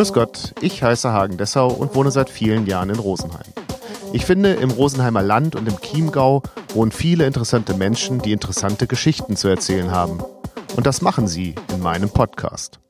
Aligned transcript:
Grüß 0.00 0.14
Gott, 0.14 0.54
ich 0.62 0.82
heiße 0.82 1.12
Hagen 1.12 1.36
Dessau 1.36 1.68
und 1.68 1.94
wohne 1.94 2.10
seit 2.10 2.30
vielen 2.30 2.66
Jahren 2.66 2.88
in 2.88 2.98
Rosenheim. 2.98 3.52
Ich 4.14 4.24
finde, 4.24 4.54
im 4.54 4.70
Rosenheimer 4.70 5.20
Land 5.20 5.56
und 5.56 5.68
im 5.68 5.78
Chiemgau 5.78 6.42
wohnen 6.72 6.90
viele 6.90 7.26
interessante 7.26 7.74
Menschen, 7.74 8.18
die 8.18 8.32
interessante 8.32 8.86
Geschichten 8.86 9.36
zu 9.36 9.48
erzählen 9.48 9.90
haben. 9.90 10.24
Und 10.74 10.86
das 10.86 11.02
machen 11.02 11.28
sie 11.28 11.54
in 11.70 11.80
meinem 11.80 12.08
Podcast. 12.08 12.80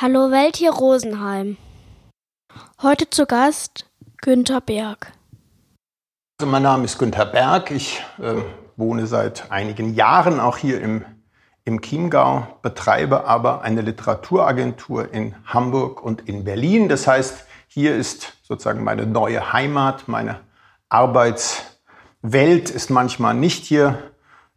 Hallo 0.00 0.30
Welt 0.30 0.54
hier 0.54 0.70
Rosenheim. 0.70 1.56
Heute 2.80 3.10
zu 3.10 3.26
Gast 3.26 3.86
Günther 4.18 4.60
Berg. 4.60 5.10
Also 6.38 6.48
mein 6.48 6.62
Name 6.62 6.84
ist 6.84 6.96
Günther 7.00 7.26
Berg. 7.26 7.72
Ich 7.72 8.04
äh, 8.22 8.36
wohne 8.76 9.08
seit 9.08 9.50
einigen 9.50 9.94
Jahren 9.94 10.38
auch 10.38 10.58
hier 10.58 10.80
im, 10.80 11.04
im 11.64 11.80
Chiemgau, 11.80 12.46
betreibe 12.62 13.26
aber 13.26 13.62
eine 13.62 13.82
Literaturagentur 13.82 15.12
in 15.12 15.34
Hamburg 15.44 16.02
und 16.02 16.28
in 16.28 16.44
Berlin. 16.44 16.88
Das 16.88 17.06
heißt, 17.06 17.44
hier 17.66 17.94
ist 17.94 18.34
sozusagen 18.42 18.82
meine 18.82 19.06
neue 19.06 19.52
Heimat, 19.52 20.08
meine 20.08 20.40
Arbeitswelt 20.88 22.70
ist 22.70 22.90
manchmal 22.90 23.34
nicht 23.34 23.64
hier 23.64 23.98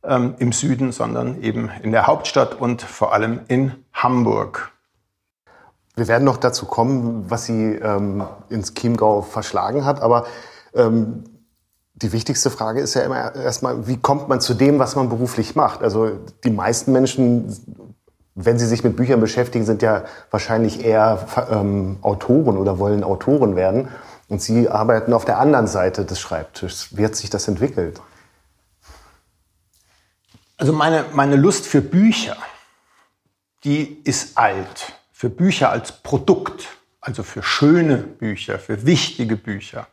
ähm, 0.03 0.35
im 0.39 0.51
Süden, 0.51 0.91
sondern 0.91 1.41
eben 1.41 1.69
in 1.81 1.91
der 1.91 2.07
Hauptstadt 2.07 2.59
und 2.59 2.81
vor 2.81 3.13
allem 3.13 3.41
in 3.47 3.73
Hamburg. 3.93 4.71
Wir 5.95 6.07
werden 6.07 6.23
noch 6.23 6.37
dazu 6.37 6.65
kommen, 6.65 7.29
was 7.29 7.45
Sie 7.45 7.75
ähm, 7.75 8.25
ins 8.49 8.73
Chiemgau 8.73 9.21
verschlagen 9.21 9.85
hat, 9.85 10.01
aber 10.01 10.25
ähm, 10.73 11.23
die 11.95 12.11
wichtigste 12.11 12.49
Frage 12.49 12.81
ist 12.81 12.95
ja 12.95 13.01
immer 13.01 13.35
erstmal, 13.35 13.87
wie 13.87 13.97
kommt 13.97 14.27
man 14.27 14.41
zu 14.41 14.53
dem, 14.53 14.79
was 14.79 14.95
man 14.95 15.09
beruflich 15.09 15.55
macht? 15.55 15.83
Also 15.83 16.11
die 16.43 16.49
meisten 16.49 16.91
Menschen, 16.91 17.55
wenn 18.35 18.57
sie 18.57 18.65
sich 18.65 18.83
mit 18.83 18.95
Büchern 18.95 19.19
beschäftigen, 19.19 19.65
sind 19.65 19.81
ja 19.81 20.03
wahrscheinlich 20.31 20.83
eher 20.83 21.27
ähm, 21.51 21.97
Autoren 22.01 22.57
oder 22.57 22.79
wollen 22.79 23.03
Autoren 23.03 23.55
werden. 23.55 23.89
Und 24.27 24.41
Sie 24.41 24.69
arbeiten 24.69 25.13
auf 25.13 25.25
der 25.25 25.37
anderen 25.37 25.67
Seite 25.67 26.05
des 26.05 26.19
Schreibtischs. 26.19 26.97
Wie 26.97 27.05
hat 27.05 27.15
sich 27.15 27.29
das 27.29 27.47
entwickelt? 27.47 28.01
Also 30.57 30.73
meine, 30.73 31.05
meine 31.13 31.35
Lust 31.35 31.67
für 31.67 31.81
Bücher, 31.81 32.37
die 33.63 34.01
ist 34.03 34.37
alt 34.37 34.93
für 35.11 35.29
Bücher 35.29 35.69
als 35.69 35.91
Produkt, 35.91 36.67
also 36.99 37.23
für 37.23 37.43
schöne 37.43 37.97
Bücher, 37.97 38.59
für 38.59 38.85
wichtige 38.85 39.37
Bücher. 39.37 39.87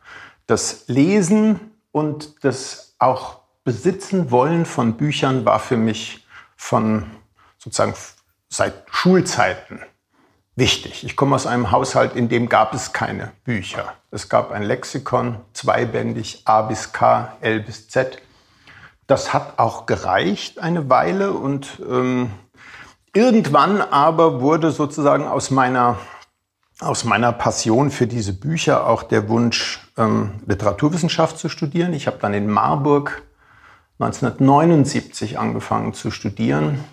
Das 0.47 0.85
Lesen 0.87 1.70
und 1.91 2.43
das 2.43 2.95
auch 2.99 3.41
Besitzen 3.63 4.31
wollen 4.31 4.65
von 4.65 4.97
Büchern 4.97 5.45
war 5.45 5.59
für 5.59 5.77
mich 5.77 6.25
von 6.55 7.05
sozusagen 7.57 7.93
seit 8.49 8.83
Schulzeiten 8.89 9.81
wichtig. 10.55 11.03
Ich 11.03 11.15
komme 11.15 11.35
aus 11.35 11.45
einem 11.45 11.71
Haushalt, 11.71 12.15
in 12.15 12.27
dem 12.27 12.49
gab 12.49 12.73
es 12.73 12.91
keine 12.91 13.31
Bücher. 13.43 13.93
Es 14.09 14.29
gab 14.29 14.51
ein 14.51 14.63
Lexikon, 14.63 15.37
zweibändig, 15.53 16.41
A 16.45 16.63
bis 16.63 16.91
K, 16.91 17.37
L 17.41 17.61
bis 17.61 17.87
Z. 17.87 18.21
Das 19.05 19.33
hat 19.33 19.59
auch 19.59 19.85
gereicht 19.85 20.59
eine 20.59 20.89
Weile 20.89 21.33
und 21.33 21.81
ähm, 21.87 22.31
Irgendwann 23.13 23.81
aber 23.81 24.39
wurde 24.39 24.71
sozusagen 24.71 25.27
aus 25.27 25.51
meiner, 25.51 25.97
aus 26.79 27.03
meiner 27.03 27.33
Passion 27.33 27.91
für 27.91 28.07
diese 28.07 28.31
Bücher 28.31 28.87
auch 28.87 29.03
der 29.03 29.27
Wunsch, 29.27 29.90
ähm, 30.01 30.31
Literaturwissenschaft 30.45 31.37
zu 31.37 31.49
studieren. 31.49 31.93
Ich 31.93 32.07
habe 32.07 32.17
dann 32.19 32.33
in 32.33 32.49
Marburg 32.49 33.21
1979 33.99 35.37
angefangen 35.37 35.93
zu 35.93 36.09
studieren. 36.09 36.83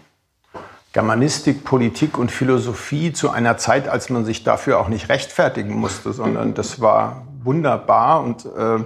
Germanistik, 0.93 1.65
Politik 1.65 2.19
und 2.19 2.31
Philosophie 2.31 3.13
zu 3.13 3.31
einer 3.31 3.57
Zeit, 3.57 3.89
als 3.89 4.11
man 4.11 4.25
sich 4.25 4.45
dafür 4.45 4.79
auch 4.79 4.89
nicht 4.89 5.09
rechtfertigen 5.09 5.75
musste, 5.75 6.13
sondern 6.13 6.55
das 6.55 6.81
war 6.81 7.27
wunderbar 7.43 8.23
und 8.23 8.45
äh, 8.47 8.85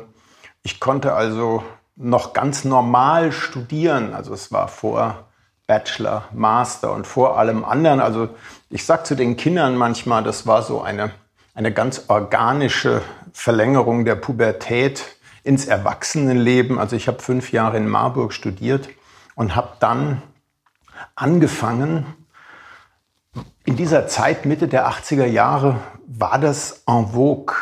ich 0.62 0.78
konnte 0.78 1.14
also 1.14 1.62
noch 1.96 2.32
ganz 2.32 2.64
normal 2.64 3.32
studieren. 3.32 4.14
Also 4.14 4.34
es 4.34 4.52
war 4.52 4.68
vor 4.68 5.26
Bachelor, 5.66 6.24
Master 6.32 6.92
und 6.92 7.06
vor 7.06 7.38
allem 7.38 7.64
anderen. 7.64 8.00
Also 8.00 8.28
ich 8.68 8.84
sage 8.84 9.04
zu 9.04 9.14
den 9.14 9.36
Kindern 9.36 9.76
manchmal, 9.76 10.22
das 10.22 10.46
war 10.46 10.62
so 10.62 10.82
eine, 10.82 11.12
eine 11.54 11.72
ganz 11.72 12.04
organische 12.08 13.02
Verlängerung 13.32 14.04
der 14.04 14.14
Pubertät 14.14 15.16
ins 15.42 15.66
Erwachsenenleben. 15.66 16.78
Also 16.78 16.96
ich 16.96 17.08
habe 17.08 17.20
fünf 17.20 17.52
Jahre 17.52 17.76
in 17.76 17.88
Marburg 17.88 18.32
studiert 18.32 18.88
und 19.34 19.56
habe 19.56 19.76
dann 19.80 20.22
angefangen, 21.14 22.06
in 23.64 23.76
dieser 23.76 24.08
Zeit, 24.08 24.44
Mitte 24.44 24.68
der 24.68 24.88
80er 24.88 25.24
Jahre, 25.24 25.78
war 26.06 26.38
das 26.38 26.82
en 26.86 27.08
vogue, 27.12 27.54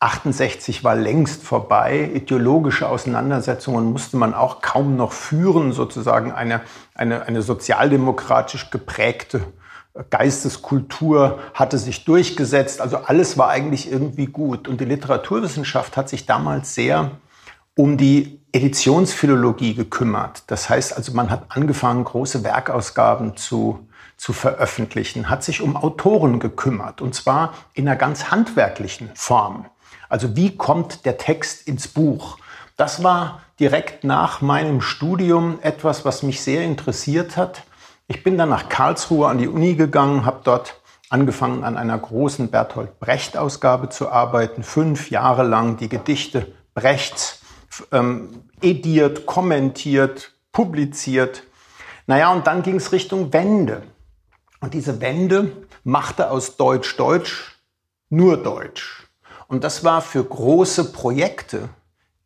68 0.00 0.84
war 0.84 0.96
längst 0.96 1.42
vorbei. 1.42 2.10
Ideologische 2.12 2.88
Auseinandersetzungen 2.88 3.90
musste 3.92 4.16
man 4.16 4.34
auch 4.34 4.60
kaum 4.60 4.96
noch 4.96 5.12
führen, 5.12 5.72
sozusagen 5.72 6.32
eine, 6.32 6.60
eine, 6.94 7.26
eine 7.26 7.40
sozialdemokratisch 7.40 8.70
geprägte 8.70 9.46
Geisteskultur 10.10 11.38
hatte 11.54 11.78
sich 11.78 12.04
durchgesetzt. 12.04 12.80
Also 12.80 12.96
alles 12.98 13.38
war 13.38 13.48
eigentlich 13.48 13.90
irgendwie 13.90 14.26
gut. 14.26 14.66
Und 14.66 14.80
die 14.80 14.84
Literaturwissenschaft 14.84 15.96
hat 15.96 16.08
sich 16.08 16.26
damals 16.26 16.74
sehr 16.74 17.12
um 17.76 17.96
die 17.96 18.40
Editionsphilologie 18.52 19.74
gekümmert. 19.74 20.44
Das 20.48 20.68
heißt 20.68 20.96
also, 20.96 21.12
man 21.12 21.30
hat 21.30 21.46
angefangen, 21.48 22.04
große 22.04 22.44
Werkausgaben 22.44 23.36
zu, 23.36 23.88
zu 24.16 24.32
veröffentlichen, 24.32 25.28
hat 25.28 25.42
sich 25.42 25.60
um 25.60 25.76
Autoren 25.76 26.38
gekümmert, 26.38 27.00
und 27.00 27.16
zwar 27.16 27.54
in 27.72 27.88
einer 27.88 27.96
ganz 27.96 28.30
handwerklichen 28.30 29.10
Form. 29.14 29.66
Also 30.08 30.36
wie 30.36 30.56
kommt 30.56 31.04
der 31.04 31.18
Text 31.18 31.66
ins 31.66 31.88
Buch? 31.88 32.38
Das 32.76 33.02
war 33.02 33.40
direkt 33.58 34.04
nach 34.04 34.40
meinem 34.40 34.80
Studium 34.80 35.58
etwas, 35.62 36.04
was 36.04 36.22
mich 36.22 36.40
sehr 36.42 36.62
interessiert 36.62 37.36
hat. 37.36 37.64
Ich 38.06 38.22
bin 38.22 38.36
dann 38.36 38.50
nach 38.50 38.68
Karlsruhe 38.68 39.28
an 39.28 39.38
die 39.38 39.48
Uni 39.48 39.74
gegangen, 39.74 40.26
habe 40.26 40.40
dort 40.44 40.80
angefangen 41.08 41.64
an 41.64 41.76
einer 41.76 41.96
großen 41.96 42.50
Bertolt 42.50 42.98
Brecht-Ausgabe 42.98 43.88
zu 43.88 44.10
arbeiten, 44.10 44.62
fünf 44.62 45.10
Jahre 45.10 45.42
lang 45.42 45.78
die 45.78 45.88
Gedichte 45.88 46.52
Brechts 46.74 47.40
ähm, 47.92 48.44
ediert, 48.60 49.24
kommentiert, 49.26 50.32
publiziert. 50.52 51.44
Naja, 52.06 52.32
und 52.32 52.46
dann 52.46 52.62
ging 52.62 52.76
es 52.76 52.92
Richtung 52.92 53.32
Wende. 53.32 53.82
Und 54.60 54.74
diese 54.74 55.00
Wende 55.00 55.52
machte 55.82 56.30
aus 56.30 56.56
Deutsch 56.56 56.96
Deutsch 56.96 57.58
nur 58.10 58.36
Deutsch. 58.36 59.06
Und 59.48 59.64
das 59.64 59.84
war 59.84 60.02
für 60.02 60.24
große 60.24 60.92
Projekte, 60.92 61.68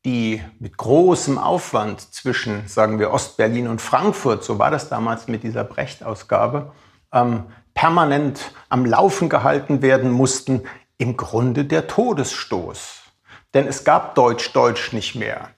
die 0.09 0.43
mit 0.59 0.79
großem 0.79 1.37
Aufwand 1.37 2.01
zwischen, 2.01 2.67
sagen 2.67 2.99
wir, 2.99 3.13
Ostberlin 3.13 3.69
und 3.69 3.83
Frankfurt, 3.83 4.43
so 4.43 4.59
war 4.59 4.71
das 4.71 4.89
damals 4.89 5.29
mit 5.29 5.43
dieser 5.43 5.65
Brecht-Ausgabe, 5.65 6.73
ähm, 7.13 7.45
permanent 7.75 8.53
am 8.71 8.87
Laufen 8.87 9.29
gehalten 9.29 9.83
werden 9.83 10.11
mussten, 10.11 10.63
im 10.97 11.19
Grunde 11.19 11.67
der 11.67 11.89
Todesstoß. 11.89 13.03
Denn 13.53 13.67
es 13.67 13.85
gab 13.85 14.15
Deutsch-Deutsch 14.15 14.95
nicht 14.95 15.15
mehr. 15.15 15.51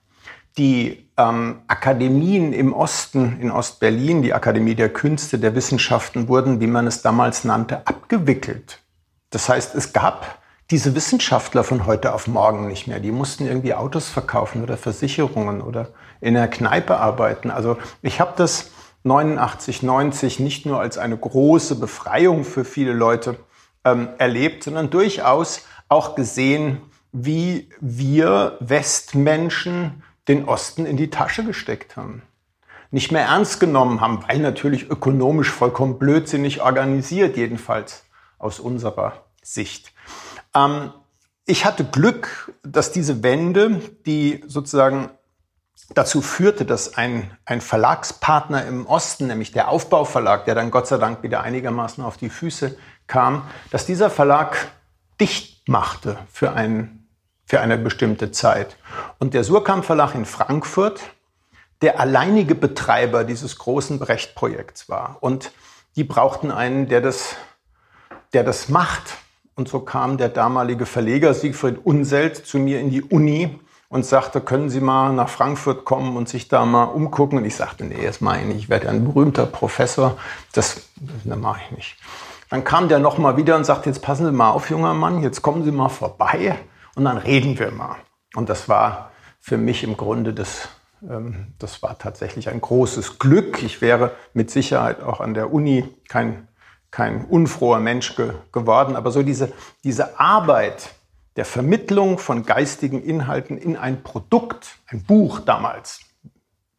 Die 0.58 1.08
ähm, 1.16 1.62
Akademien 1.68 2.52
im 2.52 2.72
Osten, 2.72 3.38
in 3.40 3.52
Ostberlin, 3.52 4.22
die 4.22 4.34
Akademie 4.34 4.74
der 4.74 4.92
Künste, 4.92 5.38
der 5.38 5.54
Wissenschaften, 5.54 6.26
wurden, 6.26 6.60
wie 6.60 6.66
man 6.66 6.88
es 6.88 7.02
damals 7.02 7.44
nannte, 7.44 7.86
abgewickelt. 7.86 8.80
Das 9.30 9.48
heißt, 9.48 9.76
es 9.76 9.92
gab 9.92 10.39
diese 10.70 10.94
Wissenschaftler 10.94 11.64
von 11.64 11.86
heute 11.86 12.14
auf 12.14 12.28
morgen 12.28 12.68
nicht 12.68 12.86
mehr. 12.86 13.00
Die 13.00 13.10
mussten 13.10 13.46
irgendwie 13.46 13.74
Autos 13.74 14.08
verkaufen 14.08 14.62
oder 14.62 14.76
Versicherungen 14.76 15.62
oder 15.62 15.88
in 16.20 16.34
der 16.34 16.48
Kneipe 16.48 16.96
arbeiten. 16.98 17.50
Also 17.50 17.76
ich 18.02 18.20
habe 18.20 18.34
das 18.36 18.70
89, 19.02 19.82
90 19.82 20.38
nicht 20.38 20.66
nur 20.66 20.80
als 20.80 20.98
eine 20.98 21.16
große 21.16 21.74
Befreiung 21.74 22.44
für 22.44 22.64
viele 22.64 22.92
Leute 22.92 23.36
ähm, 23.84 24.10
erlebt, 24.18 24.64
sondern 24.64 24.90
durchaus 24.90 25.66
auch 25.88 26.14
gesehen, 26.14 26.80
wie 27.12 27.68
wir 27.80 28.56
Westmenschen 28.60 30.04
den 30.28 30.44
Osten 30.44 30.86
in 30.86 30.96
die 30.96 31.10
Tasche 31.10 31.44
gesteckt 31.44 31.96
haben. 31.96 32.22
Nicht 32.92 33.10
mehr 33.10 33.24
ernst 33.24 33.58
genommen 33.58 34.00
haben, 34.00 34.22
weil 34.28 34.38
natürlich 34.38 34.90
ökonomisch 34.90 35.50
vollkommen 35.50 35.98
blödsinnig 35.98 36.60
organisiert, 36.60 37.36
jedenfalls 37.36 38.04
aus 38.38 38.60
unserer 38.60 39.24
Sicht. 39.42 39.92
Ähm, 40.54 40.92
ich 41.46 41.64
hatte 41.64 41.84
Glück, 41.84 42.54
dass 42.62 42.92
diese 42.92 43.22
Wende, 43.22 43.80
die 44.06 44.44
sozusagen 44.46 45.10
dazu 45.94 46.22
führte, 46.22 46.64
dass 46.64 46.96
ein, 46.96 47.36
ein 47.44 47.60
Verlagspartner 47.60 48.64
im 48.66 48.86
Osten, 48.86 49.26
nämlich 49.26 49.52
der 49.52 49.68
Aufbauverlag, 49.68 50.44
der 50.44 50.54
dann 50.54 50.70
Gott 50.70 50.86
sei 50.86 50.98
Dank 50.98 51.22
wieder 51.22 51.42
einigermaßen 51.42 52.04
auf 52.04 52.16
die 52.16 52.30
Füße 52.30 52.76
kam, 53.06 53.48
dass 53.70 53.86
dieser 53.86 54.10
Verlag 54.10 54.68
dicht 55.20 55.68
machte 55.68 56.18
für, 56.32 56.52
ein, 56.52 57.08
für 57.44 57.60
eine 57.60 57.76
bestimmte 57.76 58.30
Zeit. 58.30 58.76
Und 59.18 59.34
der 59.34 59.42
Surkamp 59.42 59.84
Verlag 59.84 60.14
in 60.14 60.26
Frankfurt, 60.26 61.00
der 61.82 61.98
alleinige 61.98 62.54
Betreiber 62.54 63.24
dieses 63.24 63.58
großen 63.58 63.98
Brecht-Projekts 63.98 64.88
war. 64.88 65.18
Und 65.20 65.50
die 65.96 66.04
brauchten 66.04 66.50
einen, 66.50 66.88
der 66.88 67.00
das, 67.00 67.34
der 68.32 68.44
das 68.44 68.68
macht 68.68 69.16
Und 69.54 69.68
so 69.68 69.80
kam 69.80 70.16
der 70.16 70.28
damalige 70.28 70.86
Verleger 70.86 71.34
Siegfried 71.34 71.84
Unselt 71.84 72.36
zu 72.36 72.58
mir 72.58 72.80
in 72.80 72.90
die 72.90 73.02
Uni 73.02 73.58
und 73.88 74.06
sagte, 74.06 74.40
können 74.40 74.70
Sie 74.70 74.80
mal 74.80 75.12
nach 75.12 75.28
Frankfurt 75.28 75.84
kommen 75.84 76.16
und 76.16 76.28
sich 76.28 76.48
da 76.48 76.64
mal 76.64 76.84
umgucken? 76.84 77.38
Und 77.38 77.44
ich 77.44 77.56
sagte, 77.56 77.84
nee, 77.84 78.06
das 78.06 78.20
mache 78.20 78.40
ich 78.40 78.46
nicht. 78.46 78.56
Ich 78.58 78.68
werde 78.68 78.88
ein 78.88 79.04
berühmter 79.04 79.46
Professor. 79.46 80.16
Das, 80.52 80.82
das 81.24 81.38
mache 81.38 81.60
ich 81.66 81.76
nicht. 81.76 81.96
Dann 82.50 82.64
kam 82.64 82.88
der 82.88 82.98
nochmal 82.98 83.36
wieder 83.36 83.56
und 83.56 83.64
sagte, 83.64 83.90
jetzt 83.90 84.02
passen 84.02 84.26
Sie 84.26 84.32
mal 84.32 84.50
auf, 84.50 84.70
junger 84.70 84.94
Mann, 84.94 85.22
jetzt 85.22 85.42
kommen 85.42 85.64
Sie 85.64 85.72
mal 85.72 85.88
vorbei 85.88 86.56
und 86.96 87.04
dann 87.04 87.16
reden 87.16 87.58
wir 87.58 87.70
mal. 87.70 87.96
Und 88.34 88.48
das 88.48 88.68
war 88.68 89.10
für 89.40 89.56
mich 89.56 89.82
im 89.84 89.96
Grunde 89.96 90.34
das, 90.34 90.68
ähm, 91.08 91.54
das 91.58 91.82
war 91.82 91.98
tatsächlich 91.98 92.48
ein 92.48 92.60
großes 92.60 93.18
Glück. 93.18 93.62
Ich 93.62 93.80
wäre 93.80 94.12
mit 94.34 94.50
Sicherheit 94.50 95.02
auch 95.02 95.20
an 95.20 95.34
der 95.34 95.52
Uni 95.52 95.88
kein, 96.08 96.48
kein 96.90 97.24
unfroher 97.24 97.80
Mensch 97.80 98.16
ge 98.16 98.34
geworden, 98.52 98.96
aber 98.96 99.10
so 99.10 99.22
diese, 99.22 99.52
diese 99.84 100.18
Arbeit, 100.18 100.90
der 101.36 101.44
Vermittlung 101.44 102.18
von 102.18 102.44
geistigen 102.44 103.02
Inhalten 103.02 103.56
in 103.56 103.76
ein 103.76 104.02
Produkt, 104.02 104.76
ein 104.88 105.02
Buch 105.02 105.40
damals. 105.40 106.00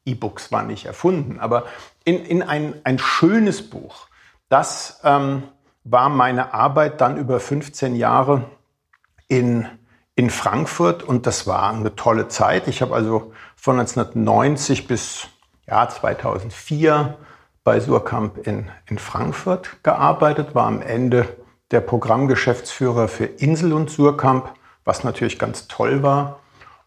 E-Books 0.05 0.51
waren 0.51 0.67
nicht 0.67 0.85
erfunden, 0.85 1.39
aber 1.39 1.65
in, 2.03 2.25
in 2.25 2.43
ein, 2.43 2.73
ein 2.83 2.99
schönes 2.99 3.69
Buch. 3.69 4.07
Das 4.49 4.99
ähm, 5.03 5.43
war 5.83 6.09
meine 6.09 6.53
Arbeit 6.53 7.01
dann 7.01 7.17
über 7.17 7.39
15 7.39 7.95
Jahre 7.95 8.45
in, 9.27 9.67
in 10.15 10.29
Frankfurt 10.29 11.03
und 11.03 11.25
das 11.25 11.47
war 11.47 11.71
eine 11.71 11.95
tolle 11.95 12.27
Zeit. 12.27 12.67
Ich 12.67 12.81
habe 12.81 12.93
also 12.93 13.31
von 13.55 13.79
1990 13.79 14.87
bis 14.87 15.27
ja, 15.67 15.87
2004 15.87 17.17
bei 17.63 17.79
Surkamp 17.79 18.45
in, 18.47 18.69
in 18.87 18.97
Frankfurt 18.97 19.83
gearbeitet, 19.83 20.55
war 20.55 20.65
am 20.65 20.81
Ende 20.81 21.27
der 21.71 21.81
Programmgeschäftsführer 21.81 23.07
für 23.07 23.25
Insel 23.25 23.73
und 23.73 23.89
Surkamp, 23.89 24.49
was 24.83 25.03
natürlich 25.03 25.39
ganz 25.39 25.67
toll 25.67 26.03
war. 26.03 26.39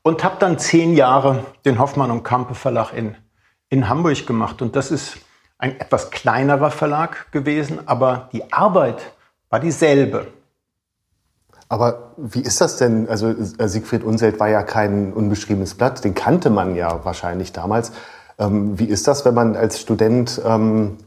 Und 0.03 0.23
habe 0.23 0.37
dann 0.39 0.59
zehn 0.59 0.95
Jahre 0.95 1.45
den 1.65 1.79
Hoffmann 1.79 2.11
und 2.11 2.25
Kampe 2.25 2.55
Verlag 2.55 2.93
in, 2.93 3.17
in 3.71 3.89
Hamburg 3.89 4.27
gemacht. 4.27 4.61
Und 4.61 4.77
das 4.77 4.91
ist 4.91 5.17
ein 5.57 5.81
etwas 5.81 6.11
kleinerer 6.11 6.71
Verlag 6.71 7.33
gewesen, 7.33 7.87
aber 7.87 8.29
die 8.33 8.53
Arbeit 8.53 9.13
war 9.49 9.61
dieselbe. 9.61 10.27
Aber 11.69 12.13
wie 12.17 12.43
ist 12.43 12.61
das 12.61 12.77
denn? 12.77 13.09
Also 13.09 13.29
äh, 13.29 13.69
Siegfried 13.69 14.05
Unselt 14.05 14.39
war 14.39 14.49
ja 14.49 14.63
kein 14.63 15.13
unbeschriebenes 15.13 15.75
Blatt, 15.75 16.05
den 16.05 16.15
kannte 16.15 16.51
man 16.51 16.77
ja 16.77 17.05
wahrscheinlich 17.05 17.53
damals. 17.53 17.93
Ähm, 18.39 18.79
wie 18.79 18.87
ist 18.87 19.07
das, 19.07 19.25
wenn 19.25 19.35
man 19.35 19.57
als 19.57 19.81
Student 19.81 20.41
ähm, 20.45 20.99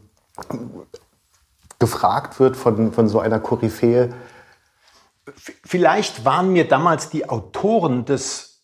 gefragt 1.78 2.40
wird 2.40 2.56
von, 2.56 2.92
von 2.92 3.08
so 3.08 3.20
einer 3.20 3.40
Koryphäe. 3.40 4.12
Vielleicht 5.64 6.24
waren 6.24 6.52
mir 6.52 6.66
damals 6.66 7.10
die 7.10 7.28
Autoren 7.28 8.04
des 8.04 8.62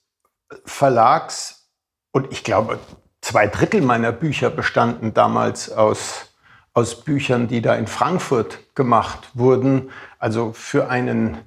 Verlags, 0.64 1.68
und 2.12 2.32
ich 2.32 2.44
glaube, 2.44 2.78
zwei 3.20 3.46
Drittel 3.46 3.82
meiner 3.82 4.12
Bücher 4.12 4.50
bestanden 4.50 5.14
damals 5.14 5.70
aus, 5.70 6.32
aus 6.72 7.02
Büchern, 7.02 7.48
die 7.48 7.60
da 7.60 7.74
in 7.74 7.86
Frankfurt 7.86 8.74
gemacht 8.74 9.30
wurden. 9.34 9.90
Also 10.18 10.52
für 10.52 10.88
einen, 10.88 11.38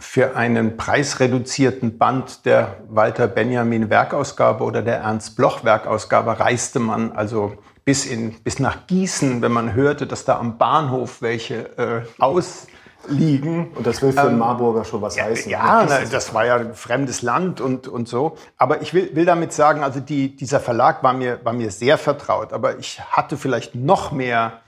für 0.00 0.36
einen 0.36 0.76
preisreduzierten 0.76 1.98
Band 1.98 2.44
der 2.46 2.76
Walter 2.88 3.26
Benjamin 3.26 3.90
Werkausgabe 3.90 4.62
oder 4.62 4.82
der 4.82 4.98
Ernst 4.98 5.36
Bloch 5.36 5.64
Werkausgabe 5.64 6.38
reiste 6.38 6.78
man 6.78 7.12
also 7.12 7.54
bis, 7.84 8.06
in, 8.06 8.34
bis 8.44 8.58
nach 8.58 8.86
Gießen, 8.86 9.42
wenn 9.42 9.50
man 9.50 9.72
hörte, 9.72 10.06
dass 10.06 10.24
da 10.24 10.38
am 10.38 10.58
Bahnhof 10.58 11.20
welche 11.20 11.78
äh, 11.78 12.02
ausliegen. 12.18 13.72
Und 13.74 13.86
das 13.86 14.02
will 14.02 14.12
für 14.12 14.20
ähm, 14.20 14.26
einen 14.26 14.38
Marburger 14.38 14.84
schon 14.84 15.02
was 15.02 15.16
ja, 15.16 15.24
heißen. 15.24 15.50
Ja, 15.50 15.86
na, 15.88 16.00
das 16.04 16.32
war 16.32 16.46
ja 16.46 16.56
ein 16.56 16.74
fremdes 16.74 17.22
Land 17.22 17.60
und, 17.60 17.88
und 17.88 18.06
so. 18.06 18.36
Aber 18.56 18.82
ich 18.82 18.94
will, 18.94 19.16
will 19.16 19.24
damit 19.24 19.52
sagen, 19.52 19.82
also 19.82 19.98
die, 20.00 20.36
dieser 20.36 20.60
Verlag 20.60 21.02
war 21.02 21.14
mir, 21.14 21.44
war 21.44 21.54
mir 21.54 21.70
sehr 21.70 21.98
vertraut. 21.98 22.52
Aber 22.52 22.78
ich 22.78 23.00
hatte 23.00 23.36
vielleicht 23.36 23.74
noch 23.74 24.12
mehr 24.12 24.60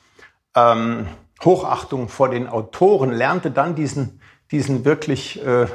ähm, 0.56 1.06
Hochachtung 1.44 2.08
vor 2.08 2.30
den 2.30 2.48
Autoren, 2.48 3.12
lernte 3.12 3.50
dann 3.50 3.74
diesen, 3.74 4.19
diesen 4.50 4.84
wirklich 4.84 5.44
äh, 5.44 5.66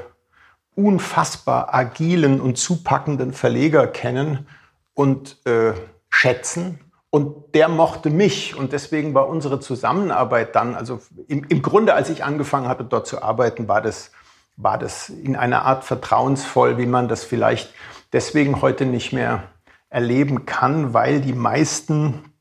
unfassbar 0.76 1.74
agilen 1.74 2.42
und 2.42 2.58
zupackenden 2.58 3.34
Verleger 3.34 3.88
kennen 3.88 4.48
und 4.94 5.46
äh, 5.46 5.74
schätzen 6.10 6.80
und 7.16 7.56
der 7.56 7.70
mochte 7.70 8.10
mich 8.10 8.58
und 8.58 8.74
deswegen 8.74 9.14
war 9.14 9.30
unsere 9.30 9.62
Zusammenarbeit 9.62 10.54
dann, 10.54 10.76
also 10.76 11.00
im, 11.30 11.46
im 11.46 11.62
Grunde, 11.62 11.94
als 11.94 12.10
ich 12.10 12.26
angefangen 12.26 12.68
hatte, 12.68 12.84
dort 12.84 13.08
zu 13.08 13.22
arbeiten, 13.24 13.70
war 13.70 13.82
das, 13.82 14.12
war 14.58 14.78
das 14.78 15.08
in 15.08 15.38
einer 15.38 15.64
Art 15.64 15.86
vertrauensvoll, 15.86 16.78
wie 16.78 16.86
man 16.86 17.08
das 17.08 17.24
vielleicht 17.24 17.74
deswegen 18.12 18.62
heute 18.62 18.86
nicht 18.86 19.14
mehr 19.14 19.44
erleben 19.90 20.46
kann, 20.46 20.94
weil 20.94 21.22
die 21.22 21.32
meisten 21.32 22.34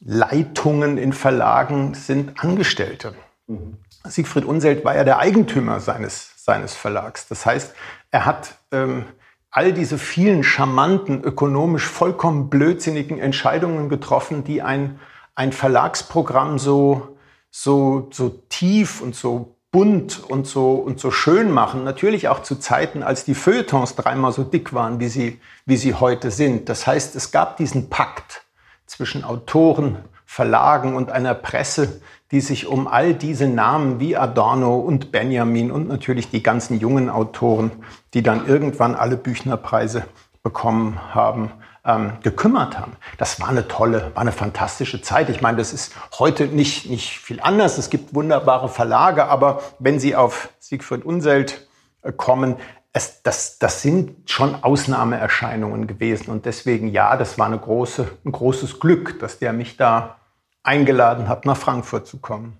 Leitungen 0.00 0.98
in 0.98 1.12
Verlagen 1.12 1.94
sind 1.94 2.42
Angestellte. 2.42 3.14
Mhm. 3.46 3.78
Siegfried 4.06 4.44
Unselt 4.44 4.84
war 4.84 4.94
ja 4.94 5.04
der 5.04 5.18
Eigentümer 5.18 5.80
seines, 5.80 6.32
seines 6.36 6.74
Verlags. 6.74 7.26
Das 7.28 7.46
heißt, 7.46 7.74
er 8.10 8.26
hat 8.26 8.56
ähm, 8.70 9.06
all 9.50 9.72
diese 9.72 9.98
vielen 9.98 10.42
charmanten, 10.42 11.22
ökonomisch 11.22 11.86
vollkommen 11.86 12.50
blödsinnigen 12.50 13.18
Entscheidungen 13.18 13.88
getroffen, 13.88 14.44
die 14.44 14.62
ein, 14.62 14.98
ein 15.34 15.52
Verlagsprogramm 15.52 16.58
so, 16.58 17.16
so, 17.50 18.08
so 18.12 18.28
tief 18.48 19.00
und 19.00 19.14
so 19.14 19.56
bunt 19.70 20.22
und 20.28 20.46
so, 20.46 20.74
und 20.74 21.00
so 21.00 21.10
schön 21.10 21.50
machen. 21.50 21.82
Natürlich 21.82 22.28
auch 22.28 22.42
zu 22.42 22.56
Zeiten, 22.56 23.02
als 23.02 23.24
die 23.24 23.34
Feuilletons 23.34 23.96
dreimal 23.96 24.32
so 24.32 24.44
dick 24.44 24.72
waren, 24.72 25.00
wie 25.00 25.08
sie, 25.08 25.40
wie 25.66 25.76
sie 25.76 25.94
heute 25.94 26.30
sind. 26.30 26.68
Das 26.68 26.86
heißt, 26.86 27.16
es 27.16 27.32
gab 27.32 27.56
diesen 27.56 27.90
Pakt 27.90 28.44
zwischen 28.86 29.24
Autoren, 29.24 29.98
Verlagen 30.26 30.94
und 30.94 31.10
einer 31.10 31.34
Presse, 31.34 32.00
die 32.30 32.40
sich 32.40 32.66
um 32.66 32.86
all 32.88 33.14
diese 33.14 33.48
Namen 33.48 34.00
wie 34.00 34.16
Adorno 34.16 34.78
und 34.78 35.12
Benjamin 35.12 35.70
und 35.70 35.88
natürlich 35.88 36.30
die 36.30 36.42
ganzen 36.42 36.80
jungen 36.80 37.10
Autoren, 37.10 37.70
die 38.14 38.22
dann 38.22 38.46
irgendwann 38.46 38.94
alle 38.94 39.16
Büchnerpreise 39.16 40.04
bekommen 40.42 41.14
haben, 41.14 41.50
ähm, 41.84 42.14
gekümmert 42.22 42.78
haben. 42.78 42.92
Das 43.18 43.40
war 43.40 43.48
eine 43.48 43.68
tolle, 43.68 44.12
war 44.14 44.22
eine 44.22 44.32
fantastische 44.32 45.02
Zeit. 45.02 45.28
Ich 45.28 45.42
meine, 45.42 45.58
das 45.58 45.72
ist 45.72 45.94
heute 46.18 46.46
nicht, 46.46 46.88
nicht 46.88 47.18
viel 47.18 47.40
anders. 47.40 47.78
Es 47.78 47.90
gibt 47.90 48.14
wunderbare 48.14 48.68
Verlage, 48.68 49.26
aber 49.26 49.62
wenn 49.78 49.98
Sie 49.98 50.16
auf 50.16 50.48
Siegfried 50.58 51.04
Unselt 51.04 51.68
äh, 52.02 52.12
kommen, 52.12 52.56
es, 52.92 53.22
das, 53.22 53.58
das 53.58 53.82
sind 53.82 54.30
schon 54.30 54.62
Ausnahmeerscheinungen 54.62 55.86
gewesen. 55.86 56.30
Und 56.30 56.46
deswegen, 56.46 56.88
ja, 56.88 57.16
das 57.16 57.38
war 57.38 57.46
eine 57.46 57.58
große, 57.58 58.06
ein 58.24 58.32
großes 58.32 58.80
Glück, 58.80 59.18
dass 59.18 59.38
der 59.38 59.52
mich 59.52 59.76
da 59.76 60.16
eingeladen 60.64 61.28
hat, 61.28 61.46
nach 61.46 61.56
Frankfurt 61.56 62.06
zu 62.06 62.18
kommen. 62.18 62.58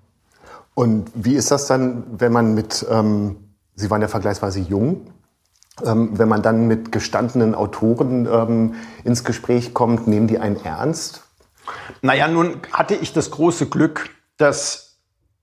Und 0.74 1.10
wie 1.14 1.34
ist 1.34 1.50
das 1.50 1.66
dann, 1.66 2.04
wenn 2.20 2.32
man 2.32 2.54
mit, 2.54 2.86
ähm, 2.88 3.36
Sie 3.74 3.90
waren 3.90 4.02
ja 4.02 4.08
vergleichsweise 4.08 4.60
jung, 4.60 5.10
ähm, 5.84 6.16
wenn 6.16 6.28
man 6.28 6.42
dann 6.42 6.68
mit 6.68 6.92
gestandenen 6.92 7.54
Autoren 7.54 8.26
ähm, 8.26 8.74
ins 9.02 9.24
Gespräch 9.24 9.74
kommt, 9.74 10.06
nehmen 10.06 10.28
die 10.28 10.38
einen 10.38 10.62
ernst? 10.64 11.24
Naja, 12.02 12.28
nun 12.28 12.58
hatte 12.72 12.94
ich 12.94 13.12
das 13.12 13.30
große 13.30 13.66
Glück, 13.66 14.10
dass 14.36 14.98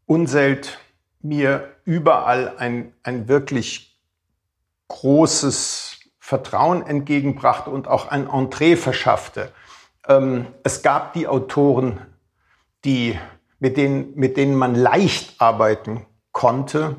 Unselt 0.05 0.79
mir 1.21 1.69
überall 1.85 2.55
ein, 2.57 2.93
ein 3.03 3.27
wirklich 3.27 3.97
großes 4.87 5.99
Vertrauen 6.19 6.85
entgegenbrachte 6.85 7.69
und 7.69 7.87
auch 7.87 8.09
ein 8.09 8.29
Entree 8.29 8.75
verschaffte. 8.75 9.51
Ähm, 10.07 10.47
es 10.63 10.81
gab 10.81 11.13
die 11.13 11.27
Autoren, 11.27 11.99
die, 12.85 13.17
mit, 13.59 13.77
denen, 13.77 14.15
mit 14.15 14.37
denen 14.37 14.55
man 14.55 14.75
leicht 14.75 15.39
arbeiten 15.39 16.05
konnte. 16.31 16.95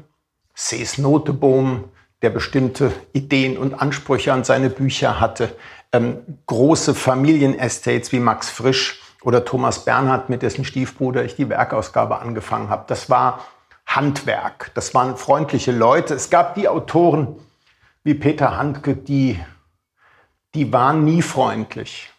Sees 0.55 0.99
Notebohm, 0.99 1.85
der 2.23 2.31
bestimmte 2.31 2.93
Ideen 3.13 3.57
und 3.59 3.75
Ansprüche 3.75 4.33
an 4.33 4.45
seine 4.45 4.71
Bücher 4.71 5.21
hatte. 5.21 5.57
Ähm, 5.93 6.39
große 6.47 6.95
Familienestates 6.95 8.13
wie 8.13 8.21
Max 8.21 8.49
Frisch 8.49 9.01
oder 9.23 9.45
Thomas 9.45 9.85
Bernhard, 9.85 10.29
mit 10.29 10.43
dessen 10.43 10.65
Stiefbruder 10.65 11.25
ich 11.25 11.37
die 11.37 11.49
Werkausgabe 11.49 12.19
angefangen 12.21 12.71
habe. 12.71 12.85
Das 12.87 13.11
war 13.11 13.45
Handwerk. 13.87 14.71
Das 14.75 14.95
waren 14.95 15.17
freundliche 15.17 15.73
Leute. 15.73 16.15
Es 16.15 16.31
gab 16.31 16.55
die 16.55 16.69
Autoren 16.69 17.37
wie 18.05 18.15
Peter 18.15 18.57
Handke, 18.57 18.97
die, 18.97 19.39
die 20.55 20.73
waren 20.73 21.05
nie 21.05 21.23
freundlich 21.23 22.12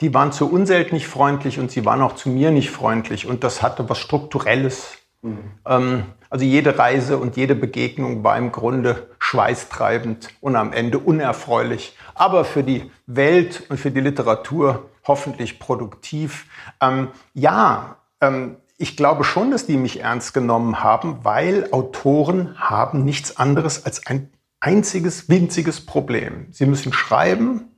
die 0.00 0.12
waren 0.12 0.32
zu 0.32 0.50
Unselt 0.50 0.92
nicht 0.92 1.08
freundlich 1.08 1.58
und 1.58 1.70
sie 1.70 1.84
waren 1.84 2.02
auch 2.02 2.14
zu 2.14 2.28
mir 2.28 2.50
nicht 2.50 2.70
freundlich. 2.70 3.26
Und 3.26 3.44
das 3.44 3.62
hatte 3.62 3.88
was 3.88 3.98
Strukturelles. 3.98 4.98
Mhm. 5.22 5.38
Ähm, 5.66 6.04
also 6.28 6.44
jede 6.44 6.78
Reise 6.78 7.18
und 7.18 7.36
jede 7.36 7.54
Begegnung 7.54 8.22
war 8.24 8.36
im 8.36 8.52
Grunde 8.52 9.08
schweißtreibend 9.18 10.28
und 10.40 10.56
am 10.56 10.72
Ende 10.72 10.98
unerfreulich. 10.98 11.96
Aber 12.14 12.44
für 12.44 12.62
die 12.62 12.90
Welt 13.06 13.64
und 13.68 13.78
für 13.78 13.90
die 13.90 14.00
Literatur 14.00 14.90
hoffentlich 15.06 15.58
produktiv. 15.58 16.46
Ähm, 16.80 17.08
ja, 17.32 17.96
ähm, 18.20 18.56
ich 18.78 18.96
glaube 18.96 19.24
schon, 19.24 19.50
dass 19.50 19.66
die 19.66 19.76
mich 19.76 20.00
ernst 20.00 20.34
genommen 20.34 20.82
haben, 20.82 21.20
weil 21.22 21.68
Autoren 21.72 22.58
haben 22.58 23.04
nichts 23.04 23.36
anderes 23.38 23.86
als 23.86 24.06
ein 24.06 24.30
einziges 24.60 25.28
winziges 25.28 25.86
Problem. 25.86 26.48
Sie 26.50 26.66
müssen 26.66 26.92
schreiben. 26.92 27.75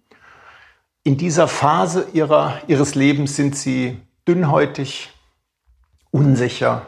In 1.04 1.16
dieser 1.16 1.48
Phase 1.48 2.08
ihrer, 2.12 2.60
ihres 2.66 2.94
Lebens 2.94 3.36
sind 3.36 3.56
sie 3.56 4.00
dünnhäutig, 4.26 5.10
unsicher, 6.10 6.86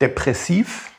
depressiv. 0.00 0.92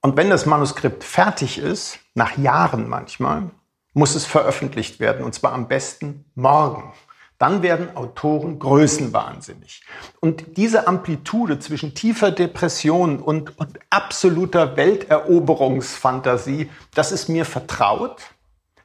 Und 0.00 0.16
wenn 0.16 0.30
das 0.30 0.46
Manuskript 0.46 1.02
fertig 1.02 1.58
ist, 1.58 1.98
nach 2.14 2.38
Jahren 2.38 2.88
manchmal, 2.88 3.50
muss 3.94 4.14
es 4.14 4.24
veröffentlicht 4.26 5.00
werden, 5.00 5.24
und 5.24 5.34
zwar 5.34 5.52
am 5.52 5.66
besten 5.66 6.24
morgen. 6.34 6.92
Dann 7.38 7.62
werden 7.62 7.96
Autoren 7.96 8.58
größenwahnsinnig. 8.58 9.82
Und 10.20 10.56
diese 10.56 10.88
Amplitude 10.88 11.60
zwischen 11.60 11.94
tiefer 11.94 12.32
Depression 12.32 13.20
und, 13.20 13.58
und 13.58 13.78
absoluter 13.90 14.76
Welteroberungsfantasie, 14.76 16.68
das 16.94 17.12
ist 17.12 17.28
mir 17.28 17.44
vertraut. 17.44 18.22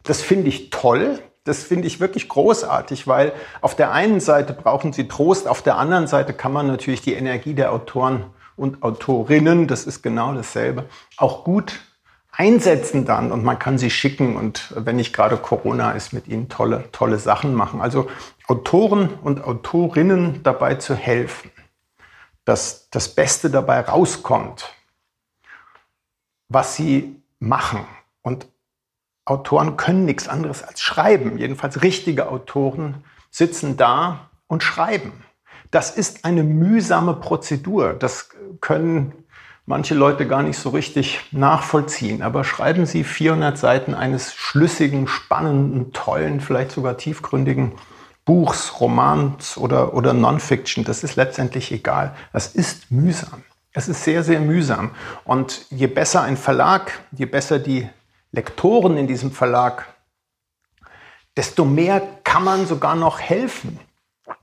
Das 0.03 0.22
finde 0.22 0.50
ich 0.50 0.70
toll. 0.70 1.20
Das 1.46 1.64
finde 1.64 1.88
ich 1.88 2.00
wirklich 2.00 2.30
großartig, 2.30 3.06
weil 3.08 3.34
auf 3.60 3.76
der 3.76 3.92
einen 3.92 4.22
Seite 4.22 4.54
brauchen 4.54 4.94
sie 4.94 5.08
Trost, 5.10 5.48
auf 5.48 5.62
der 5.62 5.78
anderen 5.78 6.08
Seite 6.08 6.34
kann 6.34 6.54
man 6.54 6.68
natürlich 6.68 7.02
die 7.02 7.14
Energie 7.14 7.54
der 7.54 7.74
Autoren 7.74 8.26
und 8.56 8.82
Autorinnen, 8.84 9.68
das 9.68 9.86
ist 9.86 10.02
genau 10.02 10.34
dasselbe, 10.34 10.86
auch 11.18 11.44
gut 11.44 11.82
einsetzen 12.32 13.06
dann 13.06 13.32
und 13.32 13.44
man 13.44 13.60
kann 13.60 13.78
sie 13.78 13.90
schicken 13.90 14.38
und 14.38 14.74
wenn 14.76 14.96
nicht 14.96 15.14
gerade 15.14 15.38
Corona 15.38 15.92
ist, 15.92 16.14
mit 16.14 16.28
ihnen 16.28 16.50
tolle, 16.50 16.86
tolle 16.92 17.20
Sachen 17.20 17.54
machen. 17.54 17.82
Also 17.82 18.10
Autoren 18.48 19.10
und 19.22 19.44
Autorinnen 19.44 20.42
dabei 20.44 20.76
zu 20.76 20.96
helfen, 20.96 21.52
dass 22.46 22.90
das 22.90 23.14
Beste 23.14 23.50
dabei 23.50 23.82
rauskommt, 23.82 24.74
was 26.50 26.76
sie 26.76 27.22
machen. 27.40 27.86
Und 28.22 28.48
Autoren 29.25 29.77
können 29.77 30.06
nichts 30.06 30.27
anderes 30.27 30.63
als 30.63 30.82
schreiben. 30.82 31.38
Jedenfalls 31.38 31.82
richtige 31.82 32.30
Autoren 32.30 33.03
sitzen 33.32 33.77
da 33.77 34.30
und 34.48 34.63
schreiben. 34.63 35.24
Das 35.72 35.92
ist 35.92 36.25
eine 36.25 36.44
mühsame 36.44 37.13
Prozedur. 37.13 37.94
Das 37.94 38.30
können 38.62 39.13
manche 39.65 39.96
Leute 39.96 40.27
gar 40.27 40.44
nicht 40.44 40.58
so 40.58 40.70
richtig 40.70 41.22
nachvollziehen. 41.32 42.22
Aber 42.22 42.44
schreiben 42.44 42.86
Sie 42.86 43.03
400 43.03 43.58
Seiten 43.58 43.94
eines 43.94 44.34
schlüssigen, 44.36 45.08
spannenden, 45.08 45.94
tollen, 45.94 46.42
vielleicht 46.42 46.72
sogar 46.72 46.98
tiefgründigen 46.98 47.74
Buchs, 48.25 48.80
Romans 48.80 49.58
oder, 49.58 49.94
oder 49.94 50.13
Non-Fiction. 50.13 50.84
Das 50.84 51.03
ist 51.03 51.15
letztendlich 51.15 51.72
egal. 51.72 52.13
Das 52.32 52.48
ist 52.48 52.92
mühsam. 52.92 53.44
Es 53.74 53.88
ist 53.88 54.03
sehr, 54.03 54.24
sehr 54.24 54.39
mühsam. 54.39 54.92
Und 55.25 55.65
je 55.72 55.88
besser 55.88 56.22
ein 56.22 56.38
Verlag, 56.38 57.01
je 57.12 57.25
besser 57.25 57.58
die 57.58 57.89
Lektoren 58.34 58.98
in 58.98 59.08
diesem 59.08 59.32
Verlag, 59.32 59.86
desto 61.38 61.63
mehr 61.63 62.02
kann 62.25 62.44
man 62.44 62.68
sogar 62.68 62.96
noch 62.96 63.22
helfen, 63.22 63.80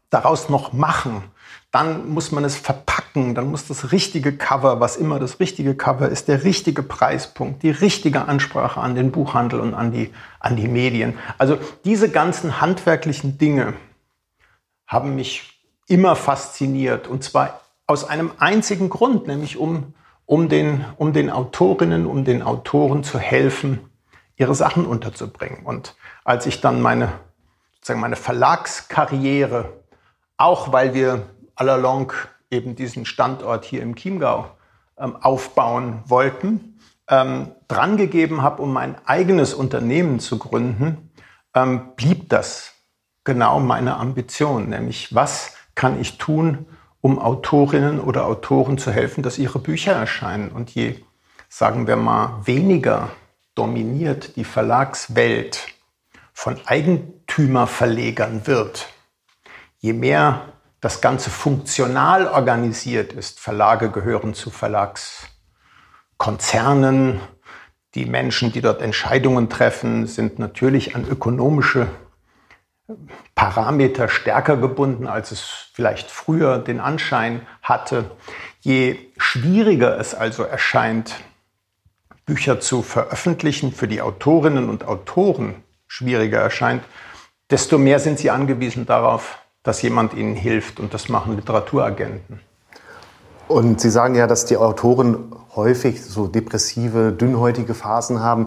daraus 0.08 0.48
noch 0.48 0.72
machen 0.72 1.30
dann 1.70 2.08
muss 2.08 2.32
man 2.32 2.44
es 2.44 2.56
verpacken, 2.56 3.34
dann 3.34 3.48
muss 3.48 3.68
das 3.68 3.92
richtige 3.92 4.36
Cover, 4.36 4.80
was 4.80 4.96
immer 4.96 5.20
das 5.20 5.38
richtige 5.38 5.76
Cover 5.76 6.08
ist, 6.08 6.26
der 6.26 6.42
richtige 6.42 6.82
Preispunkt, 6.82 7.62
die 7.62 7.70
richtige 7.70 8.26
Ansprache 8.26 8.80
an 8.80 8.96
den 8.96 9.12
Buchhandel 9.12 9.60
und 9.60 9.74
an 9.74 9.92
die, 9.92 10.12
an 10.40 10.56
die 10.56 10.66
Medien. 10.66 11.16
Also 11.38 11.58
diese 11.84 12.10
ganzen 12.10 12.60
handwerklichen 12.60 13.38
Dinge 13.38 13.74
haben 14.86 15.14
mich 15.14 15.60
immer 15.86 16.16
fasziniert 16.16 17.06
und 17.06 17.22
zwar 17.22 17.60
aus 17.86 18.04
einem 18.04 18.32
einzigen 18.38 18.90
Grund, 18.90 19.28
nämlich 19.28 19.56
um, 19.56 19.94
um, 20.30 20.48
den, 20.48 20.84
um 20.96 21.12
den 21.12 21.28
Autorinnen, 21.28 22.06
um 22.06 22.24
den 22.24 22.40
Autoren 22.40 23.02
zu 23.02 23.18
helfen, 23.18 23.90
ihre 24.36 24.54
Sachen 24.54 24.86
unterzubringen. 24.86 25.66
Und 25.66 25.96
als 26.22 26.46
ich 26.46 26.60
dann 26.60 26.80
meine, 26.80 27.14
sozusagen 27.72 27.98
meine 27.98 28.14
Verlagskarriere, 28.14 29.72
auch 30.36 30.72
weil 30.72 30.94
wir 30.94 31.26
allalong 31.56 32.12
eben 32.48 32.76
diesen 32.76 33.06
Standort 33.06 33.64
hier 33.64 33.82
im 33.82 33.96
Chiemgau 33.96 34.52
ähm, 34.96 35.16
aufbauen 35.16 36.04
wollten, 36.06 36.78
ähm, 37.08 37.50
drangegeben 37.66 38.40
habe, 38.40 38.62
um 38.62 38.72
mein 38.72 39.04
eigenes 39.06 39.52
Unternehmen 39.52 40.20
zu 40.20 40.38
gründen, 40.38 41.10
ähm, 41.56 41.96
blieb 41.96 42.28
das 42.28 42.74
genau 43.24 43.58
meine 43.58 43.96
Ambition, 43.96 44.68
nämlich 44.68 45.12
was 45.12 45.56
kann 45.74 46.00
ich 46.00 46.18
tun, 46.18 46.66
um 47.00 47.18
Autorinnen 47.18 48.00
oder 48.00 48.26
Autoren 48.26 48.78
zu 48.78 48.90
helfen, 48.90 49.22
dass 49.22 49.38
ihre 49.38 49.58
Bücher 49.58 49.92
erscheinen. 49.92 50.50
Und 50.50 50.74
je, 50.74 50.96
sagen 51.48 51.86
wir 51.86 51.96
mal, 51.96 52.40
weniger 52.44 53.10
dominiert 53.54 54.36
die 54.36 54.44
Verlagswelt 54.44 55.68
von 56.32 56.58
Eigentümerverlegern 56.66 58.46
wird, 58.46 58.88
je 59.78 59.92
mehr 59.92 60.52
das 60.80 61.00
Ganze 61.00 61.30
funktional 61.30 62.26
organisiert 62.26 63.12
ist. 63.12 63.40
Verlage 63.40 63.90
gehören 63.90 64.34
zu 64.34 64.50
Verlagskonzernen. 64.50 67.20
Die 67.94 68.06
Menschen, 68.06 68.52
die 68.52 68.60
dort 68.60 68.80
Entscheidungen 68.80 69.50
treffen, 69.50 70.06
sind 70.06 70.38
natürlich 70.38 70.94
an 70.94 71.04
ökonomische 71.06 71.88
Parameter 73.34 74.08
stärker 74.08 74.56
gebunden, 74.56 75.06
als 75.06 75.30
es 75.32 75.70
vielleicht 75.72 76.10
früher 76.10 76.58
den 76.58 76.80
Anschein 76.80 77.46
hatte. 77.62 78.10
Je 78.60 78.98
schwieriger 79.16 79.98
es 79.98 80.14
also 80.14 80.42
erscheint, 80.42 81.14
Bücher 82.26 82.60
zu 82.60 82.82
veröffentlichen, 82.82 83.72
für 83.72 83.88
die 83.88 84.02
Autorinnen 84.02 84.68
und 84.68 84.86
Autoren 84.86 85.54
schwieriger 85.86 86.38
erscheint, 86.38 86.84
desto 87.50 87.78
mehr 87.78 87.98
sind 87.98 88.18
sie 88.18 88.30
angewiesen 88.30 88.86
darauf, 88.86 89.38
dass 89.62 89.82
jemand 89.82 90.14
ihnen 90.14 90.36
hilft 90.36 90.80
und 90.80 90.94
das 90.94 91.08
machen 91.08 91.36
Literaturagenten. 91.36 92.40
Und 93.48 93.80
Sie 93.80 93.90
sagen 93.90 94.14
ja, 94.14 94.28
dass 94.28 94.44
die 94.44 94.56
Autoren 94.56 95.34
häufig 95.56 96.04
so 96.04 96.28
depressive, 96.28 97.10
dünnhäutige 97.10 97.74
Phasen 97.74 98.20
haben. 98.20 98.46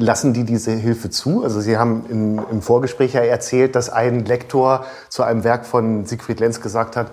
Lassen 0.00 0.32
die 0.32 0.44
diese 0.44 0.70
Hilfe 0.70 1.10
zu? 1.10 1.42
Also 1.42 1.60
Sie 1.60 1.76
haben 1.76 2.06
in, 2.08 2.40
im 2.52 2.62
Vorgespräch 2.62 3.14
ja 3.14 3.20
erzählt, 3.20 3.74
dass 3.74 3.90
ein 3.90 4.24
Lektor 4.24 4.84
zu 5.08 5.24
einem 5.24 5.42
Werk 5.42 5.66
von 5.66 6.06
Siegfried 6.06 6.38
Lenz 6.38 6.60
gesagt 6.60 6.94
hat, 6.94 7.10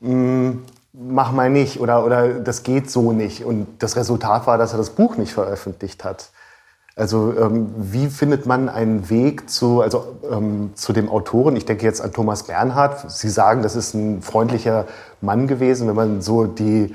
mm, 0.00 0.50
mach 0.92 1.32
mal 1.32 1.48
nicht 1.48 1.80
oder, 1.80 2.04
oder 2.04 2.34
das 2.34 2.64
geht 2.64 2.90
so 2.90 3.12
nicht. 3.12 3.46
Und 3.46 3.66
das 3.78 3.96
Resultat 3.96 4.46
war, 4.46 4.58
dass 4.58 4.72
er 4.72 4.78
das 4.78 4.90
Buch 4.90 5.16
nicht 5.16 5.32
veröffentlicht 5.32 6.04
hat. 6.04 6.28
Also 6.96 7.32
ähm, 7.38 7.72
wie 7.78 8.08
findet 8.08 8.44
man 8.44 8.68
einen 8.68 9.08
Weg 9.08 9.48
zu, 9.48 9.80
also, 9.80 10.16
ähm, 10.30 10.72
zu 10.74 10.92
dem 10.92 11.08
Autoren? 11.08 11.56
Ich 11.56 11.64
denke 11.64 11.86
jetzt 11.86 12.02
an 12.02 12.12
Thomas 12.12 12.42
Bernhard. 12.42 13.10
Sie 13.10 13.30
sagen, 13.30 13.62
das 13.62 13.74
ist 13.74 13.94
ein 13.94 14.20
freundlicher 14.20 14.84
Mann 15.22 15.46
gewesen. 15.46 15.88
Wenn 15.88 15.96
man 15.96 16.20
so 16.20 16.44
die 16.44 16.94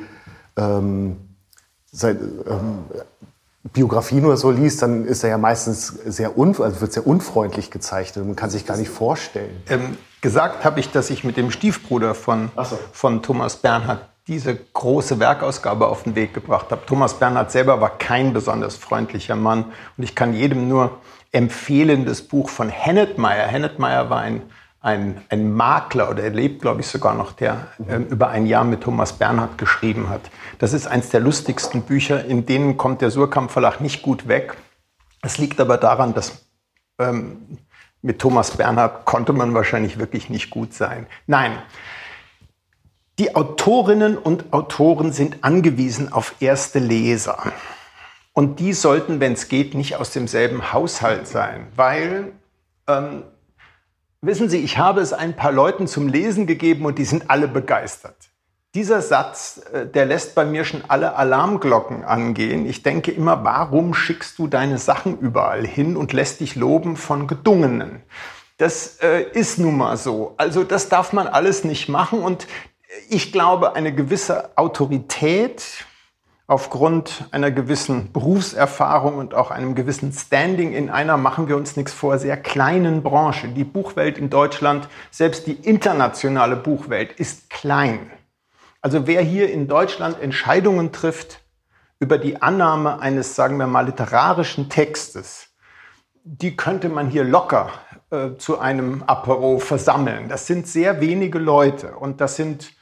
ähm, 0.58 1.16
seine, 1.94 2.20
ähm, 3.64 3.72
Biografie 3.72 4.22
nur 4.22 4.38
so 4.38 4.52
liest, 4.52 4.82
dann 4.82 5.06
ist 5.06 5.24
er 5.24 5.32
ja 5.32 5.38
meistens 5.38 5.88
sehr, 5.88 6.38
un, 6.38 6.50
also 6.50 6.82
wird 6.82 6.94
sehr 6.94 7.08
unfreundlich 7.08 7.72
gezeichnet. 7.72 8.26
Man 8.26 8.36
kann 8.36 8.50
sich 8.50 8.66
gar 8.66 8.78
nicht 8.78 8.90
vorstellen. 8.90 9.62
Ähm, 9.70 9.98
gesagt 10.22 10.66
habe 10.66 10.80
ich, 10.80 10.92
dass 10.92 11.10
ich 11.10 11.24
mit 11.24 11.38
dem 11.38 11.52
Stiefbruder 11.52 12.16
von, 12.16 12.52
so. 12.64 12.78
von 12.92 13.22
Thomas 13.22 13.58
Bernhard 13.58 14.10
diese 14.28 14.56
große 14.56 15.20
Werkausgabe 15.20 15.88
auf 15.88 16.04
den 16.04 16.16
Weg 16.16 16.34
gebracht 16.34 16.72
habe. 16.72 16.86
Thomas 16.86 17.16
Bernhard 17.16 17.52
selber 17.52 17.82
war 17.82 17.98
kein 17.98 18.32
besonders 18.32 18.78
freundlicher 18.78 19.36
Mann 19.36 19.66
und 19.98 20.04
ich 20.04 20.16
kann 20.16 20.34
jedem 20.34 20.70
nur 20.70 21.00
empfehlen, 21.34 22.06
das 22.06 22.22
Buch 22.22 22.48
von 22.50 22.70
Hennetmeier. 22.70 23.48
Hennetmeier 23.48 24.10
war 24.10 24.20
ein, 24.20 24.44
ein, 24.84 25.22
ein 25.30 25.54
Makler 25.54 26.10
oder 26.10 26.24
er 26.24 26.30
lebt, 26.30 26.62
glaube 26.62 26.82
ich, 26.82 26.88
sogar 26.88 27.16
noch, 27.16 27.32
der 27.32 27.70
äh, 27.88 27.96
über 27.96 28.28
ein 28.30 28.46
Jahr 28.46 28.66
mit 28.66 28.82
Thomas 28.82 29.14
Bernhard 29.14 29.58
geschrieben 29.58 30.10
hat. 30.10 30.30
Das 30.60 30.74
ist 30.74 30.88
eines 30.88 31.10
der 31.10 31.22
lustigsten 31.22 31.84
Bücher, 31.84 32.26
in 32.26 32.46
denen 32.46 32.76
kommt 32.76 33.02
der 33.02 33.10
Surkamp 33.10 33.50
Verlag 33.50 33.80
nicht 33.80 34.02
gut 34.02 34.28
weg. 34.28 34.58
Es 35.22 35.38
liegt 35.38 35.62
aber 35.62 35.78
daran, 35.78 36.14
dass 36.14 36.46
ähm, 37.00 37.58
mit 38.02 38.20
Thomas 38.20 38.52
Bernhard 38.58 39.06
konnte 39.06 39.32
man 39.32 39.54
wahrscheinlich 39.54 40.00
wirklich 40.00 40.30
nicht 40.30 40.50
gut 40.50 40.74
sein. 40.74 41.08
Nein, 41.28 41.58
die 43.20 43.36
Autorinnen 43.38 44.18
und 44.18 44.52
Autoren 44.52 45.14
sind 45.14 45.46
angewiesen 45.46 46.12
auf 46.12 46.36
erste 46.42 46.80
Leser. 46.80 47.54
Und 48.34 48.60
die 48.60 48.74
sollten, 48.74 49.22
wenn 49.22 49.34
es 49.34 49.48
geht, 49.48 49.76
nicht 49.76 49.96
aus 49.96 50.12
demselben 50.12 50.74
Haushalt 50.74 51.26
sein, 51.28 51.68
weil, 51.78 52.34
ähm, 52.88 53.24
wissen 54.24 54.50
Sie, 54.50 54.60
ich 54.60 54.78
habe 54.78 55.02
es 55.02 55.14
ein 55.14 55.36
paar 55.36 55.52
Leuten 55.52 55.88
zum 55.88 56.08
Lesen 56.08 56.48
gegeben 56.48 56.86
und 56.86 56.98
die 56.98 57.06
sind 57.06 57.30
alle 57.30 57.48
begeistert. 57.48 58.16
Dieser 58.74 59.04
Satz, 59.04 59.62
äh, 59.72 59.86
der 59.86 60.08
lässt 60.08 60.34
bei 60.34 60.46
mir 60.46 60.66
schon 60.66 60.84
alle 60.88 61.16
Alarmglocken 61.16 62.04
angehen. 62.04 62.66
Ich 62.66 62.82
denke 62.82 63.12
immer, 63.12 63.44
warum 63.44 63.94
schickst 63.94 64.40
du 64.40 64.48
deine 64.48 64.80
Sachen 64.80 65.20
überall 65.20 65.66
hin 65.66 65.96
und 65.96 66.12
lässt 66.12 66.40
dich 66.40 66.56
loben 66.56 66.96
von 66.96 67.28
Gedungenen? 67.28 68.02
Das 68.58 68.98
äh, 69.02 69.24
ist 69.34 69.60
nun 69.60 69.78
mal 69.78 69.98
so. 69.98 70.34
Also 70.38 70.64
das 70.64 70.90
darf 70.90 71.14
man 71.14 71.28
alles 71.28 71.64
nicht 71.64 71.88
machen 71.88 72.20
und 72.20 72.48
ich 73.10 73.32
glaube, 73.32 73.76
eine 73.76 73.94
gewisse 73.94 74.58
Autorität 74.58 75.86
aufgrund 76.46 77.26
einer 77.32 77.52
gewissen 77.52 78.12
Berufserfahrung 78.12 79.18
und 79.18 79.34
auch 79.34 79.50
einem 79.50 79.76
gewissen 79.76 80.12
Standing 80.12 80.74
in 80.74 80.90
einer, 80.90 81.18
machen 81.18 81.48
wir 81.48 81.56
uns 81.56 81.78
nichts 81.78 81.94
vor, 81.94 82.20
sehr 82.20 82.38
kleinen 82.38 83.02
Branche. 83.02 83.48
Die 83.48 83.64
Buchwelt 83.64 84.18
in 84.18 84.30
Deutschland, 84.30 84.90
selbst 85.10 85.48
die 85.48 85.54
internationale 85.54 86.56
Buchwelt 86.56 87.14
ist 87.14 87.50
klein. 87.50 88.12
Also 88.82 89.08
wer 89.08 89.22
hier 89.22 89.50
in 89.50 89.68
Deutschland 89.70 90.22
Entscheidungen 90.22 90.92
trifft 90.92 91.40
über 92.00 92.18
die 92.18 92.42
Annahme 92.42 93.00
eines, 93.00 93.36
sagen 93.36 93.58
wir 93.58 93.68
mal, 93.68 93.86
literarischen 93.86 94.68
Textes, 94.68 95.48
die 96.26 96.58
könnte 96.58 96.90
man 96.90 97.10
hier 97.10 97.24
locker 97.24 97.70
äh, 98.10 98.36
zu 98.38 98.60
einem 98.60 99.04
Apero 99.04 99.60
versammeln. 99.60 100.28
Das 100.28 100.48
sind 100.48 100.68
sehr 100.68 101.00
wenige 101.00 101.40
Leute 101.40 101.96
und 101.96 102.20
das 102.20 102.36
sind 102.36 102.74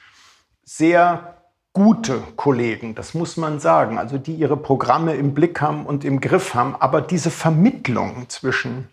sehr 0.64 1.31
gute 1.74 2.22
Kollegen, 2.36 2.96
das 2.96 3.14
muss 3.14 3.38
man 3.38 3.60
sagen, 3.60 3.98
also 3.98 4.18
die 4.18 4.34
ihre 4.34 4.58
Programme 4.58 5.16
im 5.16 5.34
Blick 5.34 5.62
haben 5.62 5.86
und 5.86 6.04
im 6.04 6.20
Griff 6.20 6.54
haben, 6.54 6.76
aber 6.76 7.02
diese 7.02 7.32
Vermittlung 7.32 8.28
zwischen 8.30 8.90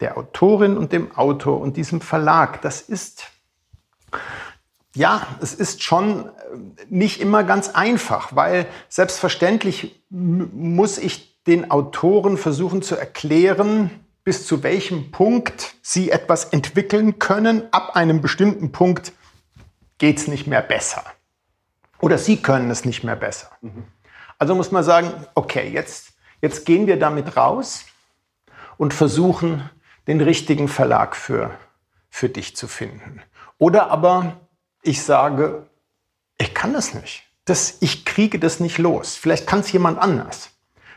der 0.00 0.16
Autorin 0.16 0.76
und 0.76 0.92
dem 0.92 1.14
Autor 1.16 1.60
und 1.60 1.76
diesem 1.76 2.00
Verlag, 2.00 2.62
das 2.62 2.80
ist 2.80 3.24
ja, 4.94 5.26
es 5.40 5.54
ist 5.54 5.82
schon 5.82 6.26
äh, 6.26 6.30
nicht 6.88 7.20
immer 7.20 7.44
ganz 7.44 7.68
einfach, 7.70 8.34
weil 8.34 8.66
selbstverständlich 8.88 10.02
muss 10.10 10.98
ich 10.98 11.40
den 11.46 11.70
Autoren 11.70 12.36
versuchen 12.36 12.82
zu 12.82 12.96
erklären, 12.96 13.90
bis 14.24 14.46
zu 14.46 14.62
welchem 14.62 15.10
Punkt 15.10 15.74
sie 15.82 16.10
etwas 16.10 16.46
entwickeln 16.46 17.18
können. 17.18 17.62
Ab 17.70 17.96
einem 17.96 18.20
bestimmten 18.20 18.72
Punkt 18.72 19.12
geht 19.98 20.18
es 20.18 20.28
nicht 20.28 20.46
mehr 20.46 20.62
besser. 20.62 21.04
Oder 22.00 22.18
sie 22.18 22.42
können 22.42 22.70
es 22.70 22.84
nicht 22.84 23.04
mehr 23.04 23.16
besser. 23.16 23.50
Mhm. 23.60 23.84
Also 24.38 24.54
muss 24.54 24.70
man 24.70 24.82
sagen, 24.82 25.12
okay, 25.34 25.68
jetzt, 25.68 26.14
jetzt 26.40 26.64
gehen 26.64 26.86
wir 26.86 26.98
damit 26.98 27.36
raus 27.36 27.84
und 28.78 28.94
versuchen, 28.94 29.68
den 30.06 30.20
richtigen 30.20 30.68
Verlag 30.68 31.14
für, 31.14 31.50
für 32.08 32.28
dich 32.28 32.56
zu 32.56 32.66
finden. 32.66 33.20
Oder 33.58 33.90
aber 33.90 34.40
ich 34.82 35.02
sage, 35.02 35.66
ich 36.38 36.54
kann 36.54 36.72
das 36.72 36.94
nicht. 36.94 37.24
Das, 37.44 37.76
ich 37.80 38.04
kriege 38.04 38.38
das 38.38 38.60
nicht 38.60 38.78
los. 38.78 39.16
Vielleicht 39.16 39.46
kann 39.46 39.60
es 39.60 39.70
jemand 39.72 39.98
anders. 39.98 40.50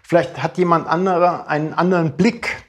Vielleicht 0.03 0.41
hat 0.41 0.57
jemand 0.57 0.87
anderer 0.87 1.47
einen 1.47 1.73
anderen 1.73 2.15
Blick. 2.15 2.63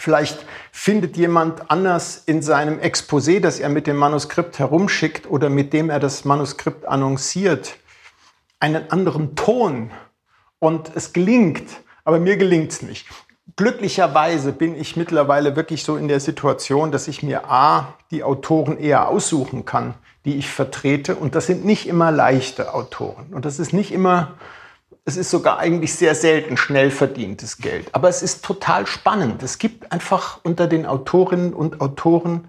Vielleicht 0.00 0.46
findet 0.72 1.18
jemand 1.18 1.70
anders 1.70 2.22
in 2.24 2.40
seinem 2.40 2.78
Exposé, 2.78 3.38
das 3.38 3.60
er 3.60 3.68
mit 3.68 3.86
dem 3.86 3.96
Manuskript 3.96 4.58
herumschickt 4.58 5.28
oder 5.28 5.50
mit 5.50 5.74
dem 5.74 5.90
er 5.90 6.00
das 6.00 6.24
Manuskript 6.24 6.86
annonciert, 6.88 7.76
einen 8.60 8.90
anderen 8.90 9.36
Ton. 9.36 9.90
Und 10.58 10.90
es 10.94 11.12
gelingt, 11.12 11.68
aber 12.02 12.18
mir 12.18 12.38
gelingt 12.38 12.72
es 12.72 12.80
nicht. 12.80 13.08
Glücklicherweise 13.56 14.52
bin 14.52 14.74
ich 14.74 14.96
mittlerweile 14.96 15.54
wirklich 15.54 15.84
so 15.84 15.98
in 15.98 16.08
der 16.08 16.20
Situation, 16.20 16.92
dass 16.92 17.06
ich 17.06 17.22
mir 17.22 17.50
A, 17.50 17.92
die 18.10 18.24
Autoren 18.24 18.78
eher 18.78 19.06
aussuchen 19.06 19.66
kann, 19.66 19.92
die 20.24 20.36
ich 20.36 20.48
vertrete. 20.48 21.14
Und 21.14 21.34
das 21.34 21.46
sind 21.46 21.66
nicht 21.66 21.86
immer 21.86 22.10
leichte 22.10 22.72
Autoren. 22.72 23.34
Und 23.34 23.44
das 23.44 23.58
ist 23.58 23.74
nicht 23.74 23.92
immer, 23.92 24.32
es 25.04 25.16
ist 25.16 25.30
sogar 25.30 25.58
eigentlich 25.58 25.94
sehr 25.94 26.14
selten 26.14 26.56
schnell 26.56 26.90
verdientes 26.90 27.58
Geld. 27.58 27.88
Aber 27.94 28.08
es 28.08 28.22
ist 28.22 28.44
total 28.44 28.86
spannend. 28.86 29.42
Es 29.42 29.58
gibt 29.58 29.90
einfach 29.92 30.40
unter 30.44 30.66
den 30.66 30.86
Autorinnen 30.86 31.52
und 31.52 31.80
Autoren 31.80 32.48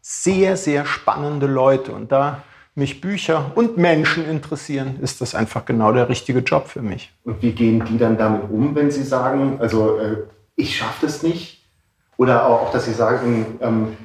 sehr, 0.00 0.56
sehr 0.56 0.84
spannende 0.84 1.46
Leute. 1.46 1.92
Und 1.92 2.12
da 2.12 2.42
mich 2.74 3.00
Bücher 3.00 3.52
und 3.54 3.76
Menschen 3.76 4.28
interessieren, 4.28 4.98
ist 5.00 5.20
das 5.20 5.34
einfach 5.34 5.64
genau 5.64 5.92
der 5.92 6.08
richtige 6.08 6.40
Job 6.40 6.68
für 6.68 6.82
mich. 6.82 7.12
Und 7.24 7.42
wie 7.42 7.52
gehen 7.52 7.84
die 7.84 7.98
dann 7.98 8.16
damit 8.16 8.50
um, 8.50 8.74
wenn 8.74 8.90
sie 8.90 9.02
sagen, 9.02 9.58
also 9.60 9.98
äh, 9.98 10.16
ich 10.56 10.76
schaffe 10.76 11.06
das 11.06 11.22
nicht? 11.22 11.64
Oder 12.16 12.46
auch, 12.46 12.72
dass 12.72 12.84
sie 12.84 12.92
sagen, 12.92 13.58
ähm, 13.60 13.96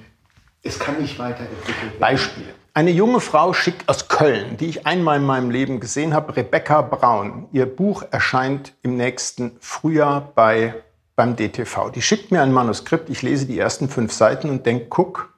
es 0.64 0.80
kann 0.80 1.02
nicht 1.02 1.20
weiterentwickelt 1.20 1.84
werden? 1.84 2.00
Beispiel. 2.00 2.46
Eine 2.78 2.92
junge 2.92 3.22
Frau 3.22 3.54
schickt 3.54 3.88
aus 3.88 4.10
Köln, 4.10 4.58
die 4.58 4.66
ich 4.66 4.86
einmal 4.86 5.16
in 5.16 5.26
meinem 5.26 5.50
Leben 5.50 5.80
gesehen 5.80 6.14
habe, 6.14 6.36
Rebecca 6.36 6.82
Braun. 6.82 7.48
Ihr 7.54 7.68
Buch 7.68 8.04
erscheint 8.12 8.74
im 8.82 8.98
nächsten 8.98 9.56
Frühjahr 9.62 10.34
bei, 10.36 10.84
beim 11.16 11.38
DTV. 11.38 11.90
Die 11.92 12.02
schickt 12.02 12.34
mir 12.34 12.42
ein 12.42 12.52
Manuskript, 12.52 13.10
ich 13.10 13.22
lese 13.22 13.46
die 13.46 13.58
ersten 13.58 13.88
fünf 13.88 14.12
Seiten 14.12 14.50
und 14.50 14.66
denke, 14.66 14.88
guck, 14.90 15.34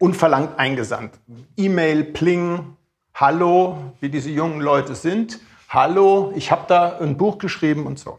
unverlangt 0.00 0.58
eingesandt. 0.58 1.14
E-Mail, 1.56 2.02
Pling, 2.02 2.76
Hallo, 3.14 3.78
wie 4.00 4.08
diese 4.08 4.30
jungen 4.30 4.60
Leute 4.60 4.96
sind. 4.96 5.38
Hallo, 5.68 6.32
ich 6.34 6.50
habe 6.50 6.64
da 6.66 6.98
ein 6.98 7.16
Buch 7.16 7.38
geschrieben 7.38 7.86
und 7.86 8.00
so. 8.00 8.18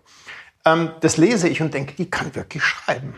Ähm, 0.63 0.91
das 1.01 1.17
lese 1.17 1.49
ich 1.49 1.61
und 1.61 1.73
denke, 1.73 1.95
die 1.95 2.09
kann 2.09 2.33
wirklich 2.33 2.63
schreiben. 2.63 3.13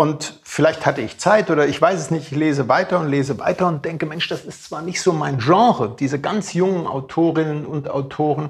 Und 0.00 0.40
vielleicht 0.44 0.86
hatte 0.86 1.02
ich 1.02 1.18
Zeit 1.18 1.50
oder 1.50 1.66
ich 1.68 1.78
weiß 1.78 2.00
es 2.00 2.10
nicht, 2.10 2.32
ich 2.32 2.38
lese 2.38 2.68
weiter 2.68 3.00
und 3.00 3.10
lese 3.10 3.38
weiter 3.38 3.68
und 3.68 3.84
denke, 3.84 4.06
Mensch, 4.06 4.28
das 4.28 4.46
ist 4.46 4.64
zwar 4.64 4.80
nicht 4.80 5.02
so 5.02 5.12
mein 5.12 5.36
Genre, 5.36 5.94
diese 5.94 6.18
ganz 6.18 6.54
jungen 6.54 6.86
Autorinnen 6.86 7.66
und 7.66 7.90
Autoren, 7.90 8.48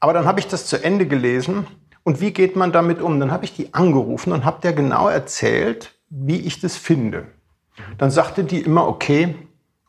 aber 0.00 0.12
dann 0.14 0.26
habe 0.26 0.40
ich 0.40 0.48
das 0.48 0.66
zu 0.66 0.82
Ende 0.82 1.06
gelesen 1.06 1.68
und 2.02 2.20
wie 2.20 2.32
geht 2.32 2.56
man 2.56 2.72
damit 2.72 3.00
um? 3.00 3.20
Dann 3.20 3.30
habe 3.30 3.44
ich 3.44 3.54
die 3.54 3.72
angerufen 3.72 4.32
und 4.32 4.44
habe 4.44 4.62
der 4.62 4.72
genau 4.72 5.06
erzählt, 5.06 5.94
wie 6.08 6.40
ich 6.40 6.60
das 6.60 6.76
finde. 6.76 7.28
Dann 7.96 8.10
sagte 8.10 8.42
die 8.42 8.60
immer, 8.60 8.88
okay, 8.88 9.36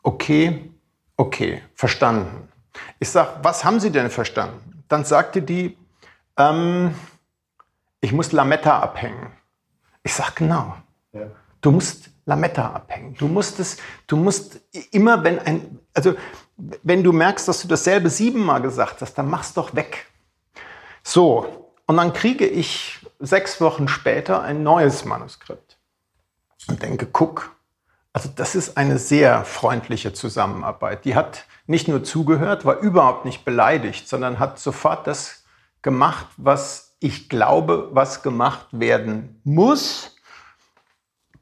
okay, 0.04 0.70
okay, 1.16 1.62
verstanden. 1.74 2.46
Ich 3.00 3.08
sage, 3.08 3.40
was 3.42 3.64
haben 3.64 3.80
Sie 3.80 3.90
denn 3.90 4.08
verstanden? 4.08 4.84
Dann 4.86 5.04
sagte 5.04 5.42
die, 5.42 5.76
ähm, 6.36 6.94
ich 8.00 8.12
muss 8.12 8.30
Lametta 8.30 8.78
abhängen. 8.78 9.32
Ich 10.04 10.14
sage, 10.14 10.34
genau. 10.36 10.76
Du 11.60 11.70
musst 11.70 12.10
Lametta 12.24 12.72
abhängen. 12.72 13.14
Du 13.14 13.28
musst 13.28 13.60
es, 13.60 13.76
du 14.06 14.16
musst 14.16 14.60
immer, 14.90 15.22
wenn 15.24 15.38
ein, 15.38 15.78
also 15.94 16.14
wenn 16.56 17.02
du 17.02 17.12
merkst, 17.12 17.48
dass 17.48 17.62
du 17.62 17.68
dasselbe 17.68 18.10
siebenmal 18.10 18.62
gesagt 18.62 19.00
hast, 19.00 19.14
dann 19.14 19.28
mach's 19.28 19.54
doch 19.54 19.74
weg. 19.74 20.06
So, 21.02 21.72
und 21.86 21.96
dann 21.96 22.12
kriege 22.12 22.46
ich 22.46 23.04
sechs 23.18 23.60
Wochen 23.60 23.88
später 23.88 24.42
ein 24.42 24.62
neues 24.62 25.04
Manuskript 25.04 25.78
und 26.68 26.82
denke, 26.82 27.06
guck, 27.06 27.56
also 28.12 28.28
das 28.34 28.54
ist 28.54 28.76
eine 28.76 28.98
sehr 28.98 29.44
freundliche 29.44 30.12
Zusammenarbeit. 30.12 31.04
Die 31.04 31.14
hat 31.14 31.46
nicht 31.66 31.88
nur 31.88 32.04
zugehört, 32.04 32.64
war 32.64 32.78
überhaupt 32.78 33.24
nicht 33.24 33.44
beleidigt, 33.44 34.08
sondern 34.08 34.38
hat 34.38 34.58
sofort 34.58 35.06
das 35.06 35.44
gemacht, 35.80 36.26
was 36.36 36.96
ich 37.00 37.28
glaube, 37.28 37.88
was 37.92 38.22
gemacht 38.22 38.66
werden 38.70 39.40
muss 39.42 40.11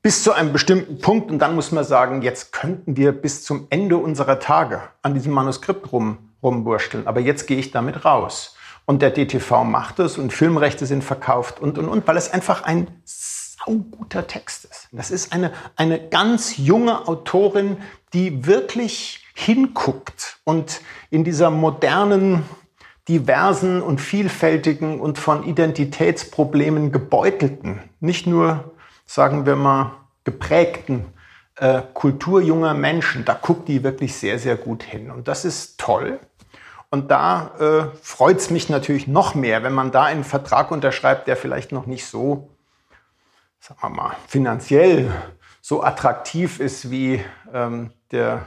bis 0.02 0.22
zu 0.22 0.32
einem 0.32 0.52
bestimmten 0.52 0.98
Punkt 0.98 1.30
und 1.30 1.38
dann 1.38 1.54
muss 1.54 1.72
man 1.72 1.84
sagen, 1.84 2.22
jetzt 2.22 2.52
könnten 2.52 2.96
wir 2.96 3.12
bis 3.12 3.44
zum 3.44 3.66
Ende 3.70 3.96
unserer 3.98 4.40
Tage 4.40 4.80
an 5.02 5.14
diesem 5.14 5.32
Manuskript 5.32 5.92
rum, 5.92 6.30
rumwursteln, 6.42 7.06
aber 7.06 7.20
jetzt 7.20 7.46
gehe 7.46 7.58
ich 7.58 7.70
damit 7.70 8.04
raus. 8.04 8.56
Und 8.86 9.02
der 9.02 9.10
DTV 9.10 9.64
macht 9.64 9.98
es 10.00 10.18
und 10.18 10.32
Filmrechte 10.32 10.86
sind 10.86 11.04
verkauft 11.04 11.60
und, 11.60 11.78
und, 11.78 11.88
und, 11.88 12.08
weil 12.08 12.16
es 12.16 12.32
einfach 12.32 12.64
ein 12.64 12.88
sauguter 13.04 14.26
Text 14.26 14.64
ist. 14.64 14.88
Das 14.90 15.10
ist 15.10 15.32
eine, 15.32 15.52
eine 15.76 16.08
ganz 16.08 16.56
junge 16.56 17.06
Autorin, 17.06 17.76
die 18.14 18.46
wirklich 18.46 19.26
hinguckt 19.34 20.38
und 20.44 20.80
in 21.10 21.24
dieser 21.24 21.50
modernen, 21.50 22.42
diversen 23.08 23.82
und 23.82 24.00
vielfältigen 24.00 25.00
und 25.00 25.18
von 25.18 25.44
Identitätsproblemen 25.44 26.90
gebeutelten, 26.90 27.80
nicht 28.00 28.26
nur 28.26 28.69
sagen 29.10 29.44
wir 29.44 29.56
mal, 29.56 29.90
geprägten 30.22 31.12
äh, 31.56 31.82
Kultur 31.94 32.40
junger 32.40 32.74
Menschen, 32.74 33.24
da 33.24 33.34
guckt 33.34 33.66
die 33.66 33.82
wirklich 33.82 34.14
sehr, 34.14 34.38
sehr 34.38 34.54
gut 34.54 34.84
hin. 34.84 35.10
Und 35.10 35.26
das 35.26 35.44
ist 35.44 35.80
toll. 35.80 36.20
Und 36.90 37.10
da 37.10 37.50
äh, 37.58 37.96
freut 38.00 38.38
es 38.38 38.50
mich 38.50 38.68
natürlich 38.68 39.08
noch 39.08 39.34
mehr, 39.34 39.64
wenn 39.64 39.72
man 39.72 39.90
da 39.90 40.04
einen 40.04 40.22
Vertrag 40.22 40.70
unterschreibt, 40.70 41.26
der 41.26 41.36
vielleicht 41.36 41.72
noch 41.72 41.86
nicht 41.86 42.06
so, 42.06 42.50
sagen 43.58 43.80
wir 43.82 43.88
mal, 43.88 44.16
finanziell 44.28 45.10
so 45.60 45.82
attraktiv 45.82 46.60
ist 46.60 46.92
wie 46.92 47.20
ähm, 47.52 47.90
der, 48.12 48.46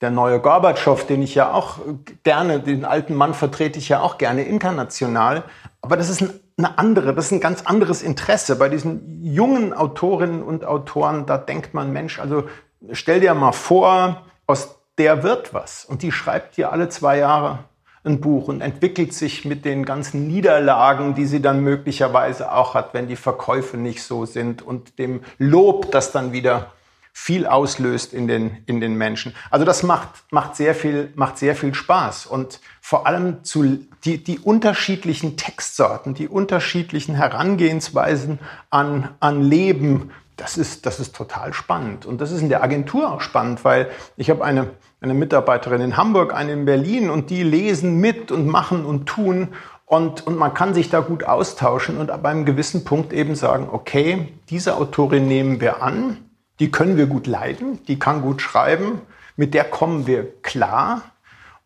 der 0.00 0.10
neue 0.10 0.40
Gorbatschow, 0.40 1.06
den 1.06 1.22
ich 1.22 1.36
ja 1.36 1.52
auch 1.52 1.78
gerne, 2.24 2.58
den 2.58 2.84
alten 2.84 3.14
Mann 3.14 3.34
vertrete 3.34 3.78
ich 3.78 3.88
ja 3.88 4.00
auch 4.00 4.18
gerne 4.18 4.42
international. 4.42 5.44
Aber 5.80 5.96
das 5.96 6.10
ist 6.10 6.22
ein 6.22 6.41
eine 6.58 6.78
andere, 6.78 7.14
das 7.14 7.26
ist 7.26 7.32
ein 7.32 7.40
ganz 7.40 7.62
anderes 7.62 8.02
Interesse. 8.02 8.56
Bei 8.56 8.68
diesen 8.68 9.22
jungen 9.24 9.72
Autorinnen 9.72 10.42
und 10.42 10.64
Autoren, 10.64 11.26
da 11.26 11.38
denkt 11.38 11.74
man, 11.74 11.92
Mensch, 11.92 12.18
also 12.18 12.44
stell 12.92 13.20
dir 13.20 13.34
mal 13.34 13.52
vor, 13.52 14.26
aus 14.46 14.78
der 14.98 15.22
wird 15.22 15.54
was. 15.54 15.84
Und 15.84 16.02
die 16.02 16.12
schreibt 16.12 16.56
dir 16.56 16.72
alle 16.72 16.88
zwei 16.88 17.18
Jahre 17.18 17.60
ein 18.04 18.20
Buch 18.20 18.48
und 18.48 18.60
entwickelt 18.60 19.14
sich 19.14 19.44
mit 19.44 19.64
den 19.64 19.84
ganzen 19.84 20.26
Niederlagen, 20.26 21.14
die 21.14 21.26
sie 21.26 21.40
dann 21.40 21.60
möglicherweise 21.60 22.52
auch 22.52 22.74
hat, 22.74 22.94
wenn 22.94 23.06
die 23.06 23.16
Verkäufe 23.16 23.76
nicht 23.76 24.02
so 24.02 24.26
sind 24.26 24.60
und 24.60 24.98
dem 24.98 25.20
Lob, 25.38 25.92
das 25.92 26.10
dann 26.10 26.32
wieder 26.32 26.72
viel 27.12 27.46
auslöst 27.46 28.14
in 28.14 28.26
den, 28.26 28.62
in 28.66 28.80
den 28.80 28.94
Menschen. 28.94 29.34
Also 29.50 29.64
das 29.64 29.82
macht, 29.82 30.08
macht, 30.30 30.56
sehr 30.56 30.74
viel, 30.74 31.12
macht 31.14 31.38
sehr 31.38 31.54
viel 31.54 31.74
Spaß. 31.74 32.26
Und 32.26 32.60
vor 32.80 33.06
allem 33.06 33.44
zu, 33.44 33.78
die, 34.04 34.22
die 34.22 34.38
unterschiedlichen 34.38 35.36
Textsorten, 35.36 36.14
die 36.14 36.26
unterschiedlichen 36.26 37.14
Herangehensweisen 37.14 38.38
an, 38.70 39.10
an 39.20 39.42
Leben, 39.42 40.10
das 40.36 40.56
ist, 40.56 40.86
das 40.86 40.98
ist 40.98 41.14
total 41.14 41.52
spannend. 41.52 42.06
Und 42.06 42.20
das 42.20 42.32
ist 42.32 42.40
in 42.40 42.48
der 42.48 42.62
Agentur 42.62 43.12
auch 43.12 43.20
spannend, 43.20 43.64
weil 43.64 43.90
ich 44.16 44.30
habe 44.30 44.42
eine, 44.42 44.70
eine 45.00 45.14
Mitarbeiterin 45.14 45.82
in 45.82 45.96
Hamburg, 45.96 46.34
eine 46.34 46.52
in 46.52 46.64
Berlin 46.64 47.10
und 47.10 47.30
die 47.30 47.42
lesen 47.42 48.00
mit 48.00 48.32
und 48.32 48.48
machen 48.48 48.84
und 48.84 49.06
tun. 49.06 49.48
Und, 49.84 50.26
und 50.26 50.38
man 50.38 50.54
kann 50.54 50.72
sich 50.72 50.88
da 50.88 51.00
gut 51.00 51.24
austauschen 51.24 51.98
und 51.98 52.10
ab 52.10 52.24
einem 52.24 52.46
gewissen 52.46 52.84
Punkt 52.84 53.12
eben 53.12 53.34
sagen, 53.34 53.68
okay, 53.70 54.32
diese 54.48 54.76
Autorin 54.76 55.28
nehmen 55.28 55.60
wir 55.60 55.82
an, 55.82 56.16
die 56.60 56.70
können 56.70 56.96
wir 56.96 57.06
gut 57.06 57.26
leiden, 57.26 57.84
die 57.86 57.98
kann 57.98 58.22
gut 58.22 58.42
schreiben, 58.42 59.00
mit 59.36 59.54
der 59.54 59.64
kommen 59.64 60.06
wir 60.06 60.40
klar 60.42 61.02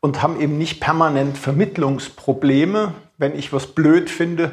und 0.00 0.22
haben 0.22 0.40
eben 0.40 0.56
nicht 0.58 0.80
permanent 0.80 1.36
Vermittlungsprobleme. 1.36 2.94
Wenn 3.18 3.36
ich 3.36 3.52
was 3.52 3.68
blöd 3.68 4.10
finde 4.10 4.52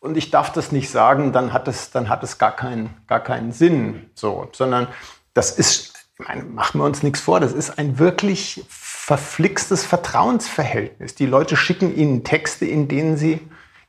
und 0.00 0.16
ich 0.16 0.30
darf 0.30 0.52
das 0.52 0.72
nicht 0.72 0.90
sagen, 0.90 1.32
dann 1.32 1.52
hat 1.52 1.68
es, 1.68 1.90
dann 1.90 2.08
hat 2.08 2.22
es 2.22 2.38
gar, 2.38 2.54
keinen, 2.54 2.90
gar 3.06 3.20
keinen 3.20 3.52
Sinn. 3.52 4.10
So, 4.14 4.48
sondern 4.52 4.88
das 5.34 5.52
ist, 5.52 6.08
ich 6.18 6.26
meine, 6.26 6.42
machen 6.42 6.80
wir 6.80 6.84
uns 6.84 7.02
nichts 7.02 7.20
vor, 7.20 7.38
das 7.40 7.52
ist 7.52 7.78
ein 7.78 7.98
wirklich 7.98 8.64
verflixtes 8.68 9.84
Vertrauensverhältnis. 9.84 11.14
Die 11.14 11.26
Leute 11.26 11.56
schicken 11.56 11.96
ihnen 11.96 12.24
Texte, 12.24 12.66
in 12.66 12.88
denen 12.88 13.16
sie 13.16 13.40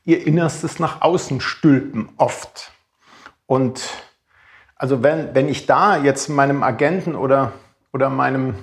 ihr 0.04 0.26
Innerstes 0.26 0.78
nach 0.78 1.02
außen 1.02 1.40
stülpen, 1.40 2.08
oft. 2.16 2.72
Und 3.46 3.82
also 4.80 5.02
wenn, 5.02 5.34
wenn 5.34 5.46
ich 5.50 5.66
da 5.66 5.98
jetzt 5.98 6.30
meinem 6.30 6.62
Agenten 6.62 7.14
oder, 7.14 7.52
oder 7.92 8.08
meinem, 8.08 8.54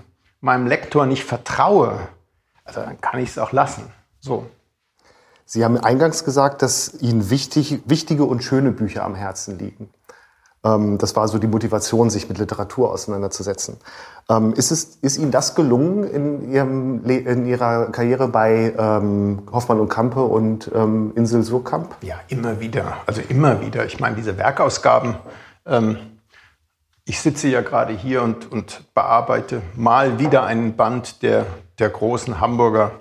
meinem 0.41 0.65
Lektor 0.65 1.05
nicht 1.05 1.23
vertraue, 1.23 1.99
also 2.65 2.81
dann 2.81 2.99
kann 2.99 3.19
ich 3.19 3.29
es 3.29 3.37
auch 3.37 3.51
lassen. 3.51 3.83
So. 4.19 4.47
Sie 5.45 5.63
haben 5.63 5.77
eingangs 5.77 6.25
gesagt, 6.25 6.63
dass 6.63 6.99
Ihnen 7.01 7.29
wichtig, 7.29 7.81
wichtige 7.85 8.23
und 8.23 8.43
schöne 8.43 8.71
Bücher 8.71 9.05
am 9.05 9.13
Herzen 9.13 9.59
liegen. 9.59 9.91
Ähm, 10.63 10.97
das 10.97 11.15
war 11.15 11.27
so 11.27 11.37
die 11.37 11.45
Motivation, 11.45 12.09
sich 12.09 12.27
mit 12.27 12.39
Literatur 12.39 12.91
auseinanderzusetzen. 12.91 13.77
Ähm, 14.27 14.53
ist, 14.53 14.71
es, 14.71 14.97
ist 15.03 15.19
Ihnen 15.19 15.29
das 15.29 15.53
gelungen 15.53 16.03
in, 16.03 16.51
Ihrem, 16.51 17.05
in 17.05 17.45
Ihrer 17.45 17.91
Karriere 17.91 18.27
bei 18.27 18.73
ähm, 18.75 19.43
Hoffmann 19.51 19.79
und 19.79 19.89
Kampe 19.89 20.23
und 20.23 20.71
ähm, 20.73 21.11
Insel 21.13 21.43
Surkamp? 21.43 21.95
Ja, 22.01 22.15
immer 22.27 22.59
wieder. 22.59 22.97
Also 23.05 23.21
immer 23.29 23.61
wieder. 23.61 23.85
Ich 23.85 23.99
meine, 23.99 24.15
diese 24.15 24.35
Werkausgaben, 24.35 25.17
ähm, 25.67 25.97
ich 27.05 27.21
sitze 27.21 27.47
ja 27.47 27.61
gerade 27.61 27.93
hier 27.93 28.21
und, 28.21 28.51
und 28.51 28.93
bearbeite 28.93 29.61
mal 29.75 30.19
wieder 30.19 30.45
einen 30.45 30.75
Band 30.75 31.21
der, 31.21 31.45
der 31.79 31.89
großen 31.89 32.41
Hamburger 32.41 32.91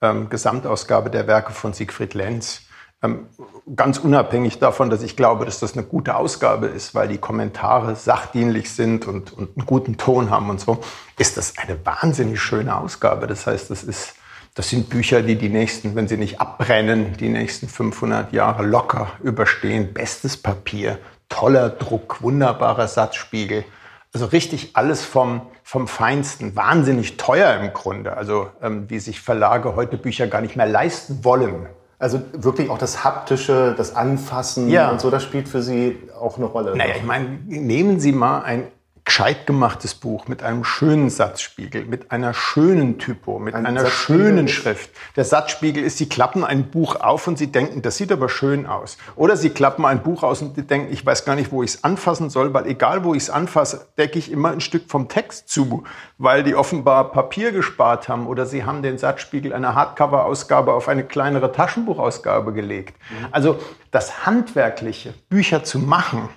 ähm, 0.00 0.28
Gesamtausgabe 0.28 1.10
der 1.10 1.26
Werke 1.26 1.52
von 1.52 1.72
Siegfried 1.72 2.14
Lenz. 2.14 2.62
Ähm, 3.02 3.26
ganz 3.74 3.98
unabhängig 3.98 4.58
davon, 4.58 4.90
dass 4.90 5.02
ich 5.02 5.16
glaube, 5.16 5.46
dass 5.46 5.58
das 5.58 5.72
eine 5.72 5.84
gute 5.84 6.16
Ausgabe 6.16 6.66
ist, 6.66 6.94
weil 6.94 7.08
die 7.08 7.18
Kommentare 7.18 7.96
sachdienlich 7.96 8.70
sind 8.70 9.06
und, 9.06 9.32
und 9.32 9.56
einen 9.56 9.66
guten 9.66 9.96
Ton 9.96 10.30
haben 10.30 10.50
und 10.50 10.60
so, 10.60 10.80
ist 11.18 11.36
das 11.36 11.58
eine 11.58 11.84
wahnsinnig 11.84 12.40
schöne 12.40 12.76
Ausgabe. 12.76 13.26
Das 13.26 13.46
heißt, 13.46 13.70
das 13.70 13.82
ist, 13.82 14.14
das 14.54 14.68
sind 14.68 14.90
Bücher, 14.90 15.22
die 15.22 15.36
die 15.36 15.48
nächsten, 15.48 15.96
wenn 15.96 16.08
sie 16.08 16.18
nicht 16.18 16.40
abbrennen, 16.40 17.16
die 17.16 17.30
nächsten 17.30 17.68
500 17.68 18.32
Jahre 18.32 18.64
locker 18.64 19.12
überstehen. 19.22 19.94
Bestes 19.94 20.36
Papier, 20.36 20.98
toller 21.30 21.70
Druck, 21.70 22.22
wunderbarer 22.22 22.86
Satzspiegel. 22.86 23.64
Also 24.12 24.26
richtig 24.26 24.72
alles 24.74 25.02
vom, 25.02 25.42
vom 25.62 25.88
Feinsten. 25.88 26.54
Wahnsinnig 26.54 27.16
teuer 27.16 27.58
im 27.58 27.72
Grunde. 27.72 28.16
Also 28.16 28.48
ähm, 28.60 28.90
wie 28.90 28.98
sich 28.98 29.20
Verlage 29.20 29.74
heute 29.76 29.96
Bücher 29.96 30.26
gar 30.26 30.42
nicht 30.42 30.56
mehr 30.56 30.66
leisten 30.66 31.24
wollen. 31.24 31.66
Also 31.98 32.20
wirklich 32.32 32.70
auch 32.70 32.78
das 32.78 33.04
Haptische, 33.04 33.74
das 33.76 33.94
Anfassen 33.94 34.68
ja. 34.68 34.90
und 34.90 35.00
so, 35.00 35.10
das 35.10 35.22
spielt 35.22 35.48
für 35.48 35.62
Sie 35.62 35.98
auch 36.18 36.38
eine 36.38 36.46
Rolle. 36.46 36.74
Naja, 36.74 36.94
ich 36.96 37.04
meine, 37.04 37.38
nehmen 37.46 38.00
Sie 38.00 38.12
mal 38.12 38.40
ein 38.40 38.68
gescheit 39.10 39.44
gemachtes 39.44 39.96
Buch 39.96 40.28
mit 40.28 40.44
einem 40.44 40.62
schönen 40.62 41.10
Satzspiegel, 41.10 41.84
mit 41.84 42.12
einer 42.12 42.32
schönen 42.32 43.00
Typo, 43.00 43.40
mit 43.40 43.56
ein 43.56 43.66
einer 43.66 43.86
schönen 43.86 44.46
Schrift. 44.46 44.92
Der 45.16 45.24
Satzspiegel 45.24 45.82
ist, 45.82 45.98
Sie 45.98 46.08
klappen 46.08 46.44
ein 46.44 46.70
Buch 46.70 46.94
auf 46.94 47.26
und 47.26 47.36
Sie 47.36 47.50
denken, 47.50 47.82
das 47.82 47.96
sieht 47.96 48.12
aber 48.12 48.28
schön 48.28 48.66
aus. 48.66 48.98
Oder 49.16 49.36
Sie 49.36 49.50
klappen 49.50 49.84
ein 49.84 50.04
Buch 50.04 50.22
aus 50.22 50.42
und 50.42 50.54
Sie 50.54 50.62
denken, 50.62 50.92
ich 50.92 51.04
weiß 51.04 51.24
gar 51.24 51.34
nicht, 51.34 51.50
wo 51.50 51.64
ich 51.64 51.70
es 51.70 51.82
anfassen 51.82 52.30
soll, 52.30 52.54
weil 52.54 52.68
egal, 52.68 53.02
wo 53.02 53.12
ich 53.12 53.24
es 53.24 53.30
anfasse, 53.30 53.88
decke 53.98 54.16
ich 54.16 54.30
immer 54.30 54.52
ein 54.52 54.60
Stück 54.60 54.84
vom 54.86 55.08
Text 55.08 55.48
zu, 55.48 55.82
weil 56.16 56.44
die 56.44 56.54
offenbar 56.54 57.10
Papier 57.10 57.50
gespart 57.50 58.08
haben 58.08 58.28
oder 58.28 58.46
Sie 58.46 58.62
haben 58.62 58.80
den 58.80 58.96
Satzspiegel 58.96 59.52
einer 59.52 59.74
Hardcover-Ausgabe 59.74 60.72
auf 60.72 60.86
eine 60.86 61.02
kleinere 61.02 61.50
Taschenbuchausgabe 61.50 62.52
gelegt. 62.52 62.96
Mhm. 63.10 63.26
Also 63.32 63.58
das 63.90 64.24
Handwerkliche, 64.24 65.14
Bücher 65.28 65.64
zu 65.64 65.80
machen, 65.80 66.28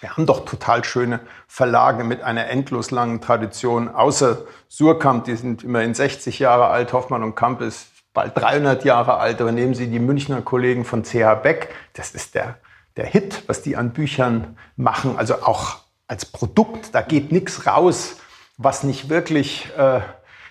wir 0.00 0.10
haben 0.10 0.26
doch 0.26 0.44
total 0.44 0.84
schöne 0.84 1.20
Verlage 1.46 2.04
mit 2.04 2.22
einer 2.22 2.48
endlos 2.48 2.90
langen 2.90 3.20
Tradition, 3.20 3.88
außer 3.88 4.38
Surkamp, 4.68 5.24
die 5.24 5.36
sind 5.36 5.64
immerhin 5.64 5.94
60 5.94 6.38
Jahre 6.38 6.68
alt, 6.68 6.92
Hoffmann 6.92 7.22
und 7.22 7.34
Kamp 7.34 7.60
ist 7.60 7.88
bald 8.14 8.36
300 8.36 8.84
Jahre 8.84 9.16
alt, 9.18 9.40
aber 9.40 9.52
nehmen 9.52 9.74
Sie 9.74 9.88
die 9.88 9.98
Münchner 9.98 10.42
Kollegen 10.42 10.84
von 10.84 11.02
CH 11.02 11.42
Beck, 11.42 11.70
das 11.94 12.10
ist 12.12 12.34
der, 12.34 12.58
der 12.96 13.06
Hit, 13.06 13.44
was 13.46 13.62
die 13.62 13.76
an 13.76 13.92
Büchern 13.92 14.58
machen, 14.76 15.16
also 15.16 15.42
auch 15.42 15.78
als 16.06 16.26
Produkt, 16.26 16.94
da 16.94 17.00
geht 17.00 17.32
nichts 17.32 17.66
raus, 17.66 18.16
was 18.58 18.82
nicht 18.82 19.08
wirklich, 19.08 19.70
äh, 19.76 20.00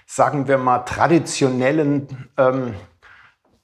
sagen 0.06 0.48
wir 0.48 0.58
mal, 0.58 0.80
traditionellen 0.80 2.30
ähm, 2.38 2.74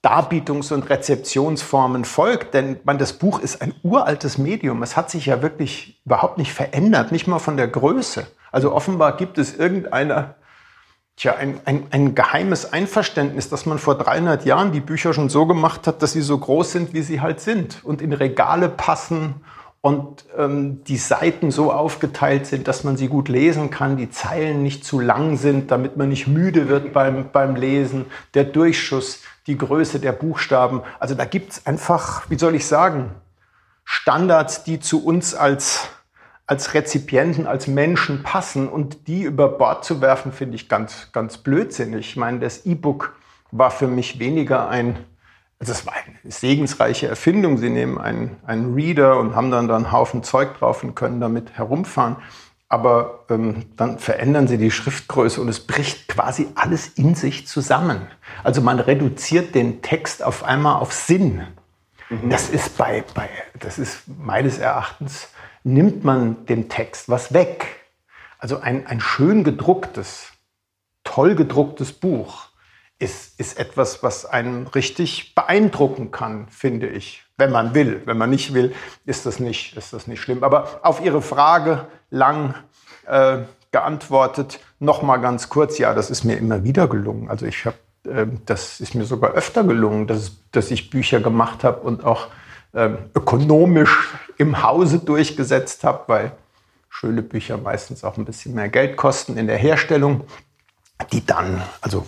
Darbietungs- 0.03 0.71
und 0.73 0.89
Rezeptionsformen 0.89 2.05
folgt. 2.05 2.53
Denn 2.53 2.79
man, 2.83 2.97
das 2.97 3.13
Buch 3.13 3.39
ist 3.39 3.61
ein 3.61 3.73
uraltes 3.83 4.37
Medium. 4.37 4.83
Es 4.83 4.95
hat 4.95 5.09
sich 5.09 5.25
ja 5.25 5.41
wirklich 5.41 6.01
überhaupt 6.05 6.37
nicht 6.37 6.53
verändert, 6.53 7.11
nicht 7.11 7.27
mal 7.27 7.39
von 7.39 7.57
der 7.57 7.67
Größe. 7.67 8.27
Also 8.51 8.73
offenbar 8.73 9.17
gibt 9.17 9.37
es 9.37 9.55
irgendeine, 9.55 10.35
tja, 11.15 11.35
ein, 11.35 11.59
ein, 11.65 11.87
ein 11.91 12.15
geheimes 12.15 12.71
Einverständnis, 12.71 13.49
dass 13.49 13.65
man 13.65 13.79
vor 13.79 13.97
300 13.97 14.45
Jahren 14.45 14.71
die 14.71 14.79
Bücher 14.79 15.13
schon 15.13 15.29
so 15.29 15.45
gemacht 15.45 15.87
hat, 15.87 16.01
dass 16.01 16.13
sie 16.13 16.21
so 16.21 16.37
groß 16.37 16.71
sind, 16.71 16.93
wie 16.93 17.01
sie 17.01 17.21
halt 17.21 17.41
sind 17.41 17.83
und 17.83 18.01
in 18.01 18.13
Regale 18.13 18.69
passen 18.69 19.41
und 19.81 20.25
ähm, 20.37 20.83
die 20.85 20.97
Seiten 20.97 21.51
so 21.51 21.71
aufgeteilt 21.71 22.45
sind, 22.47 22.67
dass 22.67 22.83
man 22.83 22.97
sie 22.97 23.07
gut 23.07 23.29
lesen 23.29 23.69
kann, 23.69 23.95
die 23.97 24.09
Zeilen 24.09 24.63
nicht 24.63 24.83
zu 24.83 24.99
lang 24.99 25.37
sind, 25.37 25.71
damit 25.71 25.97
man 25.97 26.09
nicht 26.09 26.27
müde 26.27 26.67
wird 26.67 26.93
beim, 26.93 27.31
beim 27.31 27.55
Lesen, 27.55 28.05
der 28.33 28.43
Durchschuss 28.43 29.21
die 29.47 29.57
Größe 29.57 29.99
der 29.99 30.11
Buchstaben. 30.11 30.81
Also 30.99 31.15
da 31.15 31.25
gibt 31.25 31.53
es 31.53 31.65
einfach, 31.65 32.29
wie 32.29 32.37
soll 32.37 32.55
ich 32.55 32.65
sagen, 32.65 33.11
Standards, 33.85 34.65
die 34.65 34.81
zu 34.81 35.03
uns 35.05 35.33
als, 35.33 35.87
als 36.45 36.73
Rezipienten, 36.73 37.47
als 37.47 37.67
Menschen 37.67 38.23
passen 38.23 38.67
und 38.67 39.07
die 39.07 39.23
über 39.23 39.47
Bord 39.47 39.85
zu 39.85 40.01
werfen, 40.01 40.33
finde 40.33 40.55
ich 40.55 40.67
ganz, 40.67 41.13
ganz 41.13 41.37
blödsinnig. 41.37 42.09
Ich 42.09 42.15
meine, 42.17 42.39
das 42.39 42.65
E-Book 42.65 43.15
war 43.51 43.71
für 43.71 43.87
mich 43.87 44.19
weniger 44.19 44.67
ein, 44.67 44.97
also 45.59 45.71
es 45.71 45.85
war 45.85 45.93
eine 45.93 46.31
segensreiche 46.31 47.07
Erfindung. 47.07 47.57
Sie 47.57 47.69
nehmen 47.69 47.97
einen, 47.97 48.37
einen 48.45 48.73
Reader 48.73 49.17
und 49.17 49.35
haben 49.35 49.51
dann 49.51 49.67
da 49.67 49.75
einen 49.75 49.91
Haufen 49.91 50.23
Zeug 50.23 50.57
drauf 50.59 50.83
und 50.83 50.95
können 50.95 51.19
damit 51.19 51.57
herumfahren 51.57 52.17
aber 52.69 53.25
ähm, 53.29 53.65
dann 53.77 53.97
verändern 53.97 54.47
sie 54.47 54.57
die 54.57 54.71
Schriftgröße 54.71 55.39
und 55.39 55.47
es 55.47 55.65
bricht 55.65 56.07
quasi 56.07 56.49
alles 56.55 56.89
in 56.89 57.15
sich 57.15 57.47
zusammen. 57.47 58.07
Also 58.43 58.61
man 58.61 58.79
reduziert 58.79 59.55
den 59.55 59.81
Text 59.81 60.21
auf 60.21 60.43
einmal 60.43 60.81
auf 60.81 60.91
Sinn. 60.91 61.47
Mhm. 62.09 62.29
Das 62.29 62.49
ist 62.49 62.77
bei, 62.77 63.03
bei, 63.13 63.29
das 63.59 63.79
ist 63.79 64.03
meines 64.07 64.57
Erachtens, 64.57 65.29
nimmt 65.63 66.03
man 66.03 66.45
dem 66.47 66.67
Text 66.67 67.07
was 67.09 67.33
weg. 67.33 67.85
Also 68.37 68.59
ein, 68.59 68.85
ein 68.85 68.99
schön 68.99 69.43
gedrucktes, 69.43 70.33
toll 71.03 71.35
gedrucktes 71.35 71.93
Buch 71.93 72.46
ist, 72.99 73.39
ist 73.39 73.59
etwas, 73.59 74.01
was 74.01 74.25
einen 74.25 74.67
richtig 74.67 75.35
beeindrucken 75.35 76.11
kann, 76.11 76.47
finde 76.49 76.87
ich. 76.87 77.23
Wenn 77.37 77.51
man 77.51 77.75
will. 77.75 78.01
Wenn 78.05 78.17
man 78.17 78.31
nicht 78.31 78.53
will, 78.53 78.73
ist 79.05 79.25
das 79.25 79.39
nicht, 79.39 79.77
ist 79.77 79.93
das 79.93 80.07
nicht 80.07 80.19
schlimm. 80.19 80.43
Aber 80.43 80.79
auf 80.81 81.03
Ihre 81.03 81.21
Frage 81.21 81.87
lang 82.09 82.55
äh, 83.05 83.39
geantwortet, 83.71 84.59
noch 84.79 85.03
mal 85.03 85.17
ganz 85.17 85.49
kurz. 85.49 85.77
Ja, 85.77 85.93
das 85.93 86.09
ist 86.09 86.23
mir 86.23 86.37
immer 86.37 86.63
wieder 86.63 86.87
gelungen. 86.87 87.29
Also 87.29 87.45
ich 87.45 87.65
habe, 87.65 87.77
äh, 88.05 88.25
das 88.45 88.79
ist 88.79 88.95
mir 88.95 89.05
sogar 89.05 89.31
öfter 89.31 89.63
gelungen, 89.63 90.07
dass, 90.07 90.31
dass 90.51 90.71
ich 90.71 90.89
Bücher 90.89 91.19
gemacht 91.19 91.63
habe 91.63 91.81
und 91.81 92.03
auch 92.03 92.27
äh, 92.73 92.89
ökonomisch 93.13 94.15
im 94.37 94.63
Hause 94.63 94.99
durchgesetzt 94.99 95.83
habe, 95.83 96.03
weil 96.07 96.31
schöne 96.89 97.21
Bücher 97.21 97.57
meistens 97.57 98.03
auch 98.03 98.17
ein 98.17 98.25
bisschen 98.25 98.55
mehr 98.55 98.69
Geld 98.69 98.97
kosten 98.97 99.37
in 99.37 99.45
der 99.45 99.57
Herstellung, 99.57 100.23
die 101.11 101.23
dann, 101.23 101.61
also 101.81 102.07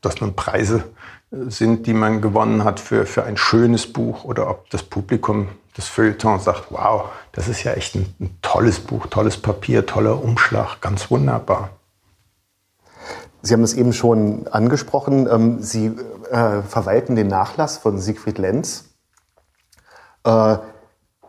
dass 0.00 0.20
man 0.20 0.34
Preise 0.34 0.84
sind, 1.30 1.86
die 1.86 1.92
man 1.92 2.20
gewonnen 2.20 2.64
hat 2.64 2.80
für, 2.80 3.06
für 3.06 3.24
ein 3.24 3.36
schönes 3.36 3.92
Buch 3.92 4.24
oder 4.24 4.50
ob 4.50 4.68
das 4.70 4.82
Publikum 4.82 5.48
das 5.74 5.86
Feuilleton 5.86 6.40
sagt, 6.40 6.66
wow, 6.70 7.10
das 7.32 7.48
ist 7.48 7.62
ja 7.62 7.72
echt 7.72 7.94
ein, 7.94 8.14
ein 8.20 8.38
tolles 8.42 8.80
Buch, 8.80 9.06
tolles 9.06 9.36
Papier, 9.36 9.86
toller 9.86 10.22
Umschlag, 10.22 10.80
ganz 10.80 11.10
wunderbar. 11.10 11.70
Sie 13.42 13.54
haben 13.54 13.62
es 13.62 13.74
eben 13.74 13.92
schon 13.92 14.48
angesprochen. 14.48 15.28
Ähm, 15.30 15.62
Sie 15.62 15.86
äh, 16.30 16.62
verwalten 16.62 17.16
den 17.16 17.28
Nachlass 17.28 17.78
von 17.78 17.98
Siegfried 17.98 18.38
Lenz. 18.38 18.90
Äh, 20.24 20.58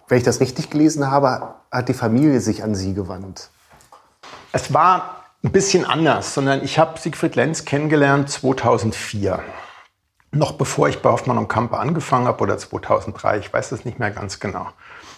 wenn 0.08 0.18
ich 0.18 0.24
das 0.24 0.42
richtig 0.42 0.70
gelesen 0.70 1.10
habe, 1.10 1.56
hat 1.72 1.88
die 1.88 1.94
Familie 1.94 2.42
sich 2.42 2.64
an 2.64 2.76
Sie 2.76 2.94
gewandt. 2.94 3.50
Es 4.52 4.74
war 4.74 5.21
ein 5.44 5.52
bisschen 5.52 5.86
anders, 5.86 6.34
sondern 6.34 6.64
ich 6.64 6.78
habe 6.78 7.00
Siegfried 7.00 7.36
Lenz 7.36 7.66
kennengelernt 7.66 8.30
2004. 8.30 9.44
Noch 10.32 10.54
bevor 10.54 10.88
ich 10.88 11.00
bei 11.00 11.10
Hoffmann 11.10 11.38
und 11.38 11.48
Kampe 11.48 11.78
angefangen 11.78 12.28
habe 12.28 12.42
oder 12.44 12.58
2003, 12.58 13.40
ich 13.40 13.52
weiß 13.52 13.70
das 13.70 13.84
nicht 13.84 14.00
mehr 14.00 14.12
ganz 14.12 14.40
genau. 14.40 14.68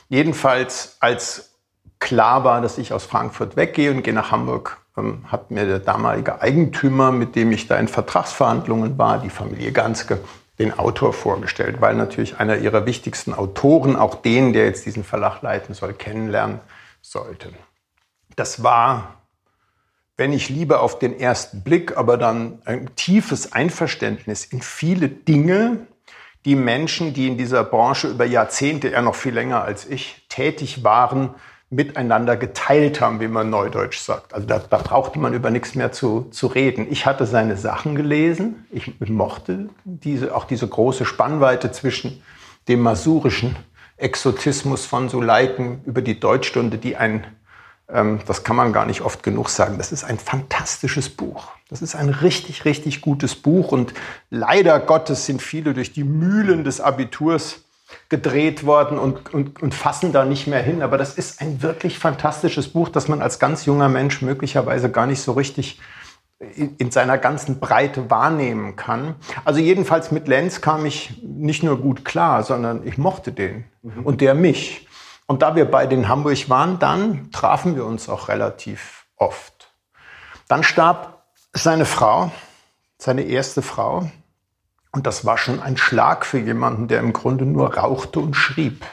Jedenfalls, 0.10 0.98
als 1.00 1.56
klar 2.00 2.44
war, 2.44 2.62
dass 2.62 2.78
ich 2.78 2.94
aus 2.94 3.06
Frankfurt 3.06 3.56
weggehe 3.56 3.92
und 3.92 4.04
gehe 4.04 4.14
nach 4.14 4.32
Hamburg, 4.32 4.78
ähm, 4.98 5.26
hat 5.32 5.52
mir 5.52 5.66
der 5.66 5.80
damalige 5.80 6.42
Eigentümer, 6.42 7.12
mit 7.12 7.36
dem 7.36 7.52
ich 7.52 7.68
da 7.68 7.78
in 7.78 7.88
Vertragsverhandlungen 7.88 8.98
war, 8.98 9.20
die 9.20 9.30
Familie 9.30 9.72
Ganske, 9.72 10.20
den 10.60 10.78
Autor 10.78 11.14
vorgestellt, 11.14 11.82
weil 11.82 11.96
natürlich 11.96 12.40
einer 12.40 12.58
ihrer 12.58 12.86
wichtigsten 12.86 13.34
Autoren, 13.34 13.96
auch 13.96 14.16
den, 14.16 14.54
der 14.54 14.66
jetzt 14.66 14.86
diesen 14.86 15.04
Verlag 15.04 15.42
leiten 15.42 15.74
soll, 15.74 15.94
kennenlernen 15.94 16.60
sollte. 17.02 17.50
Das 18.36 18.64
war, 18.64 19.23
wenn 20.18 20.34
ich 20.34 20.50
lieber 20.50 20.82
auf 20.82 21.00
den 21.00 21.20
ersten 21.20 21.64
Blick, 21.64 21.98
aber 21.98 22.18
dann 22.18 22.62
ein 22.66 22.90
tiefes 22.96 23.54
Einverständnis 23.54 24.46
in 24.46 24.62
viele 24.62 25.10
Dinge, 25.10 25.88
die 26.46 26.56
Menschen, 26.56 27.14
die 27.14 27.28
in 27.28 27.38
dieser 27.38 27.64
Branche 27.64 28.10
über 28.10 28.26
Jahrzehnte, 28.26 28.90
eher 28.90 29.02
noch 29.02 29.16
viel 29.16 29.34
länger 29.34 29.64
als 29.64 29.86
ich, 29.86 30.26
tätig 30.30 30.84
waren, 30.84 31.34
miteinander 31.70 32.38
geteilt 32.38 33.02
haben, 33.02 33.20
wie 33.20 33.28
man 33.28 33.50
neudeutsch 33.50 33.98
sagt. 33.98 34.34
Also 34.34 34.48
da, 34.48 34.60
da, 34.60 34.78
brauchte 34.78 35.20
man 35.20 35.34
über 35.34 35.50
nichts 35.50 35.76
mehr 35.76 35.92
zu, 35.92 36.28
zu 36.32 36.48
reden. 36.48 36.88
Ich 36.90 37.06
hatte 37.06 37.26
seine 37.26 37.58
Sachen 37.58 37.96
gelesen. 37.96 38.66
Ich 38.72 38.92
mochte 39.10 39.70
diese, 39.84 40.36
auch 40.36 40.46
diese 40.46 40.68
große 40.68 41.06
Spannweite 41.06 41.72
zwischen 41.72 42.22
dem 42.68 42.82
masurischen 42.82 43.56
Exotismus 43.98 44.86
von 44.86 45.10
Suleiten 45.10 45.82
über 45.86 46.02
die 46.02 46.20
Deutschstunde, 46.20 46.78
die 46.78 46.96
ein, 46.96 47.14
ähm, 47.14 47.24
das 47.88 48.44
kann 48.44 48.56
man 48.56 48.72
gar 48.74 48.86
nicht 48.86 49.02
oft 49.02 49.24
genug 49.24 49.50
sagen, 49.50 49.78
das 49.78 49.92
ist 49.92 50.04
ein 50.04 50.18
fantastisches 50.18 51.10
Buch. 51.10 51.50
Das 51.70 51.82
ist 51.82 51.96
ein 51.96 52.10
richtig, 52.10 52.66
richtig 52.66 53.02
gutes 53.02 53.36
Buch 53.36 53.72
und 53.72 53.94
leider 54.30 54.80
Gottes 54.80 55.26
sind 55.26 55.42
viele 55.42 55.74
durch 55.74 55.92
die 55.92 56.04
Mühlen 56.04 56.64
des 56.64 56.80
Abiturs 56.80 57.62
gedreht 58.10 58.66
worden 58.66 58.98
und, 58.98 59.34
und, 59.34 59.62
und 59.62 59.74
fassen 59.74 60.12
da 60.12 60.26
nicht 60.26 60.48
mehr 60.48 60.62
hin. 60.62 60.82
Aber 60.82 60.98
das 60.98 61.16
ist 61.16 61.42
ein 61.42 61.62
wirklich 61.62 62.00
fantastisches 62.00 62.70
Buch, 62.70 62.90
das 62.90 63.08
man 63.08 63.22
als 63.22 63.40
ganz 63.40 63.66
junger 63.66 63.90
Mensch 63.90 64.22
möglicherweise 64.22 64.90
gar 64.90 65.06
nicht 65.06 65.22
so 65.22 65.34
richtig 65.34 65.80
in, 66.56 66.76
in 66.78 66.92
seiner 66.92 67.18
ganzen 67.18 67.60
Breite 67.60 68.10
wahrnehmen 68.10 68.76
kann. 68.76 69.16
Also 69.46 69.60
jedenfalls 69.60 70.12
mit 70.12 70.28
Lenz 70.28 70.62
kam 70.62 70.86
ich 70.86 71.22
nicht 71.24 71.64
nur 71.64 71.80
gut 71.80 72.06
klar, 72.06 72.44
sondern 72.44 72.86
ich 72.86 72.98
mochte 72.98 73.32
den 73.32 73.66
mhm. 73.82 74.06
und 74.06 74.22
der 74.22 74.36
mich. 74.36 74.88
Und 75.26 75.42
da 75.42 75.56
wir 75.56 75.70
beide 75.70 75.96
in 75.96 76.10
Hamburg 76.10 76.50
waren, 76.50 76.80
dann 76.80 77.32
trafen 77.32 77.76
wir 77.76 77.86
uns 77.86 78.10
auch 78.10 78.28
relativ 78.28 79.06
oft. 79.16 79.74
Dann 80.48 80.64
starb 80.64 81.24
seine 81.54 81.86
Frau, 81.86 82.32
seine 82.98 83.24
erste 83.24 83.62
Frau, 83.62 84.10
und 84.94 85.08
das 85.08 85.26
war 85.26 85.38
schon 85.40 85.60
ein 85.60 85.76
Schlag 85.76 86.26
für 86.26 86.38
jemanden, 86.38 86.88
der 86.88 87.00
im 87.00 87.14
Grunde 87.14 87.46
nur 87.46 87.76
rauchte 87.76 88.20
und 88.20 88.36
schrieb. 88.36 88.86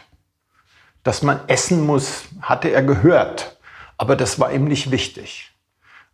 Dass 1.03 1.23
man 1.23 1.40
essen 1.47 1.85
muss, 1.85 2.25
hatte 2.40 2.71
er 2.71 2.83
gehört, 2.83 3.59
aber 3.99 4.16
das 4.16 4.40
war 4.40 4.51
ihm 4.51 4.64
nicht 4.64 4.90
wichtig. 4.90 5.53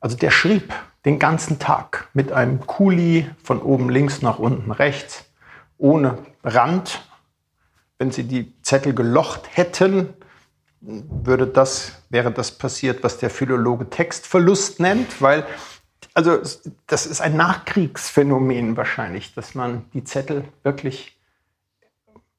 Also 0.00 0.16
der 0.16 0.32
schrieb 0.32 0.74
den 1.04 1.20
ganzen 1.20 1.60
Tag 1.60 2.08
mit 2.14 2.32
einem 2.32 2.66
Kuli 2.66 3.30
von 3.44 3.62
oben 3.62 3.88
links 3.88 4.22
nach 4.22 4.40
unten 4.40 4.72
rechts, 4.72 5.24
ohne 5.78 6.18
Rand. 6.42 7.05
Wenn 7.98 8.10
sie 8.10 8.24
die 8.24 8.60
Zettel 8.62 8.94
gelocht 8.94 9.48
hätten, 9.52 10.14
würde 10.80 11.46
das, 11.46 12.02
wäre 12.10 12.30
das 12.30 12.52
passiert, 12.52 13.02
was 13.02 13.18
der 13.18 13.30
Philologe 13.30 13.88
Textverlust 13.90 14.80
nennt, 14.80 15.20
weil 15.22 15.46
also 16.16 16.38
das 16.86 17.04
ist 17.04 17.20
ein 17.20 17.36
Nachkriegsphänomen 17.36 18.76
wahrscheinlich, 18.78 19.34
dass 19.34 19.54
man 19.54 19.84
die 19.92 20.02
Zettel 20.02 20.44
wirklich 20.62 21.18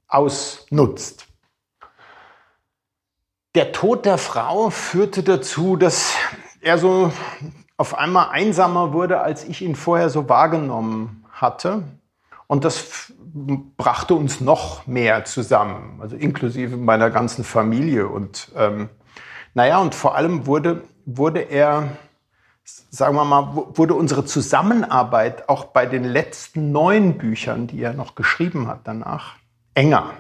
ausnutzt. 0.08 1.28
Der 3.54 3.72
Tod 3.72 4.06
der 4.06 4.18
Frau 4.18 4.72
führte 4.72 5.22
dazu, 5.22 5.76
dass 5.76 6.16
er 6.60 6.80
so 6.80 7.12
auf 7.78 7.96
einmal 7.96 8.30
einsamer 8.30 8.94
wurde, 8.94 9.22
als 9.22 9.44
ich 9.44 9.62
ihn 9.62 9.76
vorher 9.76 10.10
so 10.10 10.28
wahrgenommen 10.28 11.24
hatte. 11.32 11.84
Und 12.48 12.66
das 12.66 13.14
brachte 13.78 14.14
uns 14.14 14.42
noch 14.42 14.88
mehr 14.88 15.26
zusammen, 15.26 16.00
also 16.02 16.16
inklusive 16.16 16.78
meiner 16.78 17.10
ganzen 17.10 17.44
Familie. 17.44 18.08
Und 18.08 18.52
ähm, 18.56 18.90
naja, 19.54 19.80
und 19.80 19.96
vor 19.96 20.16
allem 20.16 20.46
wurde, 20.46 20.84
wurde 21.06 21.42
er 21.42 21.98
sagen 22.90 23.16
wir 23.16 23.24
mal, 23.24 23.56
wurde 23.76 23.94
unsere 23.94 24.26
Zusammenarbeit 24.26 25.50
auch 25.50 25.66
bei 25.66 25.86
den 25.86 26.04
letzten 26.04 26.72
neun 26.72 27.18
Büchern, 27.18 27.68
die 27.68 27.82
er 27.82 27.94
noch 27.94 28.16
geschrieben 28.16 28.68
hat 28.68 28.82
danach, 28.84 29.36
enger. 29.74 30.12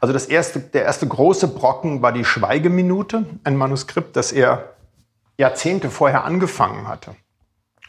Also 0.00 0.12
das 0.12 0.26
erste, 0.26 0.60
der 0.60 0.84
erste 0.84 1.08
große 1.08 1.48
Brocken 1.48 2.02
war 2.02 2.12
die 2.12 2.24
Schweigeminute, 2.24 3.24
ein 3.44 3.56
Manuskript, 3.56 4.16
das 4.16 4.32
er 4.32 4.74
Jahrzehnte 5.38 5.90
vorher 5.90 6.24
angefangen 6.24 6.88
hatte. 6.88 7.16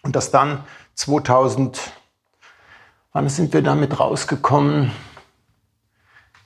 Und 0.01 0.15
das 0.15 0.31
dann 0.31 0.63
2000, 0.93 1.91
wann 3.15 3.29
sind 3.29 3.53
wir 3.53 3.61
damit 3.61 3.97
rausgekommen? 3.97 4.91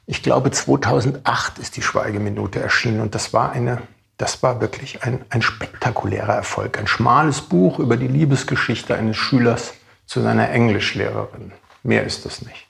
Ich 0.06 0.22
glaube 0.22 0.52
2008 0.52 1.58
ist 1.58 1.76
die 1.78 1.82
Schweigeminute 1.82 2.62
erschienen 2.62 3.02
und 3.02 3.16
das 3.16 3.34
war 3.34 3.52
eine 3.52 3.82
das 4.18 4.44
war 4.44 4.60
wirklich 4.60 5.04
ein, 5.04 5.24
ein 5.30 5.42
spektakulärer 5.42 6.34
Erfolg. 6.34 6.78
Ein 6.78 6.88
schmales 6.88 7.40
Buch 7.40 7.80
über 7.80 7.96
die 7.96 8.10
Liebesgeschichte 8.10 8.94
eines 8.94 9.16
Schülers 9.16 9.74
zu 10.06 10.20
seiner 10.20 10.50
Englischlehrerin. 10.50 11.54
Mehr 11.84 12.04
ist 12.04 12.26
es 12.26 12.42
nicht. 12.42 12.68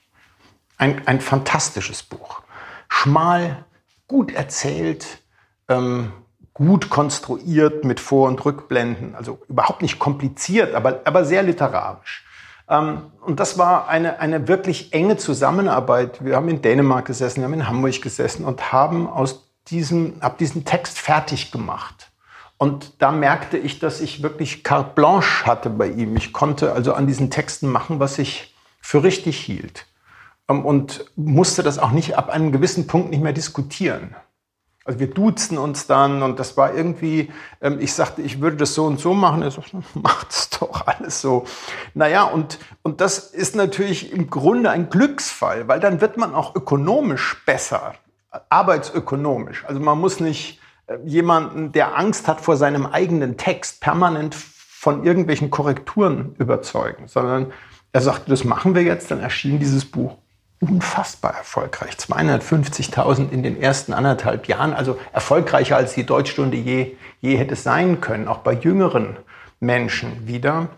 Ein, 0.78 1.08
ein 1.08 1.20
fantastisches 1.20 2.04
Buch. 2.04 2.40
Schmal, 2.88 3.64
gut 4.06 4.32
erzählt, 4.32 5.18
ähm, 5.68 6.12
gut 6.54 6.88
konstruiert 6.88 7.84
mit 7.84 7.98
Vor- 7.98 8.28
und 8.28 8.44
Rückblenden. 8.44 9.16
Also 9.16 9.40
überhaupt 9.48 9.82
nicht 9.82 9.98
kompliziert, 9.98 10.76
aber, 10.76 11.00
aber 11.04 11.24
sehr 11.24 11.42
literarisch. 11.42 12.24
Ähm, 12.70 13.10
und 13.20 13.40
das 13.40 13.58
war 13.58 13.88
eine, 13.88 14.20
eine 14.20 14.48
wirklich 14.48 14.94
enge 14.94 15.16
Zusammenarbeit. 15.16 16.24
Wir 16.24 16.36
haben 16.36 16.48
in 16.48 16.62
Dänemark 16.62 17.04
gesessen, 17.06 17.40
wir 17.40 17.44
haben 17.44 17.54
in 17.54 17.68
Hamburg 17.68 18.00
gesessen 18.00 18.44
und 18.44 18.72
haben 18.72 19.08
aus 19.08 19.50
diesen, 19.66 20.22
habe 20.22 20.36
diesen 20.38 20.64
Text 20.64 20.98
fertig 20.98 21.52
gemacht. 21.52 22.10
Und 22.56 23.02
da 23.02 23.10
merkte 23.10 23.58
ich, 23.58 23.78
dass 23.78 24.00
ich 24.00 24.22
wirklich 24.22 24.64
carte 24.64 24.94
blanche 24.94 25.46
hatte 25.46 25.70
bei 25.70 25.88
ihm. 25.88 26.16
Ich 26.16 26.32
konnte 26.32 26.72
also 26.72 26.94
an 26.94 27.06
diesen 27.06 27.30
Texten 27.30 27.68
machen, 27.68 28.00
was 28.00 28.18
ich 28.18 28.54
für 28.80 29.02
richtig 29.02 29.38
hielt. 29.38 29.86
Ähm, 30.48 30.64
und 30.64 31.04
musste 31.16 31.62
das 31.62 31.78
auch 31.78 31.90
nicht 31.90 32.16
ab 32.16 32.30
einem 32.30 32.52
gewissen 32.52 32.86
Punkt 32.86 33.10
nicht 33.10 33.22
mehr 33.22 33.32
diskutieren. 33.32 34.14
Also 34.90 34.98
wir 34.98 35.10
duzen 35.10 35.56
uns 35.56 35.86
dann 35.86 36.20
und 36.20 36.40
das 36.40 36.56
war 36.56 36.74
irgendwie, 36.74 37.30
ähm, 37.60 37.78
ich 37.78 37.94
sagte, 37.94 38.22
ich 38.22 38.40
würde 38.40 38.56
das 38.56 38.74
so 38.74 38.86
und 38.86 38.98
so 38.98 39.14
machen. 39.14 39.40
Er 39.40 39.52
sagte, 39.52 39.80
macht 39.94 40.32
es 40.32 40.50
doch 40.50 40.84
alles 40.84 41.20
so. 41.20 41.44
Naja, 41.94 42.24
und, 42.24 42.58
und 42.82 43.00
das 43.00 43.18
ist 43.18 43.54
natürlich 43.54 44.12
im 44.12 44.30
Grunde 44.30 44.68
ein 44.68 44.90
Glücksfall, 44.90 45.68
weil 45.68 45.78
dann 45.78 46.00
wird 46.00 46.16
man 46.16 46.34
auch 46.34 46.56
ökonomisch 46.56 47.40
besser 47.46 47.94
arbeitsökonomisch. 48.48 49.64
Also 49.64 49.78
man 49.78 49.96
muss 49.96 50.18
nicht 50.18 50.58
äh, 50.88 50.96
jemanden, 51.04 51.70
der 51.70 51.96
Angst 51.96 52.26
hat 52.26 52.40
vor 52.40 52.56
seinem 52.56 52.84
eigenen 52.84 53.36
Text, 53.36 53.80
permanent 53.80 54.34
von 54.34 55.04
irgendwelchen 55.04 55.50
Korrekturen 55.50 56.34
überzeugen, 56.40 57.06
sondern 57.06 57.52
er 57.92 58.00
sagt, 58.00 58.28
das 58.28 58.42
machen 58.42 58.74
wir 58.74 58.82
jetzt, 58.82 59.12
dann 59.12 59.20
erschien 59.20 59.60
dieses 59.60 59.84
Buch 59.84 60.16
unfassbar 60.60 61.34
erfolgreich. 61.34 61.94
250.000 61.94 63.30
in 63.30 63.42
den 63.42 63.60
ersten 63.60 63.92
anderthalb 63.92 64.46
Jahren, 64.46 64.74
also 64.74 64.98
erfolgreicher 65.12 65.76
als 65.76 65.94
die 65.94 66.04
Deutschstunde 66.04 66.56
je, 66.56 66.96
je 67.20 67.36
hätte 67.36 67.56
sein 67.56 68.00
können, 68.00 68.28
auch 68.28 68.38
bei 68.38 68.52
jüngeren 68.52 69.16
Menschen 69.58 70.26
wieder. 70.26 70.68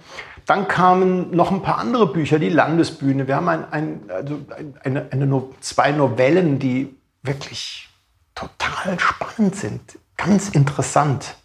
Dann 0.47 0.69
kamen 0.69 1.35
noch 1.35 1.51
ein 1.51 1.63
paar 1.63 1.79
andere 1.79 2.13
Bücher, 2.13 2.39
die 2.39 2.49
Landesbühne. 2.49 3.27
Wir 3.27 3.37
haben 3.37 3.49
ein, 3.49 3.73
ein, 3.73 4.01
also 4.09 4.39
eine, 4.83 5.07
eine, 5.11 5.43
zwei 5.61 5.93
Novellen, 5.93 6.59
die 6.59 6.97
wirklich 7.23 7.89
total 8.35 8.99
spannend 8.99 9.57
sind, 9.57 9.99
ganz 10.17 10.49
interessant, 10.49 11.37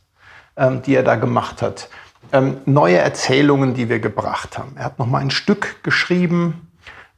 ähm, 0.55 0.81
die 0.81 0.95
er 0.95 1.03
da 1.03 1.15
gemacht 1.15 1.61
hat. 1.61 1.89
ähm, 2.31 2.57
neue 2.65 2.97
Erzählungen, 2.97 3.73
die 3.73 3.89
wir 3.89 3.99
gebracht 3.99 4.57
haben. 4.57 4.73
Er 4.75 4.85
hat 4.85 4.99
noch 4.99 5.07
mal 5.07 5.19
ein 5.19 5.31
Stück 5.31 5.83
geschrieben. 5.83 6.66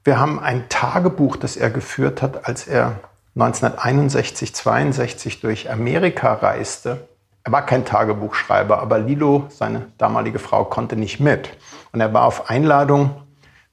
Wir 0.10 0.20
haben 0.20 0.40
ein 0.40 0.68
Tagebuch, 0.70 1.36
das 1.36 1.56
er 1.56 1.70
geführt 1.70 2.24
hat, 2.24 2.48
als 2.48 2.68
er 2.68 2.96
1961, 3.36 4.56
62 4.56 5.40
durch 5.40 5.70
Amerika 5.70 6.34
reiste. 6.34 7.08
Er 7.44 7.52
war 7.52 7.64
kein 7.64 7.86
Tagebuchschreiber, 7.86 8.80
aber 8.80 8.98
Lilo, 8.98 9.46
seine 9.50 9.86
damalige 10.00 10.40
Frau, 10.40 10.66
konnte 10.66 10.96
nicht 10.96 11.20
mit. 11.20 11.52
Und 11.92 12.02
er 12.02 12.12
war 12.12 12.26
auf 12.26 12.50
Einladung 12.50 13.22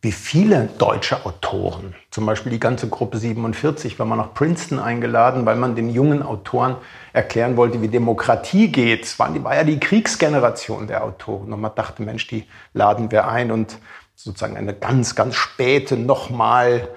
wie 0.03 0.13
viele 0.13 0.69
deutsche 0.79 1.25
Autoren, 1.25 1.95
zum 2.11 2.27
Beispiel 2.27 2.53
die 2.53 2.61
ganze 2.61 2.89
Gruppe 2.91 3.17
47, 3.17 3.99
war 3.99 4.05
man 4.05 4.19
nach 4.19 4.35
Princeton 4.35 4.79
eingeladen, 4.79 5.47
weil 5.47 5.57
man 5.57 5.75
den 5.75 5.89
jungen 5.89 6.23
Autoren 6.23 6.77
erklären 7.15 7.57
wollte, 7.57 7.81
wie 7.81 7.89
Demokratie 7.89 8.71
geht. 8.71 9.05
Es 9.05 9.19
war, 9.19 9.35
ja 9.35 9.65
die 9.65 9.81
Kriegsgeneration 9.81 10.87
der 10.87 11.03
Autoren. 11.03 11.51
Und 11.51 11.61
man 11.63 11.75
dachte, 11.75 12.03
Mensch, 12.03 12.27
die 12.27 12.45
laden 12.75 13.11
wir 13.11 13.27
ein 13.27 13.51
und 13.51 13.79
sozusagen 14.17 14.57
eine 14.57 14.75
ganz, 14.75 15.15
ganz 15.15 15.37
späte 15.37 15.97
nochmal 15.97 16.89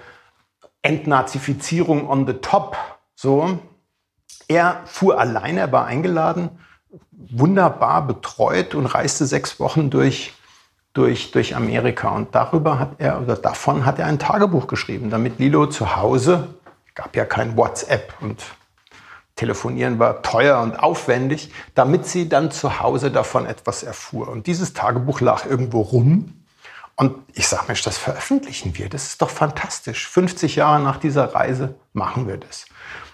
Entnazifizierung 0.81 2.09
on 2.09 2.25
the 2.25 2.33
top. 2.33 2.77
So. 3.15 3.59
Er 4.47 4.81
fuhr 4.85 5.19
alleine, 5.19 5.59
er 5.59 5.71
war 5.71 5.85
eingeladen, 5.85 6.49
wunderbar 7.11 8.07
betreut 8.07 8.73
und 8.73 8.87
reiste 8.87 9.27
sechs 9.27 9.59
Wochen 9.59 9.91
durch 9.91 10.33
durch, 10.93 11.29
durch 11.31 11.55
Amerika. 11.55 12.09
Und 12.09 12.33
darüber 12.33 12.79
hat 12.79 12.95
er, 12.97 13.21
oder 13.21 13.35
davon 13.35 13.85
hat 13.85 13.99
er 13.99 14.07
ein 14.07 14.17
Tagebuch 14.17 14.65
geschrieben, 14.65 15.11
damit 15.11 15.37
Lilo 15.37 15.67
zu 15.67 15.95
Hause, 15.95 16.55
gab 16.95 17.15
ja 17.15 17.25
kein 17.25 17.55
WhatsApp 17.55 18.13
und 18.21 18.43
Telefonieren 19.39 19.99
war 19.99 20.21
teuer 20.21 20.59
und 20.59 20.77
aufwendig, 20.83 21.49
damit 21.73 22.05
sie 22.05 22.27
dann 22.27 22.51
zu 22.51 22.81
Hause 22.81 23.09
davon 23.09 23.45
etwas 23.45 23.83
erfuhr. 23.83 24.27
Und 24.27 24.47
dieses 24.47 24.73
Tagebuch 24.73 25.21
lag 25.21 25.45
irgendwo 25.45 25.79
rum. 25.79 26.38
Und 26.99 27.15
ich 27.33 27.47
sage, 27.47 27.63
Mensch, 27.67 27.81
das 27.81 27.97
veröffentlichen 27.97 28.77
wir. 28.77 28.89
Das 28.89 29.05
ist 29.05 29.21
doch 29.21 29.29
fantastisch. 29.29 30.05
50 30.09 30.57
Jahre 30.57 30.83
nach 30.83 30.97
dieser 30.97 31.33
Reise 31.33 31.75
machen 31.93 32.27
wir 32.27 32.35
das. 32.35 32.65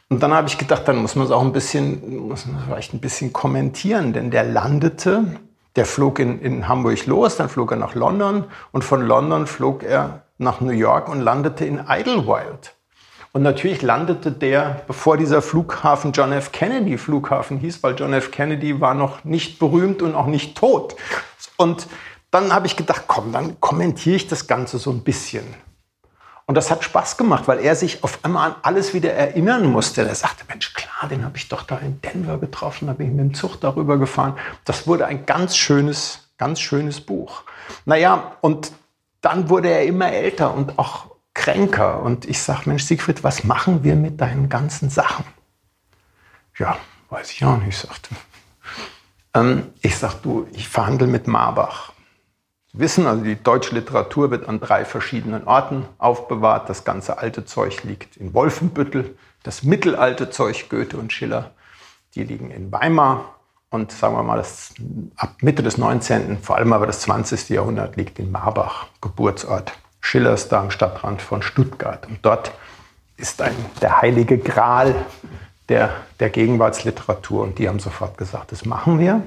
Und 0.10 0.24
dann 0.24 0.34
habe 0.34 0.48
ich 0.48 0.58
gedacht, 0.58 0.88
dann 0.88 0.98
muss 0.98 1.15
man 1.15 1.28
es 1.28 1.32
auch 1.32 1.43
ein 1.43 1.54
bisschen, 1.54 2.30
muss 2.30 2.48
man 2.48 2.63
vielleicht 2.65 2.95
ein 2.95 3.00
bisschen 3.00 3.32
kommentieren, 3.32 4.12
denn 4.12 4.32
der 4.32 4.43
landete 4.43 5.38
der 5.76 5.86
flog 5.86 6.17
in, 6.17 6.39
in 6.39 6.67
Hamburg 6.67 7.06
los, 7.06 7.36
dann 7.38 7.48
flog 7.48 7.71
er 7.71 7.78
nach 7.78 7.93
London 7.93 8.45
und 8.71 8.84
von 8.84 9.06
London 9.06 9.45
flog 9.45 9.84
er 9.84 10.24
nach 10.38 10.62
New 10.62 10.71
York 10.71 11.08
und 11.08 11.21
landete 11.21 11.65
in 11.65 11.84
Idlewild. 11.88 12.74
Und 13.34 13.43
natürlich 13.43 13.82
landete 13.82 14.32
der, 14.32 14.82
bevor 14.88 15.17
dieser 15.17 15.41
Flughafen 15.41 16.13
John 16.13 16.32
F. 16.32 16.54
Kennedy 16.54 16.98
Flughafen 16.98 17.60
hieß, 17.60 17.84
weil 17.84 17.93
John 17.95 18.13
F. 18.13 18.32
Kennedy 18.32 18.80
war 18.80 18.93
noch 18.93 19.26
nicht 19.26 19.60
berühmt 19.60 20.02
und 20.02 20.15
auch 20.15 20.28
nicht 20.28 20.58
tot. 20.58 20.95
Und 21.58 21.88
dann 22.36 22.54
habe 22.54 22.67
ich 22.67 22.76
gedacht, 22.76 23.04
komm, 23.08 23.32
dann 23.32 23.62
kommentiere 23.62 24.17
ich 24.17 24.28
das 24.28 24.45
Ganze 24.45 24.78
so 24.78 24.91
ein 24.91 25.06
bisschen. 25.06 25.45
Und 26.48 26.56
das 26.56 26.69
hat 26.69 26.84
Spaß 26.84 27.15
gemacht, 27.15 27.48
weil 27.48 27.60
er 27.60 27.78
sich 27.78 28.04
auf 28.04 28.19
einmal 28.24 28.52
an 28.52 28.56
alles 28.62 28.93
wieder 28.93 29.13
erinnern 29.13 29.71
musste. 29.71 30.06
Er 30.06 30.13
sagte, 30.15 30.43
Mensch, 30.50 30.74
klar, 30.74 31.10
den 31.10 31.24
habe 31.24 31.38
ich 31.38 31.48
doch 31.48 31.63
da 31.63 31.78
in 31.78 32.02
Denver 32.02 32.38
getroffen, 32.38 32.88
da 32.88 32.93
bin 32.93 33.08
ich 33.08 33.13
mit 33.13 33.21
dem 33.21 33.34
Zug 33.34 33.62
darüber 33.62 33.98
gefahren. 33.98 34.38
Das 34.65 34.86
wurde 34.86 35.08
ein 35.08 35.26
ganz 35.26 35.56
schönes, 35.56 36.28
ganz 36.38 36.60
schönes 36.60 37.00
Buch. 37.00 37.43
Naja, 37.86 38.34
und 38.41 38.74
dann 39.21 39.50
wurde 39.50 39.69
er 39.69 39.86
immer 39.86 40.12
älter 40.12 40.54
und 40.54 40.78
auch 40.78 41.15
kränker. 41.34 42.02
Und 42.02 42.26
ich 42.26 42.41
sage, 42.41 42.63
Mensch, 42.65 42.84
Siegfried, 42.84 43.24
was 43.24 43.45
machen 43.45 43.86
wir 43.86 43.95
mit 43.95 44.19
deinen 44.19 44.50
ganzen 44.50 44.89
Sachen? 44.89 45.24
Ja, 46.58 46.78
weiß 47.10 47.32
ich 47.32 47.45
auch 47.45 47.58
nicht, 47.58 47.78
sagte. 47.78 48.10
Ähm, 49.34 49.67
ich 49.82 49.98
sag, 49.98 50.21
du, 50.21 50.48
ich 50.52 50.67
verhandle 50.67 51.08
mit 51.08 51.28
Marbach 51.28 51.94
wissen. 52.79 53.07
Also 53.07 53.23
die 53.23 53.41
deutsche 53.41 53.75
Literatur 53.75 54.31
wird 54.31 54.47
an 54.47 54.59
drei 54.59 54.85
verschiedenen 54.85 55.45
Orten 55.45 55.85
aufbewahrt. 55.97 56.69
Das 56.69 56.83
ganze 56.83 57.17
alte 57.17 57.45
Zeug 57.45 57.83
liegt 57.83 58.17
in 58.17 58.33
Wolfenbüttel. 58.33 59.15
Das 59.43 59.63
mittelalte 59.63 60.29
Zeug, 60.29 60.69
Goethe 60.69 60.97
und 60.97 61.13
Schiller, 61.13 61.51
die 62.15 62.23
liegen 62.23 62.51
in 62.51 62.71
Weimar. 62.71 63.35
Und 63.69 63.91
sagen 63.91 64.15
wir 64.15 64.23
mal, 64.23 64.38
das, 64.38 64.73
ab 65.17 65.35
Mitte 65.41 65.61
des 65.61 65.77
19., 65.77 66.39
vor 66.39 66.55
allem 66.55 66.71
aber 66.73 66.88
das 66.88 67.01
20. 67.01 67.49
Jahrhundert, 67.49 67.97
liegt 67.97 68.19
in 68.19 68.31
Marbach, 68.31 68.88
Geburtsort 69.01 69.73
Schillers, 69.99 70.49
da 70.49 70.61
am 70.61 70.71
Stadtrand 70.71 71.21
von 71.21 71.41
Stuttgart. 71.41 72.07
Und 72.07 72.19
dort 72.21 72.51
ist 73.17 73.41
ein, 73.41 73.55
der 73.81 74.01
heilige 74.01 74.38
Gral 74.38 74.95
der, 75.67 75.89
der 76.19 76.29
Gegenwartsliteratur. 76.29 77.43
Und 77.43 77.59
die 77.59 77.67
haben 77.67 77.79
sofort 77.79 78.17
gesagt, 78.17 78.51
das 78.51 78.65
machen 78.65 78.99
wir. 78.99 79.23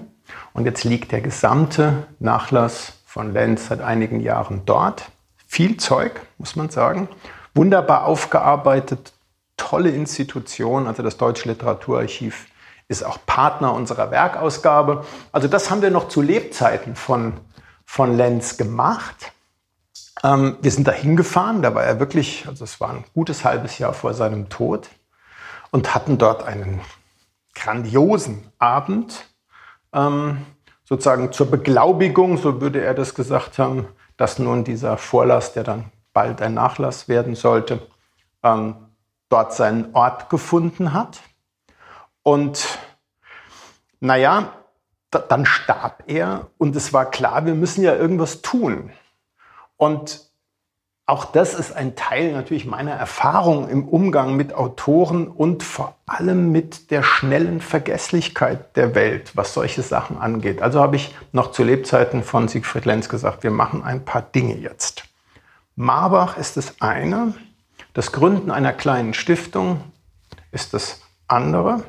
Und 0.52 0.66
jetzt 0.66 0.84
liegt 0.84 1.12
der 1.12 1.20
gesamte 1.20 2.06
Nachlass 2.18 2.97
von 3.18 3.33
Lenz 3.33 3.66
seit 3.66 3.81
einigen 3.81 4.20
Jahren 4.20 4.62
dort. 4.64 5.11
Viel 5.48 5.76
Zeug, 5.76 6.20
muss 6.38 6.54
man 6.54 6.70
sagen. 6.70 7.09
Wunderbar 7.52 8.04
aufgearbeitet, 8.04 9.12
tolle 9.57 9.90
Institution. 9.90 10.87
Also 10.87 11.02
das 11.02 11.16
Deutsche 11.16 11.48
Literaturarchiv 11.48 12.46
ist 12.87 13.02
auch 13.02 13.18
Partner 13.26 13.74
unserer 13.74 14.12
Werkausgabe. 14.12 15.04
Also 15.33 15.48
das 15.48 15.68
haben 15.68 15.83
wir 15.83 15.90
noch 15.90 16.07
zu 16.07 16.22
Lebzeiten 16.22 16.94
von, 16.94 17.33
von 17.85 18.16
Lenz 18.16 18.57
gemacht. 18.57 19.33
Ähm, 20.22 20.57
wir 20.62 20.70
sind 20.70 20.87
da 20.87 20.92
hingefahren, 20.92 21.61
da 21.61 21.74
war 21.74 21.83
er 21.83 21.98
wirklich, 21.98 22.46
also 22.46 22.62
es 22.62 22.81
war 22.81 22.90
ein 22.90 23.04
gutes 23.14 23.44
halbes 23.44 23.78
Jahr 23.78 23.94
vor 23.94 24.14
seinem 24.14 24.48
Tod 24.48 24.90
und 25.72 25.92
hatten 25.92 26.18
dort 26.18 26.44
einen 26.44 26.83
grandiosen 27.57 28.52
Abend. 28.61 29.26
Ähm, 29.92 30.46
sozusagen 30.88 31.33
zur 31.33 31.51
Beglaubigung, 31.51 32.38
so 32.38 32.62
würde 32.62 32.81
er 32.81 32.94
das 32.94 33.14
gesagt 33.14 33.59
haben, 33.59 33.88
dass 34.16 34.38
nun 34.38 34.64
dieser 34.64 34.96
Vorlass, 34.96 35.53
der 35.53 35.62
dann 35.62 35.92
bald 36.14 36.40
ein 36.40 36.55
Nachlass 36.55 37.09
werden 37.09 37.35
sollte, 37.35 37.87
ähm, 38.42 38.74
dort 39.29 39.53
seinen 39.53 39.94
Ort 39.94 40.31
gefunden 40.31 40.94
hat. 40.94 41.20
Und 42.22 42.79
naja, 44.01 44.55
dann 45.11 45.44
starb 45.44 46.05
er 46.07 46.46
und 46.57 46.74
es 46.74 46.94
war 46.94 47.11
klar, 47.11 47.44
wir 47.44 47.55
müssen 47.55 47.85
ja 47.85 47.94
irgendwas 47.94 48.40
tun. 48.40 48.90
Und 49.77 50.28
auch 51.09 51.25
das 51.25 51.55
ist 51.55 51.75
ein 51.75 51.97
Teil 51.97 52.33
natürlich 52.33 52.66
meiner 52.66 52.92
Erfahrung 52.92 53.71
im 53.71 53.88
Umgang 53.88 54.37
mit 54.37 54.53
Autoren 54.53 55.27
und 55.27 55.62
vor 55.62 55.94
allem 56.05 56.53
mit 56.53 56.90
der 56.90 57.03
schnellen 57.03 57.62
Vergesslichkeit 57.62 58.77
der 58.77 58.94
Welt, 58.94 59.33
was 59.35 59.55
solche 59.55 59.81
Sachen 59.81 60.18
angeht. 60.18 60.61
Also 60.61 60.83
habe 60.83 60.97
ich 60.97 61.14
noch 61.33 61.51
zu 61.51 61.64
Lebzeiten 61.64 62.23
von 62.23 62.47
Siegfried 62.47 62.85
Lenz 62.85 63.09
gesagt, 63.09 63.42
wir 63.42 63.51
machen 63.51 63.83
ein 63.83 64.05
paar 64.05 64.21
Dinge 64.21 64.57
jetzt. 64.57 65.05
Marbach 65.77 66.37
ist 66.37 66.59
das 66.59 66.83
eine, 66.83 67.33
das 67.94 68.12
Gründen 68.12 68.51
einer 68.51 68.75
kleinen 68.75 69.14
Stiftung 69.14 69.81
ist 70.53 70.75
das 70.75 71.01
andere. 71.27 71.85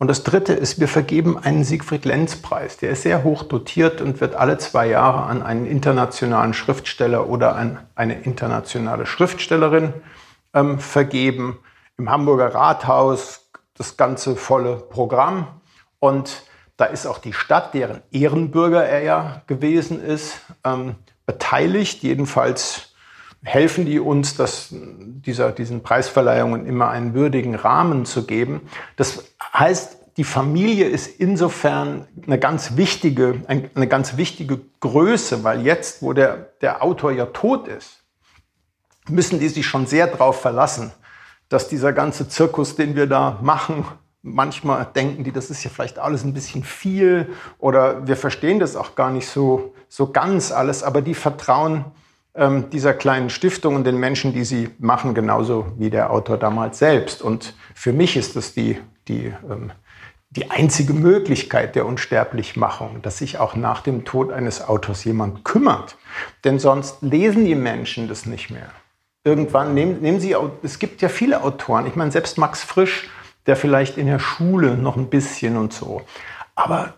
Und 0.00 0.08
das 0.08 0.22
Dritte 0.22 0.54
ist, 0.54 0.80
wir 0.80 0.88
vergeben 0.88 1.36
einen 1.36 1.62
Siegfried-Lenz-Preis. 1.62 2.78
Der 2.78 2.88
ist 2.88 3.02
sehr 3.02 3.22
hoch 3.22 3.42
dotiert 3.42 4.00
und 4.00 4.22
wird 4.22 4.34
alle 4.34 4.56
zwei 4.56 4.86
Jahre 4.86 5.24
an 5.24 5.42
einen 5.42 5.66
internationalen 5.66 6.54
Schriftsteller 6.54 7.28
oder 7.28 7.54
an 7.54 7.86
eine 7.94 8.18
internationale 8.22 9.04
Schriftstellerin 9.04 9.92
ähm, 10.54 10.78
vergeben. 10.78 11.58
Im 11.98 12.10
Hamburger 12.10 12.54
Rathaus 12.54 13.50
das 13.74 13.98
ganze 13.98 14.36
volle 14.36 14.76
Programm. 14.76 15.60
Und 15.98 16.44
da 16.78 16.86
ist 16.86 17.04
auch 17.04 17.18
die 17.18 17.34
Stadt, 17.34 17.74
deren 17.74 18.00
Ehrenbürger 18.10 18.82
er 18.82 19.02
ja 19.02 19.42
gewesen 19.48 20.02
ist, 20.02 20.40
ähm, 20.64 20.94
beteiligt. 21.26 22.02
Jedenfalls 22.02 22.89
helfen 23.42 23.86
die 23.86 23.98
uns, 23.98 24.36
das, 24.36 24.68
dieser, 24.70 25.52
diesen 25.52 25.82
Preisverleihungen 25.82 26.66
immer 26.66 26.90
einen 26.90 27.14
würdigen 27.14 27.54
Rahmen 27.54 28.04
zu 28.04 28.26
geben. 28.26 28.62
Das 28.96 29.24
heißt, 29.54 29.96
die 30.16 30.24
Familie 30.24 30.86
ist 30.86 31.06
insofern 31.18 32.06
eine 32.26 32.38
ganz 32.38 32.76
wichtige, 32.76 33.42
eine 33.46 33.86
ganz 33.86 34.16
wichtige 34.16 34.60
Größe, 34.80 35.44
weil 35.44 35.62
jetzt, 35.64 36.02
wo 36.02 36.12
der, 36.12 36.50
der 36.60 36.82
Autor 36.82 37.12
ja 37.12 37.26
tot 37.26 37.68
ist, 37.68 38.02
müssen 39.08 39.40
die 39.40 39.48
sich 39.48 39.66
schon 39.66 39.86
sehr 39.86 40.06
darauf 40.06 40.40
verlassen, 40.40 40.92
dass 41.48 41.68
dieser 41.68 41.92
ganze 41.92 42.28
Zirkus, 42.28 42.76
den 42.76 42.96
wir 42.96 43.06
da 43.06 43.38
machen, 43.40 43.84
manchmal 44.22 44.86
denken 44.94 45.24
die, 45.24 45.32
das 45.32 45.50
ist 45.50 45.64
ja 45.64 45.70
vielleicht 45.70 45.98
alles 45.98 46.24
ein 46.24 46.34
bisschen 46.34 46.62
viel 46.64 47.32
oder 47.58 48.06
wir 48.06 48.16
verstehen 48.16 48.60
das 48.60 48.76
auch 48.76 48.94
gar 48.94 49.10
nicht 49.10 49.26
so, 49.26 49.74
so 49.88 50.12
ganz 50.12 50.52
alles, 50.52 50.82
aber 50.82 51.00
die 51.00 51.14
vertrauen 51.14 51.86
ähm, 52.34 52.70
dieser 52.70 52.94
kleinen 52.94 53.30
Stiftung 53.30 53.76
und 53.76 53.84
den 53.84 53.98
Menschen, 53.98 54.32
die 54.32 54.44
sie 54.44 54.70
machen, 54.78 55.14
genauso 55.14 55.72
wie 55.78 55.90
der 55.90 56.10
Autor 56.10 56.36
damals 56.36 56.78
selbst. 56.78 57.22
Und 57.22 57.54
für 57.74 57.92
mich 57.92 58.16
ist 58.16 58.36
das 58.36 58.54
die 58.54 58.78
die, 59.10 59.34
ähm, 59.48 59.72
die 60.30 60.50
einzige 60.50 60.94
Möglichkeit 60.94 61.74
der 61.74 61.86
Unsterblichmachung, 61.86 63.02
dass 63.02 63.18
sich 63.18 63.38
auch 63.38 63.56
nach 63.56 63.82
dem 63.82 64.04
Tod 64.04 64.32
eines 64.32 64.66
Autors 64.66 65.04
jemand 65.04 65.44
kümmert. 65.44 65.96
Denn 66.44 66.58
sonst 66.58 67.02
lesen 67.02 67.44
die 67.44 67.56
Menschen 67.56 68.08
das 68.08 68.26
nicht 68.26 68.50
mehr. 68.50 68.70
Irgendwann 69.24 69.74
nehmen, 69.74 70.00
nehmen 70.00 70.20
sie, 70.20 70.34
es 70.62 70.78
gibt 70.78 71.02
ja 71.02 71.08
viele 71.08 71.42
Autoren, 71.42 71.86
ich 71.86 71.96
meine, 71.96 72.10
selbst 72.10 72.38
Max 72.38 72.62
Frisch, 72.62 73.10
der 73.46 73.56
vielleicht 73.56 73.98
in 73.98 74.06
der 74.06 74.18
Schule 74.18 74.76
noch 74.76 74.96
ein 74.96 75.10
bisschen 75.10 75.56
und 75.56 75.72
so. 75.72 76.02
Aber 76.54 76.94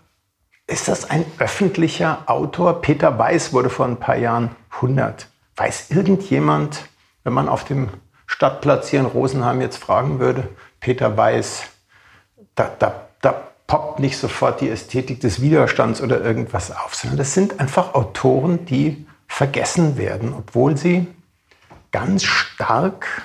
ist 0.72 0.88
das 0.88 1.10
ein 1.10 1.24
öffentlicher 1.38 2.22
Autor? 2.26 2.80
Peter 2.80 3.18
Weiß 3.18 3.52
wurde 3.52 3.70
vor 3.70 3.86
ein 3.86 3.98
paar 3.98 4.16
Jahren 4.16 4.56
100. 4.70 5.28
Weiß 5.56 5.90
irgendjemand, 5.90 6.88
wenn 7.24 7.34
man 7.34 7.48
auf 7.48 7.64
dem 7.64 7.90
Stadtplatz 8.26 8.88
hier 8.88 9.00
in 9.00 9.06
Rosenheim 9.06 9.60
jetzt 9.60 9.76
fragen 9.76 10.18
würde, 10.18 10.48
Peter 10.80 11.16
Weiß, 11.16 11.64
da, 12.54 12.70
da, 12.78 13.08
da 13.20 13.48
poppt 13.66 14.00
nicht 14.00 14.16
sofort 14.16 14.62
die 14.62 14.70
Ästhetik 14.70 15.20
des 15.20 15.42
Widerstands 15.42 16.00
oder 16.00 16.20
irgendwas 16.22 16.70
auf, 16.70 16.94
sondern 16.94 17.18
das 17.18 17.34
sind 17.34 17.60
einfach 17.60 17.94
Autoren, 17.94 18.64
die 18.64 19.06
vergessen 19.28 19.98
werden, 19.98 20.34
obwohl 20.36 20.76
sie 20.76 21.06
ganz 21.90 22.24
stark 22.24 23.22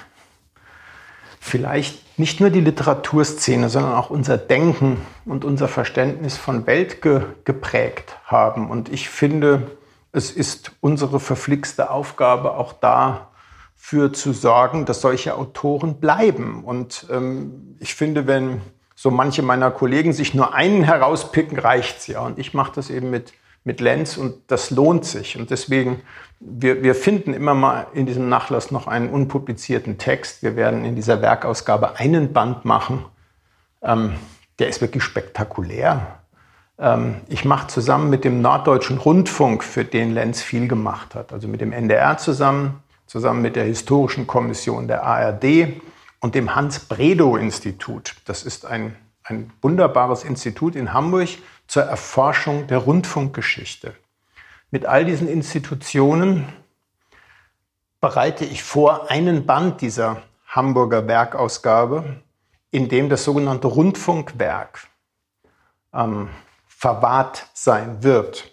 vielleicht 1.40 2.07
nicht 2.18 2.40
nur 2.40 2.50
die 2.50 2.62
Literaturszene, 2.62 3.70
sondern 3.70 3.94
auch 3.94 4.10
unser 4.10 4.38
Denken 4.38 4.98
und 5.26 5.46
unser 5.46 5.68
Verständnis 5.68 6.36
von 6.36 6.66
Welt 6.66 7.02
ge 7.02 7.22
geprägt 7.46 8.18
haben. 8.26 8.70
Und 8.70 8.90
ich 8.90 9.10
finde, 9.10 9.72
es 10.12 10.32
ist 10.32 10.72
unsere 10.82 11.20
verflixte 11.20 11.92
Aufgabe, 11.92 12.56
auch 12.56 12.74
dafür 12.74 14.14
zu 14.14 14.34
sorgen, 14.34 14.86
dass 14.86 15.02
solche 15.02 15.36
Autoren 15.36 16.00
bleiben. 16.00 16.64
Und 16.64 17.06
ähm, 17.12 17.78
ich 17.80 17.94
finde, 17.94 18.26
wenn 18.26 18.62
so 18.96 19.12
manche 19.12 19.44
meiner 19.44 19.70
Kollegen 19.70 20.12
sich 20.12 20.34
nur 20.34 20.56
einen 20.56 20.82
herauspicken, 20.84 21.60
reicht's 21.60 22.08
ja. 22.08 22.22
Und 22.22 22.40
ich 22.40 22.56
mache 22.56 22.72
das 22.74 22.90
eben 22.90 23.12
mit, 23.12 23.32
mit 23.64 23.82
Lenz 23.82 24.18
und 24.18 24.36
das 24.48 24.72
lohnt 24.72 25.06
sich. 25.06 25.38
Und 25.38 25.50
deswegen, 25.52 26.02
wir, 26.40 26.84
wir 26.84 26.96
finden 26.96 27.34
immer 27.34 27.54
mal 27.54 27.88
in 27.94 28.06
diesem 28.06 28.30
Nachlass 28.30 28.72
noch 28.72 28.88
einen 28.88 29.10
unpublizierten 29.10 29.98
Text. 29.98 30.44
Wir 30.44 30.56
werden 30.56 30.86
in 30.86 30.96
dieser 30.96 31.22
Werkausgabe 31.22 31.98
einen 31.98 32.34
Band 32.34 32.66
machen. 32.66 33.06
Ähm, 33.82 34.16
der 34.60 34.70
ist 34.70 34.82
wirklich 34.82 35.04
spektakulär. 35.04 36.20
Ähm, 36.80 37.22
ich 37.28 37.46
mache 37.46 37.68
zusammen 37.68 38.10
mit 38.10 38.24
dem 38.24 38.42
Norddeutschen 38.42 38.98
Rundfunk, 38.98 39.64
für 39.64 39.84
den 39.84 40.14
Lenz 40.14 40.42
viel 40.42 40.68
gemacht 40.68 41.16
hat, 41.16 41.34
also 41.34 41.48
mit 41.48 41.62
dem 41.62 41.72
NDR 41.72 42.18
zusammen, 42.18 42.82
zusammen 43.06 43.42
mit 43.42 43.56
der 43.56 43.66
Historischen 43.66 44.28
Kommission 44.28 44.88
der 44.88 45.04
ARD 45.04 45.82
und 46.20 46.36
dem 46.36 46.56
Hans-Bredow-Institut. 46.56 48.16
Das 48.26 48.44
ist 48.44 48.66
ein, 48.66 48.96
ein 49.24 49.52
wunderbares 49.62 50.24
Institut 50.24 50.76
in 50.76 50.94
Hamburg 50.94 51.30
zur 51.68 51.84
Erforschung 51.84 52.68
der 52.68 52.80
Rundfunkgeschichte. 52.80 53.94
Mit 54.72 54.86
all 54.86 55.06
diesen 55.06 55.28
Institutionen 55.28 56.48
bereite 58.02 58.46
ich 58.46 58.64
vor 58.64 59.10
einen 59.10 59.46
Band 59.46 59.82
dieser 59.82 60.22
Hamburger 60.48 61.08
Werkausgabe, 61.08 62.22
in 62.72 62.90
dem 62.90 63.10
das 63.10 63.24
sogenannte 63.24 63.68
Rundfunkwerk 63.68 64.88
ähm, 65.94 66.30
verwahrt 66.68 67.48
sein 67.54 68.04
wird. 68.04 68.52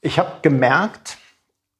Ich 0.00 0.18
habe 0.18 0.40
gemerkt, 0.42 1.18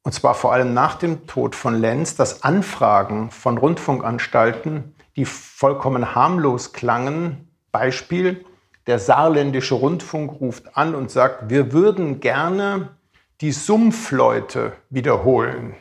und 0.02 0.12
zwar 0.12 0.34
vor 0.34 0.52
allem 0.52 0.74
nach 0.74 0.94
dem 0.96 1.26
Tod 1.26 1.54
von 1.54 1.74
Lenz, 1.74 2.16
dass 2.16 2.42
Anfragen 2.42 3.30
von 3.30 3.58
Rundfunkanstalten, 3.58 4.94
die 5.16 5.24
vollkommen 5.24 6.14
harmlos 6.14 6.72
klangen, 6.72 7.50
Beispiel, 7.72 8.44
der 8.88 8.98
saarländische 8.98 9.74
Rundfunk 9.74 10.40
ruft 10.40 10.74
an 10.76 10.94
und 10.94 11.10
sagt, 11.10 11.50
wir 11.50 11.72
würden 11.72 12.20
gerne 12.20 12.96
die 13.42 13.52
Sumpfleute 13.52 14.72
wiederholen. 14.88 15.74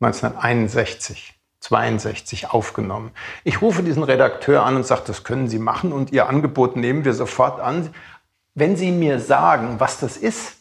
1961, 0.00 1.38
62 1.60 2.50
aufgenommen. 2.50 3.10
Ich 3.44 3.60
rufe 3.60 3.82
diesen 3.82 4.02
Redakteur 4.02 4.64
an 4.64 4.76
und 4.76 4.86
sage, 4.86 5.02
das 5.06 5.22
können 5.22 5.48
Sie 5.48 5.58
machen 5.58 5.92
und 5.92 6.10
Ihr 6.10 6.30
Angebot 6.30 6.76
nehmen 6.76 7.04
wir 7.04 7.12
sofort 7.12 7.60
an. 7.60 7.90
Wenn 8.54 8.74
Sie 8.74 8.90
mir 8.90 9.20
sagen, 9.20 9.78
was 9.78 10.00
das 10.00 10.16
ist, 10.16 10.56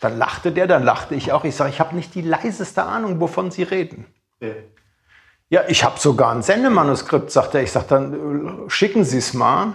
dann 0.00 0.16
lachte 0.16 0.50
der, 0.50 0.66
dann 0.66 0.82
lachte 0.82 1.14
ich 1.14 1.30
auch. 1.32 1.44
Ich 1.44 1.56
sage, 1.56 1.68
ich 1.68 1.78
habe 1.78 1.94
nicht 1.94 2.14
die 2.14 2.22
leiseste 2.22 2.84
Ahnung, 2.84 3.20
wovon 3.20 3.50
Sie 3.50 3.64
reden. 3.64 4.06
Ja, 4.40 4.48
ja 5.50 5.60
ich 5.68 5.84
habe 5.84 5.98
sogar 6.00 6.34
ein 6.34 6.42
Sendemanuskript, 6.42 7.30
sagt 7.30 7.54
er. 7.54 7.62
Ich 7.62 7.70
sage, 7.70 7.86
dann 7.90 8.66
äh, 8.66 8.70
schicken 8.70 9.04
Sie 9.04 9.18
es 9.18 9.34
mal. 9.34 9.74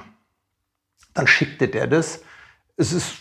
Dann 1.17 1.25
schickte 1.25 1.67
der 1.67 1.87
das. 1.87 2.21
Es 2.75 2.93
ist 2.93 3.15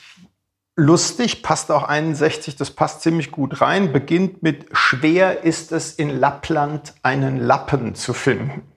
lustig, 0.77 1.43
passt 1.43 1.71
auch 1.71 1.85
61, 1.85 2.55
das 2.55 2.71
passt 2.71 3.01
ziemlich 3.01 3.31
gut 3.31 3.63
rein. 3.63 3.91
Beginnt 3.91 4.43
mit 4.43 4.67
Schwer 4.73 5.45
ist 5.45 5.73
es 5.73 5.95
in 5.95 6.11
Lappland 6.11 6.93
einen 7.03 7.39
Lappen 7.39 7.95
zu 7.95 8.13
finden. 8.13 8.71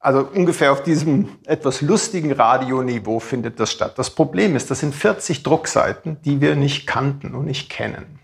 Also 0.00 0.28
ungefähr 0.34 0.72
auf 0.72 0.82
diesem 0.82 1.38
etwas 1.44 1.82
lustigen 1.82 2.32
Radioniveau 2.32 3.20
findet 3.20 3.60
das 3.60 3.70
statt. 3.70 3.96
Das 3.96 4.10
Problem 4.10 4.56
ist, 4.56 4.72
das 4.72 4.80
sind 4.80 4.92
40 4.92 5.44
Druckseiten, 5.44 6.20
die 6.22 6.40
wir 6.40 6.56
nicht 6.56 6.88
kannten 6.88 7.36
und 7.36 7.44
nicht 7.44 7.70
kennen. 7.70 8.18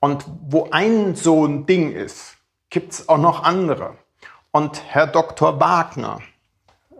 Und 0.00 0.24
wo 0.48 0.70
ein 0.72 1.14
so 1.14 1.46
ein 1.46 1.66
Ding 1.66 1.92
ist, 1.92 2.36
gibt 2.68 2.94
es 2.94 3.08
auch 3.08 3.18
noch 3.18 3.44
andere. 3.44 3.96
Und 4.50 4.82
Herr 4.88 5.06
Dr. 5.06 5.60
Wagner, 5.60 6.20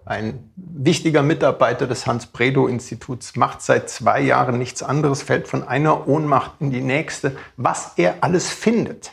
ein 0.07 0.53
wichtiger 0.57 1.23
Mitarbeiter 1.23 1.87
des 1.87 2.07
Hans-Bredow-Instituts, 2.07 3.37
macht 3.37 3.63
seit 3.63 3.89
zwei 3.89 4.21
Jahren 4.21 4.59
nichts 4.59 4.83
anderes, 4.83 5.23
fällt 5.23 5.49
von 5.49 5.67
einer 5.67 6.07
Ohnmacht 6.09 6.53
in 6.61 6.71
die 6.71 6.83
nächste, 6.83 7.37
was 7.57 7.93
er 7.97 8.17
alles 8.21 8.51
findet. 8.51 9.13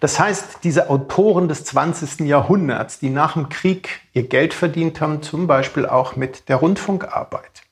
Das 0.00 0.18
heißt, 0.18 0.58
diese 0.64 0.90
Autoren 0.90 1.48
des 1.48 1.64
20. 1.64 2.20
Jahrhunderts, 2.26 2.98
die 2.98 3.10
nach 3.10 3.34
dem 3.34 3.48
Krieg 3.48 4.00
ihr 4.12 4.24
Geld 4.24 4.54
verdient 4.54 5.00
haben, 5.00 5.22
zum 5.22 5.46
Beispiel 5.46 5.86
auch 5.86 6.16
mit 6.16 6.48
der 6.48 6.56
Rundfunkarbeit. 6.56 7.62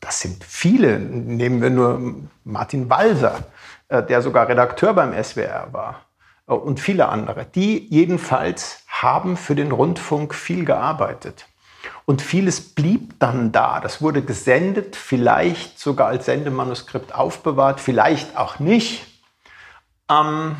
Das 0.00 0.20
sind 0.20 0.44
viele. 0.44 0.98
Nehmen 0.98 1.62
wir 1.62 1.70
nur 1.70 2.14
Martin 2.44 2.90
Walser, 2.90 3.44
äh, 3.88 4.02
der 4.02 4.20
sogar 4.20 4.48
Redakteur 4.48 4.92
beim 4.92 5.12
SWR 5.22 5.68
war 5.72 6.02
äh, 6.46 6.52
und 6.52 6.78
viele 6.78 7.08
andere. 7.08 7.46
Die 7.46 7.86
jedenfalls 7.88 8.82
haben 8.86 9.36
für 9.36 9.54
den 9.54 9.72
Rundfunk 9.72 10.34
viel 10.34 10.64
gearbeitet. 10.64 11.46
Und 12.06 12.20
vieles 12.20 12.60
blieb 12.60 13.18
dann 13.18 13.50
da. 13.52 13.80
Das 13.80 14.02
wurde 14.02 14.22
gesendet, 14.22 14.96
vielleicht 14.96 15.78
sogar 15.78 16.08
als 16.08 16.26
Sendemanuskript 16.26 17.14
aufbewahrt, 17.14 17.80
vielleicht 17.80 18.36
auch 18.36 18.58
nicht. 18.58 19.06
Ähm, 20.10 20.56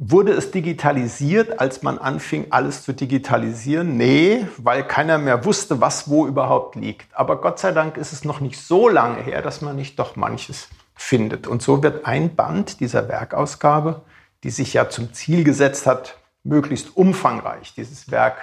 Wurde 0.00 0.30
es 0.30 0.52
digitalisiert, 0.52 1.58
als 1.58 1.82
man 1.82 1.98
anfing, 1.98 2.46
alles 2.50 2.84
zu 2.84 2.92
digitalisieren? 2.92 3.96
Nee, 3.96 4.46
weil 4.56 4.84
keiner 4.84 5.18
mehr 5.18 5.44
wusste, 5.44 5.80
was 5.80 6.08
wo 6.08 6.24
überhaupt 6.28 6.76
liegt. 6.76 7.12
Aber 7.16 7.40
Gott 7.40 7.58
sei 7.58 7.72
Dank 7.72 7.96
ist 7.96 8.12
es 8.12 8.24
noch 8.24 8.38
nicht 8.38 8.60
so 8.60 8.88
lange 8.88 9.20
her, 9.20 9.42
dass 9.42 9.60
man 9.60 9.74
nicht 9.74 9.98
doch 9.98 10.14
manches 10.14 10.68
findet. 10.94 11.48
Und 11.48 11.62
so 11.62 11.82
wird 11.82 12.06
ein 12.06 12.36
Band 12.36 12.78
dieser 12.78 13.08
Werkausgabe, 13.08 14.02
die 14.44 14.50
sich 14.50 14.72
ja 14.72 14.88
zum 14.88 15.12
Ziel 15.14 15.42
gesetzt 15.42 15.88
hat, 15.88 16.16
möglichst 16.44 16.96
umfangreich 16.96 17.74
dieses 17.74 18.08
Werk 18.12 18.36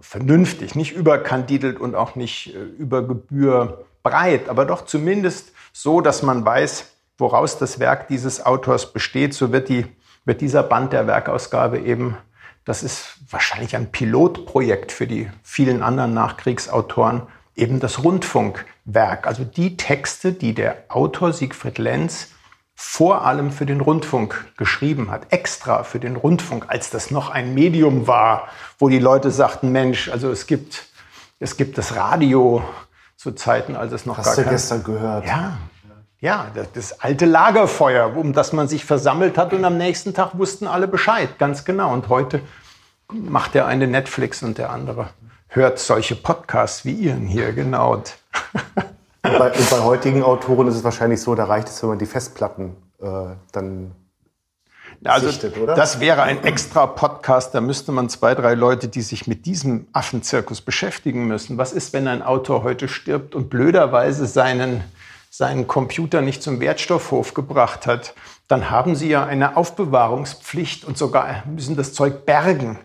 vernünftig, 0.00 0.74
nicht 0.74 0.92
überkandidelt 0.92 1.80
und 1.80 1.94
auch 1.94 2.16
nicht 2.16 2.54
äh, 2.54 2.58
über 2.58 3.06
Gebühr 3.06 3.84
breit, 4.02 4.48
aber 4.48 4.64
doch 4.64 4.84
zumindest 4.86 5.52
so, 5.72 6.00
dass 6.00 6.22
man 6.22 6.44
weiß, 6.44 6.86
woraus 7.18 7.58
das 7.58 7.78
Werk 7.78 8.08
dieses 8.08 8.44
Autors 8.44 8.92
besteht. 8.92 9.34
So 9.34 9.52
wird 9.52 9.68
die 9.68 9.86
wird 10.24 10.40
dieser 10.40 10.62
Band 10.62 10.92
der 10.92 11.06
Werkausgabe 11.06 11.78
eben, 11.78 12.16
das 12.64 12.82
ist 12.82 13.16
wahrscheinlich 13.28 13.76
ein 13.76 13.90
Pilotprojekt 13.90 14.92
für 14.92 15.06
die 15.06 15.30
vielen 15.42 15.82
anderen 15.82 16.14
Nachkriegsautoren, 16.14 17.22
eben 17.56 17.80
das 17.80 18.04
Rundfunkwerk. 18.04 19.26
Also 19.26 19.44
die 19.44 19.76
Texte, 19.76 20.32
die 20.32 20.54
der 20.54 20.84
Autor 20.88 21.32
Siegfried 21.32 21.78
Lenz 21.78 22.28
vor 22.82 23.26
allem 23.26 23.52
für 23.52 23.66
den 23.66 23.82
Rundfunk 23.82 24.46
geschrieben 24.56 25.10
hat, 25.10 25.34
extra 25.34 25.82
für 25.82 26.00
den 26.00 26.16
Rundfunk, 26.16 26.64
als 26.68 26.88
das 26.88 27.10
noch 27.10 27.28
ein 27.28 27.52
Medium 27.52 28.06
war, 28.06 28.48
wo 28.78 28.88
die 28.88 28.98
Leute 28.98 29.30
sagten, 29.30 29.70
Mensch, 29.70 30.08
also 30.08 30.30
es 30.30 30.46
gibt, 30.46 30.86
es 31.40 31.58
gibt 31.58 31.76
das 31.76 31.94
Radio 31.94 32.64
zu 33.16 33.32
Zeiten, 33.32 33.76
als 33.76 33.92
es 33.92 34.06
noch 34.06 34.16
Hast 34.16 34.24
gar 34.24 34.36
du 34.36 34.42
kein... 34.44 34.52
gestern 34.52 34.82
gehört? 34.82 35.26
Ja, 35.26 35.58
ja, 36.20 36.46
das, 36.54 36.72
das, 36.72 37.00
alte 37.02 37.26
Lagerfeuer, 37.26 38.16
um 38.16 38.32
das 38.32 38.54
man 38.54 38.66
sich 38.66 38.86
versammelt 38.86 39.36
hat 39.36 39.52
und 39.52 39.62
am 39.66 39.76
nächsten 39.76 40.14
Tag 40.14 40.38
wussten 40.38 40.66
alle 40.66 40.88
Bescheid, 40.88 41.38
ganz 41.38 41.66
genau. 41.66 41.92
Und 41.92 42.08
heute 42.08 42.40
macht 43.12 43.52
der 43.52 43.66
eine 43.66 43.88
Netflix 43.88 44.42
und 44.42 44.56
der 44.56 44.70
andere 44.70 45.10
hört 45.48 45.78
solche 45.78 46.16
Podcasts 46.16 46.86
wie 46.86 46.94
Ihren 46.94 47.26
hier, 47.26 47.52
genau. 47.52 48.02
Und 49.22 49.38
bei, 49.38 49.52
und 49.52 49.70
bei 49.70 49.80
heutigen 49.80 50.22
Autoren 50.22 50.68
ist 50.68 50.76
es 50.76 50.84
wahrscheinlich 50.84 51.20
so, 51.20 51.34
da 51.34 51.44
reicht 51.44 51.68
es, 51.68 51.82
wenn 51.82 51.90
man 51.90 51.98
die 51.98 52.06
Festplatten 52.06 52.76
äh, 53.00 53.34
dann 53.52 53.94
also 55.04 55.28
sichtet, 55.28 55.56
oder? 55.58 55.74
Das 55.74 56.00
wäre 56.00 56.22
ein 56.22 56.42
extra 56.44 56.86
Podcast, 56.86 57.54
da 57.54 57.60
müsste 57.60 57.92
man 57.92 58.08
zwei, 58.08 58.34
drei 58.34 58.54
Leute, 58.54 58.88
die 58.88 59.02
sich 59.02 59.26
mit 59.26 59.46
diesem 59.46 59.86
Affenzirkus 59.92 60.60
beschäftigen 60.60 61.26
müssen. 61.26 61.58
Was 61.58 61.72
ist, 61.72 61.92
wenn 61.92 62.06
ein 62.08 62.22
Autor 62.22 62.62
heute 62.62 62.88
stirbt 62.88 63.34
und 63.34 63.48
blöderweise 63.50 64.26
seinen 64.26 64.84
seinen 65.30 65.68
Computer 65.68 66.22
nicht 66.22 66.42
zum 66.42 66.58
Wertstoffhof 66.58 67.34
gebracht 67.34 67.86
hat, 67.86 68.14
dann 68.48 68.68
haben 68.68 68.96
Sie 68.96 69.08
ja 69.08 69.24
eine 69.24 69.56
Aufbewahrungspflicht 69.56 70.84
und 70.84 70.98
sogar 70.98 71.44
müssen 71.46 71.76
das 71.76 71.92
Zeug 71.92 72.26
bergen. 72.26 72.80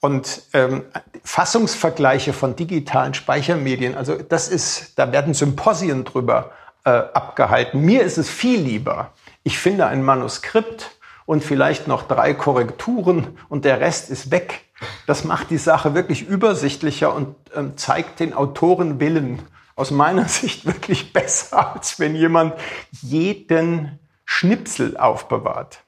Und 0.00 0.42
ähm, 0.54 0.84
Fassungsvergleiche 1.24 2.32
von 2.32 2.56
digitalen 2.56 3.12
Speichermedien, 3.14 3.94
also 3.94 4.16
das 4.16 4.48
ist, 4.48 4.98
da 4.98 5.12
werden 5.12 5.34
Symposien 5.34 6.04
drüber 6.04 6.52
äh, 6.84 6.90
abgehalten. 6.90 7.80
Mir 7.82 8.02
ist 8.02 8.16
es 8.16 8.30
viel 8.30 8.60
lieber. 8.60 9.12
Ich 9.42 9.58
finde 9.58 9.86
ein 9.86 10.02
Manuskript 10.02 10.90
und 11.26 11.44
vielleicht 11.44 11.86
noch 11.86 12.08
drei 12.08 12.34
Korrekturen 12.34 13.38
und 13.48 13.64
der 13.64 13.80
Rest 13.80 14.10
ist 14.10 14.30
weg. 14.30 14.64
Das 15.06 15.24
macht 15.24 15.50
die 15.50 15.58
Sache 15.58 15.94
wirklich 15.94 16.26
übersichtlicher 16.26 17.14
und 17.14 17.36
ähm, 17.54 17.76
zeigt 17.76 18.20
den 18.20 18.32
Autorenwillen 18.32 19.42
aus 19.76 19.90
meiner 19.90 20.28
Sicht 20.28 20.64
wirklich 20.64 21.12
besser, 21.12 21.74
als 21.74 22.00
wenn 22.00 22.14
jemand 22.14 22.54
jeden 23.02 23.98
Schnipsel 24.24 24.96
aufbewahrt. 24.96 25.80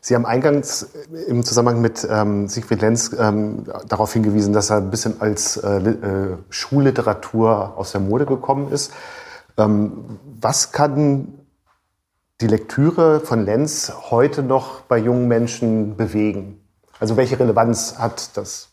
Sie 0.00 0.14
haben 0.14 0.26
eingangs 0.26 0.90
im 1.26 1.44
Zusammenhang 1.44 1.80
mit 1.80 2.06
ähm, 2.08 2.48
Siegfried 2.48 2.80
Lenz 2.80 3.14
ähm, 3.18 3.64
darauf 3.86 4.12
hingewiesen, 4.12 4.52
dass 4.52 4.70
er 4.70 4.78
ein 4.78 4.90
bisschen 4.90 5.20
als 5.20 5.56
äh, 5.56 5.76
äh, 5.78 6.36
Schulliteratur 6.50 7.76
aus 7.76 7.92
der 7.92 8.00
Mode 8.00 8.26
gekommen 8.26 8.70
ist. 8.70 8.92
Ähm, 9.56 10.18
was 10.40 10.72
kann 10.72 11.34
die 12.40 12.46
Lektüre 12.46 13.20
von 13.20 13.44
Lenz 13.44 13.92
heute 14.10 14.42
noch 14.42 14.82
bei 14.82 14.98
jungen 14.98 15.26
Menschen 15.26 15.96
bewegen? 15.96 16.60
Also 17.00 17.16
welche 17.16 17.38
Relevanz 17.38 17.98
hat 17.98 18.36
das? 18.36 18.70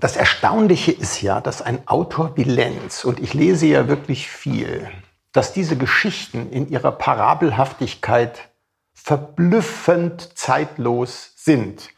Das 0.00 0.16
Erstaunliche 0.16 0.92
ist 0.92 1.22
ja, 1.22 1.40
dass 1.40 1.62
ein 1.62 1.88
Autor 1.88 2.36
wie 2.36 2.44
Lenz, 2.44 3.04
und 3.04 3.20
ich 3.20 3.32
lese 3.32 3.66
ja 3.66 3.88
wirklich 3.88 4.28
viel, 4.28 4.86
dass 5.32 5.52
diese 5.52 5.76
Geschichten 5.76 6.50
in 6.50 6.68
ihrer 6.68 6.92
Parabelhaftigkeit 6.92 8.50
verblüffend 8.94 10.36
zeitlos 10.38 11.32
sind. 11.36 11.90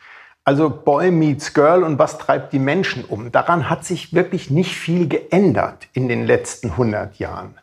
Also 0.44 0.70
Boy 0.70 1.10
meets 1.10 1.54
Girl 1.54 1.82
und 1.82 1.98
was 1.98 2.18
treibt 2.18 2.52
die 2.52 2.58
Menschen 2.58 3.04
um? 3.04 3.32
Daran 3.32 3.68
hat 3.68 3.84
sich 3.84 4.14
wirklich 4.14 4.50
nicht 4.50 4.76
viel 4.76 5.08
geändert 5.08 5.88
in 5.92 6.08
den 6.08 6.24
letzten 6.24 6.70
100 6.70 7.18
Jahren. 7.18 7.58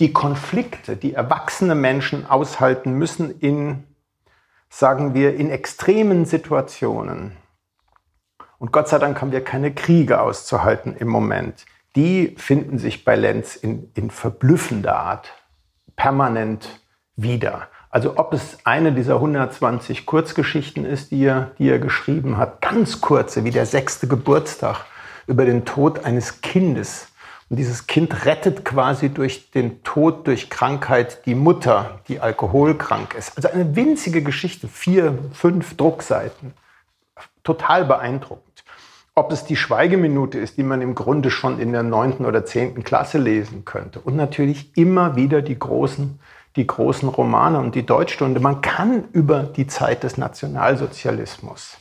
Die 0.00 0.12
Konflikte, 0.12 0.96
die 0.96 1.14
erwachsene 1.14 1.74
Menschen 1.74 2.26
aushalten 2.26 2.92
müssen 2.92 3.38
in, 3.40 3.84
sagen 4.68 5.14
wir, 5.14 5.34
in 5.36 5.50
extremen 5.50 6.26
Situationen. 6.26 7.38
Und 8.58 8.72
Gott 8.72 8.88
sei 8.88 8.98
Dank 8.98 9.20
haben 9.20 9.32
wir 9.32 9.42
keine 9.42 9.72
Kriege 9.72 10.20
auszuhalten 10.20 10.94
im 10.94 11.08
Moment. 11.08 11.64
Die 11.96 12.34
finden 12.36 12.78
sich 12.78 13.04
bei 13.06 13.16
Lenz 13.16 13.56
in, 13.56 13.90
in 13.94 14.10
verblüffender 14.10 14.96
Art 14.96 15.32
permanent 15.96 16.82
wieder. 17.16 17.68
Also 17.96 18.18
ob 18.18 18.34
es 18.34 18.58
eine 18.64 18.92
dieser 18.92 19.14
120 19.14 20.04
Kurzgeschichten 20.04 20.84
ist, 20.84 21.12
die 21.12 21.24
er, 21.24 21.52
die 21.58 21.70
er 21.70 21.78
geschrieben 21.78 22.36
hat, 22.36 22.60
ganz 22.60 23.00
kurze, 23.00 23.44
wie 23.44 23.50
der 23.50 23.64
sechste 23.64 24.06
Geburtstag 24.06 24.84
über 25.26 25.46
den 25.46 25.64
Tod 25.64 26.04
eines 26.04 26.42
Kindes. 26.42 27.08
Und 27.48 27.56
dieses 27.56 27.86
Kind 27.86 28.26
rettet 28.26 28.66
quasi 28.66 29.08
durch 29.08 29.50
den 29.50 29.82
Tod, 29.82 30.26
durch 30.26 30.50
Krankheit 30.50 31.24
die 31.24 31.34
Mutter, 31.34 32.00
die 32.06 32.20
alkoholkrank 32.20 33.14
ist. 33.14 33.34
Also 33.34 33.48
eine 33.48 33.74
winzige 33.76 34.22
Geschichte, 34.22 34.68
vier, 34.68 35.18
fünf 35.32 35.74
Druckseiten. 35.78 36.52
Total 37.44 37.86
beeindruckend. 37.86 38.62
Ob 39.14 39.32
es 39.32 39.46
die 39.46 39.56
Schweigeminute 39.56 40.38
ist, 40.38 40.58
die 40.58 40.64
man 40.64 40.82
im 40.82 40.94
Grunde 40.94 41.30
schon 41.30 41.58
in 41.58 41.72
der 41.72 41.82
neunten 41.82 42.26
oder 42.26 42.44
zehnten 42.44 42.84
Klasse 42.84 43.16
lesen 43.16 43.64
könnte. 43.64 44.00
Und 44.00 44.16
natürlich 44.16 44.76
immer 44.76 45.16
wieder 45.16 45.40
die 45.40 45.58
großen 45.58 46.20
die 46.56 46.66
großen 46.66 47.08
Romane 47.08 47.58
und 47.58 47.74
die 47.74 47.86
Deutschstunde. 47.86 48.40
Man 48.40 48.62
kann 48.62 49.04
über 49.12 49.42
die 49.42 49.66
Zeit 49.66 50.02
des 50.02 50.16
Nationalsozialismus, 50.16 51.76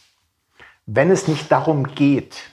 wenn 0.85 1.09
es 1.09 1.27
nicht 1.27 1.51
darum 1.51 1.87
geht, 1.95 2.51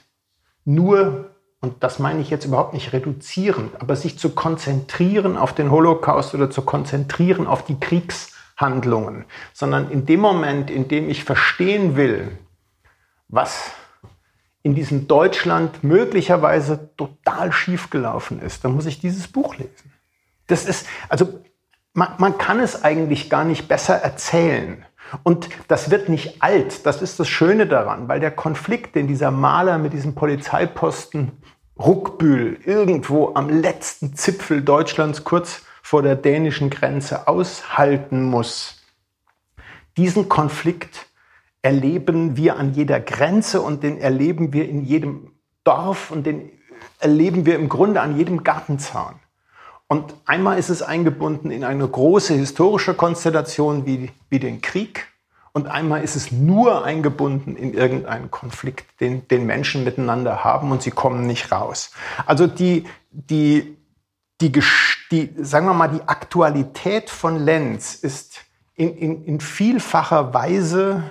nur, 0.65 1.31
und 1.59 1.83
das 1.83 1.99
meine 1.99 2.21
ich 2.21 2.29
jetzt 2.29 2.45
überhaupt 2.45 2.73
nicht 2.73 2.93
reduzierend, 2.93 3.81
aber 3.81 3.95
sich 3.95 4.17
zu 4.17 4.29
konzentrieren 4.29 5.37
auf 5.37 5.53
den 5.53 5.69
Holocaust 5.69 6.33
oder 6.33 6.49
zu 6.49 6.61
konzentrieren 6.61 7.47
auf 7.47 7.65
die 7.65 7.79
Kriegshandlungen, 7.79 9.25
sondern 9.51 9.91
in 9.91 10.05
dem 10.05 10.21
Moment, 10.21 10.71
in 10.71 10.87
dem 10.87 11.09
ich 11.09 11.25
verstehen 11.25 11.97
will, 11.97 12.37
was 13.27 13.71
in 14.61 14.75
diesem 14.75 15.09
Deutschland 15.09 15.83
möglicherweise 15.83 16.95
total 16.95 17.51
schiefgelaufen 17.51 18.39
ist, 18.39 18.63
dann 18.63 18.73
muss 18.73 18.85
ich 18.85 19.01
dieses 19.01 19.27
Buch 19.27 19.57
lesen. 19.57 19.91
Das 20.47 20.65
ist, 20.65 20.87
also 21.09 21.41
man, 21.93 22.09
man 22.17 22.37
kann 22.37 22.59
es 22.59 22.83
eigentlich 22.83 23.29
gar 23.29 23.45
nicht 23.45 23.67
besser 23.67 23.95
erzählen. 23.95 24.85
Und 25.21 25.49
das 25.67 25.91
wird 25.91 26.09
nicht 26.09 26.41
alt, 26.41 26.85
das 26.85 27.01
ist 27.01 27.19
das 27.19 27.27
Schöne 27.27 27.67
daran, 27.67 28.07
weil 28.07 28.19
der 28.19 28.31
Konflikt, 28.31 28.95
den 28.95 29.07
dieser 29.07 29.29
Maler 29.29 29.77
mit 29.77 29.93
diesem 29.93 30.15
Polizeiposten 30.15 31.31
Ruckbühl 31.77 32.59
irgendwo 32.65 33.33
am 33.35 33.49
letzten 33.49 34.15
Zipfel 34.15 34.61
Deutschlands 34.63 35.23
kurz 35.23 35.61
vor 35.83 36.01
der 36.01 36.15
dänischen 36.15 36.69
Grenze 36.69 37.27
aushalten 37.27 38.23
muss, 38.23 38.81
diesen 39.97 40.29
Konflikt 40.29 41.07
erleben 41.61 42.35
wir 42.35 42.57
an 42.57 42.73
jeder 42.73 42.99
Grenze 42.99 43.61
und 43.61 43.83
den 43.83 43.99
erleben 43.99 44.51
wir 44.51 44.67
in 44.67 44.83
jedem 44.83 45.31
Dorf 45.63 46.09
und 46.09 46.25
den 46.25 46.51
erleben 46.99 47.45
wir 47.45 47.55
im 47.55 47.69
Grunde 47.69 48.01
an 48.01 48.17
jedem 48.17 48.43
Gartenzaun. 48.43 49.15
Und 49.93 50.15
einmal 50.25 50.57
ist 50.57 50.69
es 50.69 50.81
eingebunden 50.81 51.51
in 51.51 51.63
eine 51.63 51.87
große 51.87 52.33
historische 52.33 52.95
Konstellation 52.95 53.85
wie, 53.85 54.09
wie 54.31 54.39
den 54.39 54.59
Krieg. 54.59 55.05
Und 55.51 55.67
einmal 55.67 56.03
ist 56.03 56.15
es 56.15 56.31
nur 56.31 56.83
eingebunden 56.83 57.55
in 57.55 57.75
irgendeinen 57.75 58.31
Konflikt, 58.31 58.99
den, 58.99 59.27
den 59.27 59.45
Menschen 59.45 59.83
miteinander 59.83 60.43
haben 60.43 60.71
und 60.71 60.81
sie 60.81 60.89
kommen 60.89 61.27
nicht 61.27 61.51
raus. 61.51 61.91
Also 62.25 62.47
die, 62.47 62.85
die, 63.11 63.77
die, 64.41 64.51
die, 65.11 65.35
sagen 65.37 65.67
wir 65.67 65.75
mal, 65.75 65.89
die 65.89 66.01
Aktualität 66.07 67.11
von 67.11 67.37
Lenz 67.37 67.93
ist 67.93 68.39
in, 68.73 68.97
in, 68.97 69.25
in 69.25 69.39
vielfacher 69.41 70.33
Weise 70.33 71.03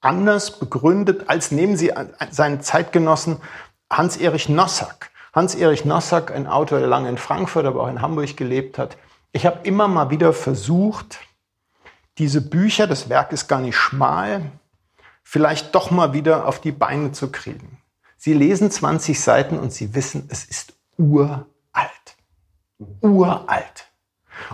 anders 0.00 0.58
begründet, 0.58 1.28
als 1.28 1.50
nehmen 1.50 1.76
Sie 1.76 1.92
seinen 2.30 2.62
Zeitgenossen 2.62 3.36
Hans-Erich 3.90 4.48
Nossack. 4.48 5.11
Hans-Erich 5.32 5.84
Nossack, 5.84 6.30
ein 6.30 6.46
Autor, 6.46 6.78
der 6.78 6.88
lange 6.88 7.08
in 7.08 7.16
Frankfurt, 7.16 7.64
aber 7.64 7.82
auch 7.82 7.88
in 7.88 8.02
Hamburg 8.02 8.36
gelebt 8.36 8.78
hat. 8.78 8.98
Ich 9.32 9.46
habe 9.46 9.60
immer 9.66 9.88
mal 9.88 10.10
wieder 10.10 10.32
versucht, 10.32 11.20
diese 12.18 12.42
Bücher, 12.42 12.86
das 12.86 13.08
Werk 13.08 13.32
ist 13.32 13.48
gar 13.48 13.60
nicht 13.60 13.76
schmal, 13.76 14.52
vielleicht 15.22 15.74
doch 15.74 15.90
mal 15.90 16.12
wieder 16.12 16.46
auf 16.46 16.60
die 16.60 16.72
Beine 16.72 17.12
zu 17.12 17.30
kriegen. 17.30 17.78
Sie 18.18 18.34
lesen 18.34 18.70
20 18.70 19.18
Seiten 19.18 19.58
und 19.58 19.72
Sie 19.72 19.94
wissen, 19.94 20.28
es 20.30 20.44
ist 20.44 20.74
uralt. 20.98 21.46
Uralt. 23.00 23.88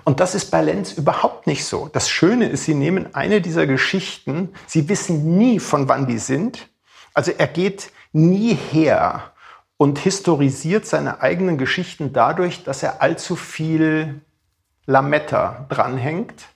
Und 0.04 0.20
das 0.20 0.34
ist 0.34 0.50
bei 0.50 0.62
Lenz 0.62 0.92
überhaupt 0.92 1.46
nicht 1.46 1.64
so. 1.64 1.88
Das 1.92 2.08
Schöne 2.08 2.48
ist, 2.48 2.64
Sie 2.64 2.74
nehmen 2.74 3.14
eine 3.14 3.40
dieser 3.40 3.66
Geschichten, 3.66 4.54
Sie 4.66 4.88
wissen 4.88 5.36
nie, 5.36 5.58
von 5.58 5.88
wann 5.88 6.06
die 6.06 6.18
sind. 6.18 6.68
Also 7.14 7.32
er 7.32 7.48
geht 7.48 7.90
nie 8.12 8.54
her 8.54 9.32
und 9.78 9.98
historisiert 9.98 10.84
seine 10.84 11.22
eigenen 11.22 11.56
Geschichten 11.56 12.12
dadurch, 12.12 12.64
dass 12.64 12.82
er 12.82 13.00
allzu 13.00 13.36
viel 13.36 14.20
Lametta 14.84 15.66
dranhängt, 15.70 16.46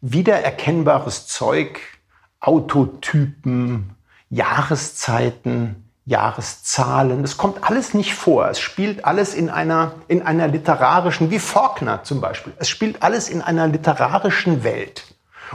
wiedererkennbares 0.00 1.26
Zeug, 1.28 1.80
Autotypen, 2.40 3.90
Jahreszeiten, 4.28 5.88
Jahreszahlen. 6.04 7.22
Das 7.22 7.36
kommt 7.36 7.64
alles 7.64 7.94
nicht 7.94 8.14
vor. 8.14 8.48
Es 8.48 8.60
spielt 8.60 9.04
alles 9.04 9.34
in 9.34 9.50
einer, 9.50 9.92
in 10.08 10.22
einer 10.22 10.48
literarischen, 10.48 11.30
wie 11.30 11.38
Faulkner 11.38 12.02
zum 12.02 12.20
Beispiel. 12.20 12.52
Es 12.58 12.68
spielt 12.68 13.02
alles 13.02 13.28
in 13.28 13.40
einer 13.40 13.68
literarischen 13.68 14.64
Welt. 14.64 15.04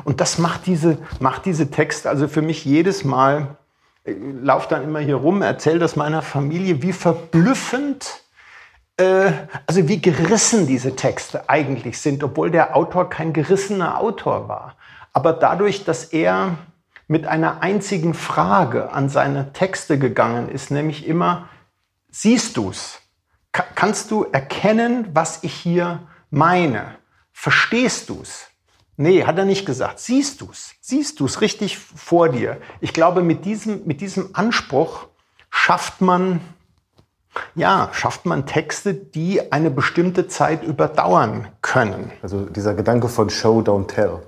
Und 0.04 0.22
das 0.22 0.38
macht 0.38 0.68
diese, 0.68 1.00
macht 1.20 1.46
diese 1.46 1.70
Texte 1.70 2.10
also 2.10 2.28
für 2.28 2.42
mich 2.42 2.66
jedes 2.66 3.04
Mal 3.04 3.58
laufe 4.06 4.70
dann 4.70 4.84
immer 4.84 5.00
hier 5.00 5.16
rum, 5.16 5.42
erzähle 5.42 5.80
das 5.80 5.96
meiner 5.96 6.22
Familie, 6.22 6.82
wie 6.82 6.94
verblüffend, 6.94 8.22
äh, 8.98 9.32
also 9.66 9.88
wie 9.88 10.02
gerissen 10.02 10.68
diese 10.68 10.96
Texte 10.96 11.50
eigentlich 11.50 12.00
sind, 12.00 12.24
obwohl 12.24 12.52
der 12.52 12.76
Autor 12.76 13.10
kein 13.10 13.34
gerissener 13.34 14.00
Autor 14.00 14.48
war. 14.48 14.76
Aber 15.14 15.34
dadurch, 15.34 15.86
dass 15.86 16.06
er 16.06 16.58
mit 17.08 17.28
einer 17.28 17.62
einzigen 17.62 18.14
Frage 18.14 18.92
an 18.92 19.10
seine 19.10 19.54
Texte 19.54 20.00
gegangen 20.00 20.50
ist, 20.50 20.72
nämlich 20.72 21.08
immer, 21.08 21.50
siehst 22.10 22.58
du's? 22.58 23.00
Ka 23.52 23.64
kannst 23.76 24.10
du 24.10 24.24
erkennen, 24.24 25.08
was 25.14 25.44
ich 25.44 25.54
hier 25.54 26.08
meine? 26.32 26.96
Verstehst 27.32 28.10
du's? 28.10 28.48
Nee, 28.96 29.24
hat 29.26 29.38
er 29.38 29.46
nicht 29.46 29.66
gesagt. 29.66 30.00
Siehst 30.00 30.42
du's? 30.42 30.74
Siehst 30.82 31.20
du's 31.20 31.42
richtig 31.42 31.80
vor 31.80 32.30
dir? 32.30 32.58
Ich 32.80 32.94
glaube, 32.94 33.24
mit 33.24 33.46
diesem, 33.46 33.86
mit 33.86 34.02
diesem 34.02 34.30
Anspruch 34.34 35.08
schafft 35.50 36.02
man, 36.02 36.42
ja, 37.56 37.90
schafft 37.94 38.26
man 38.26 38.46
Texte, 38.46 38.94
die 38.94 39.52
eine 39.52 39.72
bestimmte 39.72 40.28
Zeit 40.28 40.64
überdauern 40.64 41.48
können. 41.62 42.12
Also 42.22 42.46
dieser 42.46 42.76
Gedanke 42.76 43.10
von 43.10 43.30
Show, 43.32 43.62
don't 43.62 43.88
tell. 43.88 44.22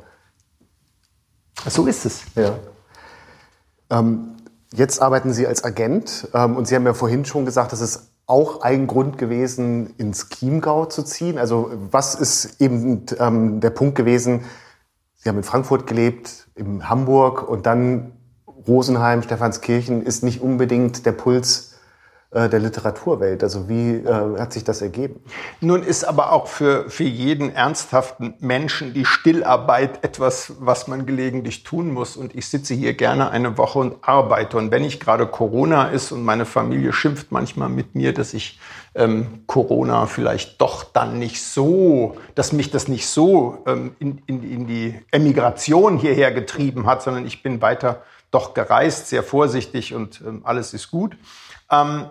So 1.67 1.85
ist 1.85 2.05
es. 2.05 2.23
Ja. 2.35 2.57
Ähm, 3.91 4.35
jetzt 4.73 4.99
arbeiten 4.99 5.31
Sie 5.31 5.45
als 5.45 5.63
Agent 5.63 6.27
ähm, 6.33 6.55
und 6.55 6.67
Sie 6.67 6.75
haben 6.75 6.85
ja 6.85 6.93
vorhin 6.95 7.25
schon 7.25 7.45
gesagt, 7.45 7.71
dass 7.71 7.81
es 7.81 8.14
auch 8.27 8.61
ein 8.61 8.87
Grund 8.87 9.17
gewesen, 9.17 9.93
ins 9.97 10.29
Chiemgau 10.29 10.85
zu 10.85 11.03
ziehen? 11.03 11.37
Also 11.37 11.71
was 11.91 12.15
ist 12.15 12.61
eben 12.61 13.05
ähm, 13.19 13.59
der 13.59 13.69
Punkt 13.69 13.95
gewesen, 13.95 14.45
Sie 15.15 15.29
haben 15.29 15.37
in 15.37 15.43
Frankfurt 15.43 15.87
gelebt, 15.87 16.47
in 16.53 16.87
Hamburg 16.87 17.49
und 17.49 17.65
dann 17.65 18.11
Rosenheim, 18.67 19.23
Stephanskirchen 19.23 20.03
ist 20.03 20.23
nicht 20.23 20.41
unbedingt 20.41 21.05
der 21.05 21.13
Puls 21.13 21.74
der 22.31 22.59
Literaturwelt. 22.59 23.43
Also 23.43 23.69
wie 23.69 23.95
äh, 23.95 24.39
hat 24.39 24.51
sich 24.51 24.63
das 24.63 24.81
ergeben? 24.81 25.21
Nun 25.61 25.83
ist 25.83 26.03
aber 26.03 26.31
auch 26.33 26.47
für, 26.47 26.89
für 26.89 27.03
jeden 27.03 27.53
ernsthaften 27.53 28.33
Menschen 28.39 28.93
die 28.93 29.05
Stillarbeit 29.05 30.03
etwas, 30.03 30.53
was 30.59 30.87
man 30.87 31.05
gelegentlich 31.05 31.63
tun 31.63 31.93
muss. 31.93 32.17
Und 32.17 32.35
ich 32.35 32.47
sitze 32.49 32.73
hier 32.73 32.93
gerne 32.93 33.29
eine 33.29 33.57
Woche 33.57 33.79
und 33.79 33.95
arbeite. 34.01 34.57
Und 34.57 34.71
wenn 34.71 34.83
ich 34.83 34.99
gerade 34.99 35.27
Corona 35.27 35.87
ist 35.87 36.11
und 36.11 36.23
meine 36.23 36.45
Familie 36.45 36.91
schimpft 36.91 37.31
manchmal 37.31 37.69
mit 37.69 37.95
mir, 37.95 38.13
dass 38.13 38.33
ich 38.33 38.59
ähm, 38.95 39.43
Corona 39.47 40.05
vielleicht 40.05 40.59
doch 40.59 40.83
dann 40.83 41.19
nicht 41.19 41.41
so, 41.41 42.17
dass 42.33 42.51
mich 42.51 42.71
das 42.71 42.87
nicht 42.87 43.07
so 43.07 43.63
ähm, 43.65 43.95
in, 43.99 44.21
in, 44.25 44.43
in 44.43 44.67
die 44.67 44.99
Emigration 45.11 45.97
hierher 45.97 46.31
getrieben 46.31 46.85
hat, 46.85 47.03
sondern 47.03 47.25
ich 47.25 47.43
bin 47.43 47.61
weiter 47.61 48.01
doch 48.31 48.53
gereist, 48.53 49.07
sehr 49.07 49.23
vorsichtig 49.23 49.93
und 49.93 50.21
ähm, 50.25 50.41
alles 50.43 50.73
ist 50.73 50.91
gut. 50.91 51.15
Ähm, 51.71 52.09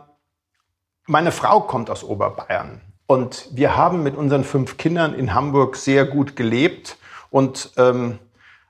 meine 1.07 1.33
Frau 1.33 1.61
kommt 1.61 1.91
aus 1.91 2.03
Oberbayern 2.05 2.81
und 3.07 3.49
wir 3.53 3.77
haben 3.77 4.03
mit 4.03 4.17
unseren 4.17 4.45
fünf 4.45 4.77
Kindern 4.77 5.15
in 5.15 5.35
Hamburg 5.35 5.77
sehr 5.77 6.05
gut 6.05 6.37
gelebt 6.37 6.97
und 7.31 7.73
ähm, 7.77 8.19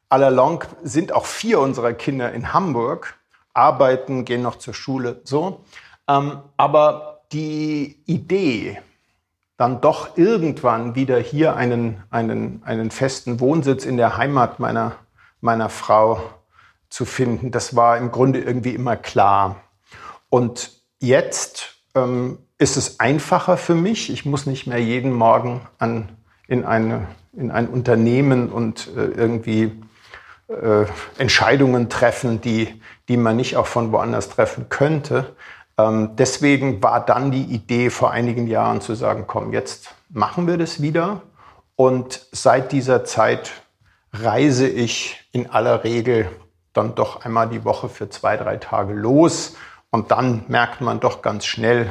allalong 0.09 0.64
sind 0.82 1.12
auch 1.12 1.26
vier 1.26 1.61
unserer 1.61 1.93
Kinder 1.93 2.32
in 2.32 2.53
Hamburg, 2.53 3.18
arbeiten, 3.53 4.24
gehen 4.24 4.43
noch 4.43 4.57
zur 4.57 4.74
Schule, 4.74 5.20
so. 5.24 5.64
Ähm, 6.09 6.41
aber 6.57 7.22
die 7.32 8.03
Idee, 8.07 8.80
dann 9.57 9.80
doch 9.80 10.16
irgendwann 10.16 10.95
wieder 10.95 11.18
hier 11.18 11.57
einen, 11.57 12.03
einen, 12.11 12.62
einen 12.64 12.91
festen 12.91 13.41
Wohnsitz 13.41 13.85
in 13.85 13.97
der 13.97 14.16
Heimat 14.16 14.59
meiner, 14.59 14.97
meiner 15.41 15.68
Frau 15.68 16.20
zu 16.89 17.05
finden, 17.05 17.51
das 17.51 17.74
war 17.76 17.99
im 17.99 18.11
Grunde 18.11 18.41
irgendwie 18.41 18.74
immer 18.74 18.97
klar. 18.97 19.63
Und 20.35 20.72
jetzt 20.99 21.76
ähm, 21.95 22.39
ist 22.59 22.76
es 22.76 22.99
einfacher 22.99 23.57
für 23.57 23.76
mich. 23.76 24.11
Ich 24.11 24.24
muss 24.24 24.47
nicht 24.47 24.66
mehr 24.66 24.80
jeden 24.80 25.12
Morgen 25.12 25.61
an, 25.78 26.09
in, 26.49 26.64
eine, 26.64 27.07
in 27.35 27.53
ein 27.53 27.68
Unternehmen 27.68 28.51
und 28.51 28.89
äh, 28.97 29.05
irgendwie 29.05 29.80
äh, 30.49 30.87
Entscheidungen 31.18 31.89
treffen, 31.89 32.41
die, 32.41 32.82
die 33.09 33.16
man 33.16 33.37
nicht 33.37 33.57
auch 33.57 33.68
von 33.68 33.93
woanders 33.93 34.28
treffen 34.28 34.68
könnte. 34.70 35.37
Ähm, 35.78 36.16
deswegen 36.16 36.82
war 36.82 37.07
dann 37.07 37.30
die 37.30 37.45
Idee 37.45 37.89
vor 37.89 38.11
einigen 38.11 38.49
Jahren 38.49 38.80
zu 38.80 38.97
sagen, 38.97 39.26
komm, 39.28 39.53
jetzt 39.53 39.95
machen 40.09 40.49
wir 40.49 40.59
das 40.59 40.82
wieder. 40.82 41.22
Und 41.76 42.26
seit 42.32 42.72
dieser 42.72 43.05
Zeit 43.05 43.53
reise 44.12 44.66
ich 44.66 45.28
in 45.30 45.51
aller 45.51 45.85
Regel 45.85 46.28
dann 46.72 46.97
doch 46.97 47.24
einmal 47.24 47.49
die 47.49 47.64
Woche 47.64 47.89
für 47.89 48.11
zwei, 48.11 48.37
drei 48.37 48.57
Tage 48.57 48.95
los. 48.95 49.55
Und 49.95 50.11
dann 50.11 50.42
merkt 50.49 50.80
man 50.80 50.99
doch 50.99 51.22
ganz 51.22 51.47
schnell, 51.47 51.88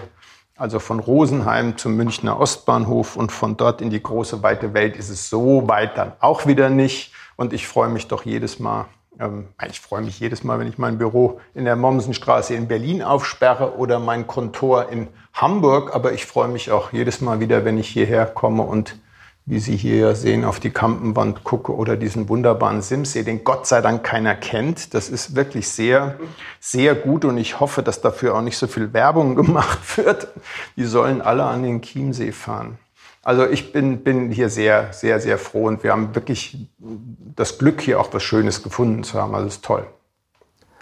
also 0.58 0.80
von 0.80 1.00
Rosenheim 1.00 1.78
zum 1.78 1.96
Münchner 1.96 2.38
Ostbahnhof 2.38 3.16
und 3.16 3.32
von 3.32 3.56
dort 3.56 3.80
in 3.82 3.92
die 3.92 4.04
große 4.04 4.44
weite 4.44 4.74
Welt 4.74 4.98
ist 4.98 5.08
es 5.08 5.30
so 5.30 5.70
weit 5.70 5.98
dann 5.98 6.12
auch 6.20 6.46
wieder 6.46 6.70
nicht. 6.70 7.14
Und 7.38 7.54
ich 7.54 7.66
freue 7.66 7.88
mich 7.88 8.10
doch 8.10 8.26
jedes 8.26 8.60
Mal, 8.60 8.88
ähm, 9.22 9.48
ich 9.70 9.80
freue 9.80 10.02
mich 10.02 10.20
jedes 10.20 10.44
Mal, 10.44 10.60
wenn 10.60 10.68
ich 10.68 10.78
mein 10.78 10.98
Büro 10.98 11.40
in 11.56 11.64
der 11.64 11.78
Mommsenstraße 11.78 12.54
in 12.56 12.68
Berlin 12.68 13.02
aufsperre 13.04 13.78
oder 13.78 14.00
mein 14.00 14.28
Kontor 14.28 14.90
in 14.90 15.08
Hamburg. 15.34 15.96
Aber 15.96 16.12
ich 16.12 16.26
freue 16.26 16.50
mich 16.50 16.72
auch 16.72 16.92
jedes 16.92 17.22
Mal 17.22 17.40
wieder, 17.40 17.64
wenn 17.64 17.78
ich 17.78 17.88
hierher 17.88 18.26
komme 18.26 18.64
und 18.64 18.98
wie 19.46 19.60
Sie 19.60 19.76
hier 19.76 20.16
sehen, 20.16 20.46
auf 20.46 20.60
die 20.60 20.70
Kampenwand 20.70 21.44
gucke 21.44 21.76
oder 21.76 21.98
diesen 21.98 22.30
wunderbaren 22.30 22.82
Simsee, 22.82 23.24
den 23.24 23.44
Gott 23.44 23.68
sei 23.68 23.82
Dank 23.82 24.04
keiner 24.04 24.36
kennt. 24.36 24.94
Das 24.94 25.10
ist 25.10 25.36
wirklich 25.36 25.68
sehr, 25.70 26.18
sehr 26.60 26.96
gut 26.96 27.26
und 27.26 27.38
ich 27.38 27.60
hoffe, 27.60 27.84
dass 27.84 28.00
dafür 28.00 28.36
auch 28.36 28.42
nicht 28.42 28.58
so 28.58 28.68
viel 28.68 28.94
Werbung 28.94 29.36
gemacht 29.36 29.98
wird. 29.98 30.30
Die 30.78 30.86
sollen 30.86 31.22
alle 31.22 31.44
an 31.44 31.64
den 31.64 31.82
Chiemsee 31.82 32.32
fahren. 32.32 32.78
Also 33.22 33.48
ich 33.48 33.72
bin, 33.72 34.04
bin 34.04 34.32
hier 34.32 34.50
sehr, 34.50 34.92
sehr, 34.92 35.20
sehr 35.20 35.38
froh 35.38 35.68
und 35.68 35.84
wir 35.84 35.92
haben 35.92 36.14
wirklich 36.14 36.58
das 36.78 37.58
Glück, 37.58 37.82
hier 37.82 38.00
auch 38.00 38.14
was 38.14 38.24
Schönes 38.24 38.64
gefunden 38.64 39.04
zu 39.04 39.22
haben. 39.22 39.34
Also 39.34 39.48
es 39.48 39.56
ist 39.56 39.66
toll. 39.66 39.88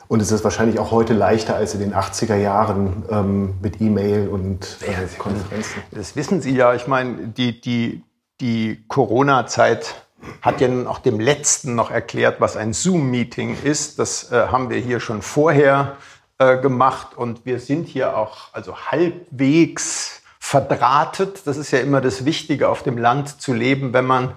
Und 0.08 0.22
es 0.22 0.32
ist 0.32 0.44
wahrscheinlich 0.44 0.78
auch 0.78 0.92
heute 0.92 1.14
leichter 1.14 1.56
als 1.56 1.74
in 1.74 1.80
den 1.80 1.94
80er 1.94 2.36
Jahren 2.36 3.04
ähm, 3.10 3.54
mit 3.62 3.80
E-Mail 3.80 4.28
und 4.28 4.78
äh, 4.82 5.18
Konferenzen. 5.18 5.82
Das 5.92 6.16
wissen 6.16 6.42
Sie 6.42 6.54
ja. 6.54 6.74
Ich 6.74 6.86
meine, 6.86 7.28
die, 7.28 7.62
die, 7.62 8.04
die 8.42 8.84
Corona-Zeit 8.88 9.96
hat 10.42 10.62
ja 10.62 10.68
nun 10.68 10.88
auch 10.88 11.00
dem 11.00 11.20
Letzten 11.20 11.76
noch 11.76 11.92
erklärt, 11.92 12.42
was 12.42 12.58
ein 12.58 12.74
Zoom-Meeting 12.74 13.58
ist. 13.64 14.00
Das 14.00 14.32
äh, 14.32 14.48
haben 14.48 14.70
wir 14.70 14.78
hier 14.78 15.00
schon 15.00 15.22
vorher 15.22 15.98
äh, 16.38 16.58
gemacht 16.58 17.16
und 17.16 17.46
wir 17.46 17.60
sind 17.60 17.88
hier 17.88 18.18
auch 18.18 18.54
also 18.54 18.76
halbwegs 18.76 20.22
verdrahtet. 20.40 21.44
Das 21.46 21.58
ist 21.58 21.72
ja 21.72 21.80
immer 21.80 22.02
das 22.02 22.26
Wichtige, 22.26 22.70
auf 22.70 22.84
dem 22.84 22.98
Land 22.98 23.42
zu 23.42 23.54
leben, 23.54 23.94
wenn 23.94 24.06
man 24.06 24.34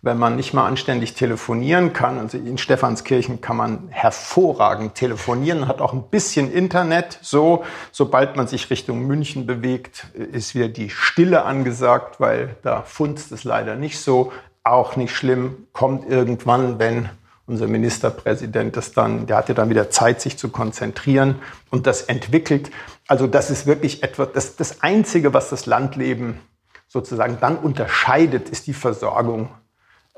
wenn 0.00 0.16
man 0.16 0.36
nicht 0.36 0.54
mal 0.54 0.66
anständig 0.66 1.14
telefonieren 1.14 1.92
kann. 1.92 2.18
Also 2.18 2.38
in 2.38 2.56
Stephanskirchen 2.56 3.40
kann 3.40 3.56
man 3.56 3.88
hervorragend 3.88 4.94
telefonieren, 4.94 5.66
hat 5.66 5.80
auch 5.80 5.92
ein 5.92 6.08
bisschen 6.08 6.52
Internet. 6.52 7.18
So, 7.20 7.64
sobald 7.90 8.36
man 8.36 8.46
sich 8.46 8.70
Richtung 8.70 9.06
München 9.06 9.46
bewegt, 9.46 10.06
ist 10.14 10.54
wieder 10.54 10.68
die 10.68 10.90
Stille 10.90 11.44
angesagt, 11.44 12.20
weil 12.20 12.56
da 12.62 12.82
funzt 12.82 13.32
es 13.32 13.42
leider 13.44 13.74
nicht 13.74 13.98
so. 13.98 14.32
Auch 14.62 14.96
nicht 14.96 15.14
schlimm, 15.14 15.66
kommt 15.72 16.08
irgendwann, 16.08 16.78
wenn 16.78 17.08
unser 17.46 17.66
Ministerpräsident 17.66 18.76
das 18.76 18.92
dann, 18.92 19.26
der 19.26 19.38
hatte 19.38 19.54
dann 19.54 19.70
wieder 19.70 19.90
Zeit, 19.90 20.20
sich 20.20 20.36
zu 20.36 20.50
konzentrieren 20.50 21.36
und 21.70 21.86
das 21.86 22.02
entwickelt. 22.02 22.70
Also 23.08 23.26
das 23.26 23.50
ist 23.50 23.66
wirklich 23.66 24.02
etwas, 24.02 24.28
das, 24.34 24.56
das 24.56 24.82
Einzige, 24.82 25.32
was 25.32 25.48
das 25.48 25.64
Landleben 25.64 26.38
sozusagen 26.86 27.38
dann 27.40 27.56
unterscheidet, 27.56 28.50
ist 28.50 28.66
die 28.66 28.74
Versorgung 28.74 29.48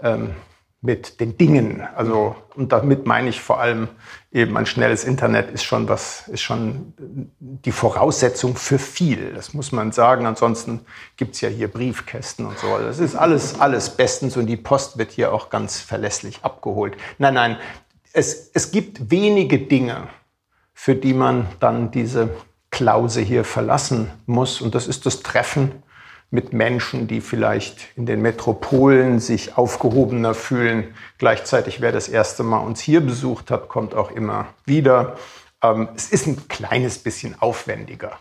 ähm, 0.02 0.34
mit 0.82 1.20
den 1.20 1.36
Dingen. 1.36 1.82
Also, 1.94 2.34
und 2.54 2.72
damit 2.72 3.06
meine 3.06 3.28
ich 3.28 3.40
vor 3.40 3.60
allem 3.60 3.88
eben 4.32 4.56
ein 4.56 4.64
schnelles 4.64 5.04
Internet 5.04 5.50
ist 5.50 5.64
schon 5.64 5.88
was, 5.88 6.26
ist 6.28 6.40
schon 6.40 6.94
die 7.38 7.72
Voraussetzung 7.72 8.56
für 8.56 8.78
viel. 8.78 9.34
Das 9.34 9.52
muss 9.52 9.72
man 9.72 9.92
sagen. 9.92 10.24
Ansonsten 10.24 10.80
gibt's 11.16 11.42
ja 11.42 11.50
hier 11.50 11.68
Briefkästen 11.68 12.46
und 12.46 12.58
so. 12.58 12.68
Also 12.68 12.86
das 12.86 12.98
ist 12.98 13.14
alles, 13.14 13.60
alles 13.60 13.90
bestens 13.90 14.36
und 14.36 14.46
die 14.46 14.56
Post 14.56 14.96
wird 14.96 15.10
hier 15.12 15.34
auch 15.34 15.50
ganz 15.50 15.80
verlässlich 15.80 16.40
abgeholt. 16.42 16.96
Nein, 17.18 17.34
nein. 17.34 17.56
Es, 18.12 18.50
es 18.54 18.72
gibt 18.72 19.10
wenige 19.10 19.58
Dinge, 19.58 20.08
für 20.72 20.94
die 20.94 21.12
man 21.12 21.46
dann 21.60 21.90
diese 21.90 22.30
Klause 22.70 23.20
hier 23.20 23.44
verlassen 23.44 24.10
muss. 24.24 24.62
Und 24.62 24.74
das 24.74 24.86
ist 24.86 25.04
das 25.04 25.20
Treffen 25.20 25.82
mit 26.30 26.52
Menschen, 26.52 27.08
die 27.08 27.20
vielleicht 27.20 27.96
in 27.96 28.06
den 28.06 28.22
Metropolen 28.22 29.18
sich 29.18 29.56
aufgehobener 29.58 30.34
fühlen. 30.34 30.94
Gleichzeitig, 31.18 31.80
wer 31.80 31.92
das 31.92 32.08
erste 32.08 32.42
Mal 32.44 32.58
uns 32.58 32.80
hier 32.80 33.00
besucht 33.00 33.50
hat, 33.50 33.68
kommt 33.68 33.94
auch 33.94 34.12
immer 34.12 34.46
wieder. 34.64 35.16
Ähm, 35.62 35.88
es 35.96 36.10
ist 36.10 36.26
ein 36.26 36.48
kleines 36.48 36.98
bisschen 36.98 37.40
aufwendiger, 37.40 38.12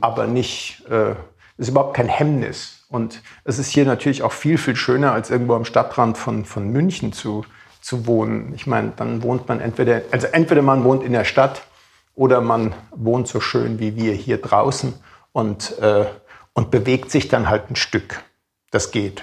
aber 0.00 0.26
nicht, 0.26 0.84
äh, 0.88 1.14
ist 1.58 1.68
überhaupt 1.68 1.96
kein 1.96 2.08
Hemmnis. 2.08 2.84
Und 2.88 3.20
es 3.44 3.58
ist 3.58 3.70
hier 3.70 3.84
natürlich 3.84 4.22
auch 4.22 4.32
viel, 4.32 4.58
viel 4.58 4.76
schöner, 4.76 5.12
als 5.12 5.30
irgendwo 5.30 5.54
am 5.54 5.64
Stadtrand 5.64 6.16
von, 6.16 6.44
von 6.44 6.70
München 6.70 7.12
zu, 7.12 7.44
zu 7.80 8.06
wohnen. 8.06 8.52
Ich 8.54 8.68
meine, 8.68 8.92
dann 8.96 9.22
wohnt 9.24 9.48
man 9.48 9.60
entweder, 9.60 10.02
also 10.12 10.28
entweder 10.28 10.62
man 10.62 10.84
wohnt 10.84 11.02
in 11.02 11.12
der 11.12 11.24
Stadt 11.24 11.62
oder 12.14 12.40
man 12.40 12.74
wohnt 12.94 13.26
so 13.26 13.40
schön 13.40 13.80
wie 13.80 13.96
wir 13.96 14.12
hier 14.12 14.40
draußen 14.40 14.94
und 15.32 15.78
äh, 15.80 16.06
und 16.56 16.70
bewegt 16.70 17.10
sich 17.10 17.28
dann 17.28 17.48
halt 17.48 17.70
ein 17.70 17.76
Stück. 17.76 18.22
Das 18.70 18.90
geht. 18.90 19.22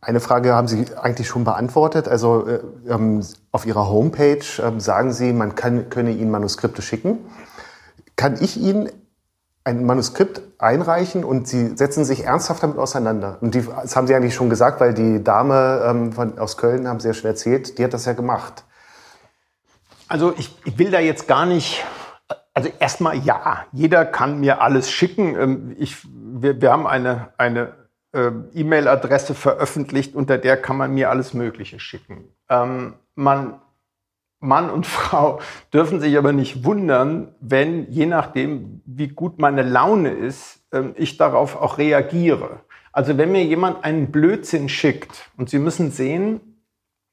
Eine 0.00 0.20
Frage 0.20 0.54
haben 0.54 0.68
Sie 0.68 0.86
eigentlich 0.96 1.26
schon 1.26 1.42
beantwortet. 1.42 2.06
Also 2.06 2.46
äh, 2.46 2.60
ähm, 2.88 3.26
auf 3.50 3.66
Ihrer 3.66 3.88
Homepage 3.88 4.38
äh, 4.38 4.80
sagen 4.80 5.12
Sie, 5.12 5.32
man 5.32 5.56
kann, 5.56 5.90
könne 5.90 6.12
Ihnen 6.12 6.30
Manuskripte 6.30 6.82
schicken. 6.82 7.18
Kann 8.14 8.36
ich 8.40 8.56
Ihnen 8.56 8.88
ein 9.64 9.84
Manuskript 9.84 10.40
einreichen 10.58 11.24
und 11.24 11.48
Sie 11.48 11.76
setzen 11.76 12.04
sich 12.04 12.24
ernsthaft 12.24 12.62
damit 12.62 12.78
auseinander? 12.78 13.38
Und 13.40 13.56
die, 13.56 13.62
das 13.62 13.96
haben 13.96 14.06
Sie 14.06 14.14
eigentlich 14.14 14.36
schon 14.36 14.48
gesagt, 14.48 14.80
weil 14.80 14.94
die 14.94 15.24
Dame 15.24 15.82
ähm, 15.84 16.12
von, 16.12 16.38
aus 16.38 16.56
Köln, 16.56 16.86
haben 16.86 17.00
Sie 17.00 17.08
ja 17.08 17.14
schon 17.14 17.28
erzählt, 17.28 17.76
die 17.76 17.82
hat 17.82 17.92
das 17.92 18.04
ja 18.04 18.12
gemacht. 18.12 18.62
Also 20.06 20.32
ich, 20.38 20.56
ich 20.64 20.78
will 20.78 20.92
da 20.92 21.00
jetzt 21.00 21.26
gar 21.26 21.44
nicht 21.44 21.84
also 22.56 22.70
erstmal 22.78 23.18
ja, 23.18 23.66
jeder 23.72 24.06
kann 24.06 24.40
mir 24.40 24.62
alles 24.62 24.90
schicken. 24.90 25.38
Ähm, 25.38 25.76
ich, 25.78 25.98
wir, 26.10 26.58
wir 26.58 26.72
haben 26.72 26.86
eine, 26.86 27.34
eine 27.36 27.74
äh, 28.12 28.30
E-Mail-Adresse 28.54 29.34
veröffentlicht, 29.34 30.14
unter 30.14 30.38
der 30.38 30.56
kann 30.56 30.78
man 30.78 30.94
mir 30.94 31.10
alles 31.10 31.34
Mögliche 31.34 31.78
schicken. 31.78 32.24
Ähm, 32.48 32.94
man 33.14 33.60
Mann 34.40 34.70
und 34.70 34.86
Frau 34.98 35.40
dürfen 35.74 36.00
sich 36.00 36.16
aber 36.16 36.32
nicht 36.32 36.64
wundern, 36.64 37.34
wenn, 37.40 37.90
je 37.90 38.06
nachdem, 38.06 38.80
wie 38.86 39.08
gut 39.08 39.38
meine 39.38 39.62
Laune 39.62 40.08
ist, 40.08 40.64
ähm, 40.72 40.94
ich 40.96 41.18
darauf 41.18 41.56
auch 41.56 41.76
reagiere. 41.76 42.60
Also 42.90 43.18
wenn 43.18 43.32
mir 43.32 43.44
jemand 43.44 43.84
einen 43.84 44.10
Blödsinn 44.10 44.70
schickt 44.70 45.30
und 45.36 45.50
Sie 45.50 45.58
müssen 45.58 45.90
sehen, 45.90 46.55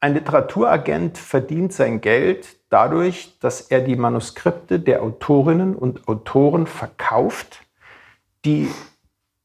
ein 0.04 0.16
Literaturagent 0.16 1.18
verdient 1.18 1.72
sein 1.72 2.02
Geld 2.02 2.58
dadurch, 2.68 3.40
dass 3.40 3.62
er 3.62 3.80
die 3.80 3.96
Manuskripte 3.96 4.78
der 4.78 5.02
Autorinnen 5.02 5.78
und 5.78 6.10
Autoren 6.10 6.68
verkauft, 6.68 7.62
die 8.44 8.70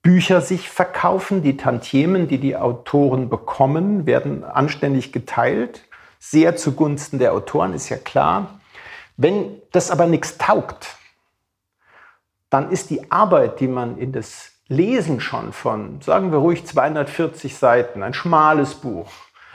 Bücher 0.03 0.41
sich 0.41 0.69
verkaufen, 0.69 1.45
die 1.45 1.57
Tantiemen, 1.57 2.27
die 2.27 2.39
die 2.39 2.57
Autoren 2.57 3.29
bekommen, 3.29 4.05
werden 4.05 4.43
anständig 4.43 5.13
geteilt, 5.13 5.85
sehr 6.19 6.57
zugunsten 6.57 7.21
der 7.21 7.35
Autoren, 7.35 7.73
ist 7.73 7.89
ja 7.89 7.97
klar. 7.97 8.59
Wenn 9.17 9.63
das 9.71 9.93
aber 9.93 10.07
nichts 10.07 10.39
taugt, 10.39 10.97
dann 12.51 12.73
ist 12.73 12.91
die 12.91 13.13
Arbeit, 13.13 13.61
die 13.61 13.69
man 13.69 13.97
in 13.97 14.11
das 14.11 14.51
Lesen 14.67 15.21
schon 15.21 15.53
von, 15.53 16.01
sagen 16.01 16.33
wir 16.33 16.39
ruhig 16.39 16.67
240 16.67 17.57
Seiten, 17.57 18.03
ein 18.03 18.13
schmales 18.13 18.75
Buch. 18.75 19.09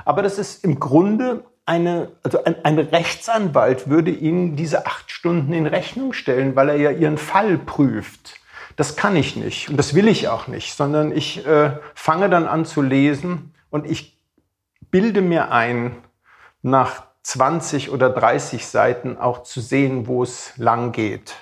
Aber 0.05 0.21
das 0.21 0.37
ist 0.37 0.63
im 0.63 0.79
Grunde 0.79 1.43
eine, 1.65 2.11
also 2.23 2.43
ein, 2.43 2.55
ein, 2.63 2.79
Rechtsanwalt 2.79 3.89
würde 3.89 4.11
Ihnen 4.11 4.55
diese 4.55 4.85
acht 4.85 5.11
Stunden 5.11 5.53
in 5.53 5.65
Rechnung 5.65 6.13
stellen, 6.13 6.55
weil 6.55 6.69
er 6.69 6.75
ja 6.75 6.91
Ihren 6.91 7.17
Fall 7.17 7.57
prüft. 7.57 8.35
Das 8.75 8.95
kann 8.95 9.15
ich 9.15 9.35
nicht 9.35 9.69
und 9.69 9.77
das 9.77 9.93
will 9.93 10.07
ich 10.07 10.27
auch 10.27 10.47
nicht, 10.47 10.75
sondern 10.75 11.15
ich 11.15 11.45
äh, 11.45 11.77
fange 11.93 12.29
dann 12.29 12.47
an 12.47 12.65
zu 12.65 12.81
lesen 12.81 13.53
und 13.69 13.89
ich 13.89 14.17
bilde 14.89 15.21
mir 15.21 15.51
ein, 15.51 15.95
nach 16.61 17.03
20 17.23 17.91
oder 17.91 18.09
30 18.09 18.67
Seiten 18.67 19.17
auch 19.17 19.43
zu 19.43 19.61
sehen, 19.61 20.07
wo 20.07 20.23
es 20.23 20.57
lang 20.57 20.91
geht. 20.91 21.35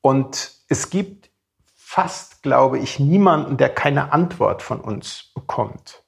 Und 0.00 0.52
es 0.68 0.90
gibt 0.90 1.30
fast, 1.74 2.42
glaube 2.42 2.78
ich, 2.78 2.98
niemanden, 2.98 3.56
der 3.56 3.68
keine 3.68 4.12
Antwort 4.12 4.62
von 4.62 4.80
uns 4.80 5.30
bekommt. 5.34 6.03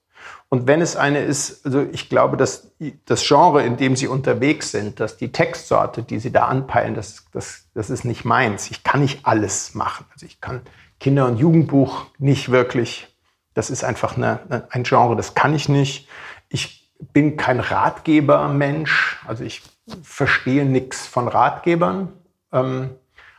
Und 0.49 0.67
wenn 0.69 0.81
es 0.81 0.95
eine 0.95 1.21
ist, 1.21 1.67
also 1.67 1.83
ich 1.93 2.09
glaube, 2.09 2.37
dass 2.37 2.71
das 3.05 3.27
Genre, 3.27 3.65
in 3.65 3.77
dem 3.77 3.97
Sie 3.97 4.07
unterwegs 4.07 4.71
sind, 4.71 5.01
dass 5.01 5.17
die 5.17 5.33
Textsorte, 5.33 6.03
die 6.03 6.21
Sie 6.21 6.31
da 6.31 6.47
anpeilen, 6.47 6.95
das, 6.95 7.25
das, 7.33 7.67
das 7.75 7.91
ist 7.91 8.05
nicht 8.05 8.25
meins. 8.25 8.71
Ich 8.71 8.85
kann 8.85 9.01
nicht 9.01 9.27
alles 9.27 9.75
machen. 9.75 10.07
Also 10.13 10.25
ich 10.27 10.41
kann 10.41 10.63
Kinder- 11.01 11.27
und 11.27 11.39
Jugendbuch 11.39 12.07
nicht 12.19 12.51
wirklich. 12.51 13.09
Das 13.55 13.71
ist 13.71 13.83
einfach 13.83 14.17
eine, 14.17 14.67
ein 14.71 14.85
Genre, 14.85 15.17
das 15.17 15.35
kann 15.35 15.55
ich 15.55 15.69
nicht. 15.69 16.09
Ich 16.49 16.93
bin 17.13 17.37
kein 17.37 17.59
Ratgebermensch. 17.59 19.19
Also 19.27 19.43
ich 19.43 19.63
verstehe 20.03 20.65
nichts 20.65 21.07
von 21.07 21.27
Ratgebern. 21.27 22.13
Ähm, 22.53 22.91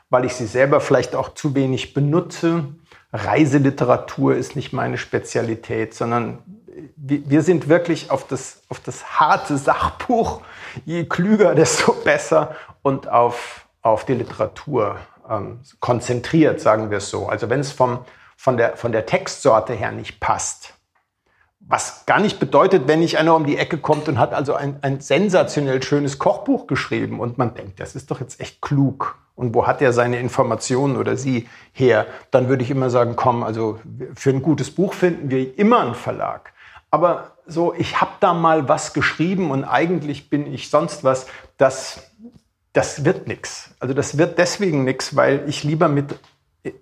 weil 0.10 0.26
ich 0.26 0.34
sie 0.34 0.46
selber 0.46 0.80
vielleicht 0.80 1.16
auch 1.16 1.34
zu 1.34 1.56
wenig 1.56 1.94
benutze. 1.94 2.66
Reiseliteratur 3.12 4.36
ist 4.36 4.56
nicht 4.56 4.74
meine 4.74 4.98
Spezialität, 4.98 5.94
sondern 5.94 6.40
wir 6.96 7.42
sind 7.42 7.68
wirklich 7.68 8.12
auf 8.12 8.28
das, 8.28 8.62
auf 8.70 8.80
das 8.80 9.20
harte 9.20 9.58
Sachbuch, 9.58 10.42
je 10.86 11.06
klüger, 11.06 11.56
desto 11.56 11.94
besser 11.94 12.56
und 12.82 13.10
auf, 13.10 13.68
auf 13.82 14.06
die 14.06 14.14
Literatur 14.14 14.98
ähm, 15.30 15.60
konzentriert, 15.80 16.60
sagen 16.60 16.90
wir 16.90 17.00
es 17.00 17.10
so. 17.10 17.28
Also 17.28 17.50
wenn 17.50 17.60
es 17.60 17.72
vom, 17.72 18.00
von, 18.36 18.58
der, 18.58 18.78
von 18.78 18.92
der 18.92 19.06
Textsorte 19.06 19.74
her 19.74 19.92
nicht 19.92 20.20
passt, 20.20 20.74
was 21.60 22.06
gar 22.06 22.20
nicht 22.20 22.40
bedeutet, 22.40 22.88
wenn 22.88 23.00
nicht 23.00 23.18
einer 23.18 23.36
um 23.36 23.46
die 23.46 23.58
Ecke 23.58 23.78
kommt 23.78 24.08
und 24.08 24.20
hat 24.20 24.34
also 24.34 24.54
ein, 24.54 24.78
ein 24.82 25.02
sensationell 25.02 25.84
schönes 25.84 26.18
Kochbuch 26.18 26.66
geschrieben 26.66 27.20
und 27.20 27.38
man 27.38 27.56
denkt, 27.56 27.80
das 27.80 27.96
ist 27.96 28.10
doch 28.10 28.22
jetzt 28.22 28.40
echt 28.40 28.62
klug. 28.62 29.18
Und 29.36 29.54
wo 29.54 29.68
hat 29.68 29.82
er 29.82 29.94
seine 29.94 30.18
Informationen 30.20 30.98
oder 30.98 31.16
sie 31.16 31.48
her? 31.72 32.08
Dann 32.32 32.48
würde 32.48 32.64
ich 32.64 32.72
immer 32.72 32.90
sagen, 32.90 33.16
komm, 33.16 33.44
also 33.44 33.80
für 34.16 34.32
ein 34.32 34.42
gutes 34.42 34.72
Buch 34.72 34.94
finden 34.94 35.30
wir 35.30 35.60
immer 35.60 35.82
einen 35.82 35.94
Verlag. 35.94 36.54
Aber 36.90 37.32
so, 37.46 37.74
ich 37.74 38.02
habe 38.02 38.12
da 38.20 38.34
mal 38.34 38.70
was 38.70 38.94
geschrieben 38.94 39.52
und 39.52 39.64
eigentlich 39.64 40.30
bin 40.30 40.52
ich 40.52 40.70
sonst 40.70 41.04
was, 41.04 41.28
das, 41.58 42.12
das 42.74 43.04
wird 43.04 43.28
nichts. 43.28 43.72
Also 43.80 43.94
das 43.94 44.18
wird 44.18 44.38
deswegen 44.38 44.84
nichts, 44.84 45.16
weil 45.16 45.48
ich 45.48 45.64
lieber 45.64 45.90
mit, 45.90 46.18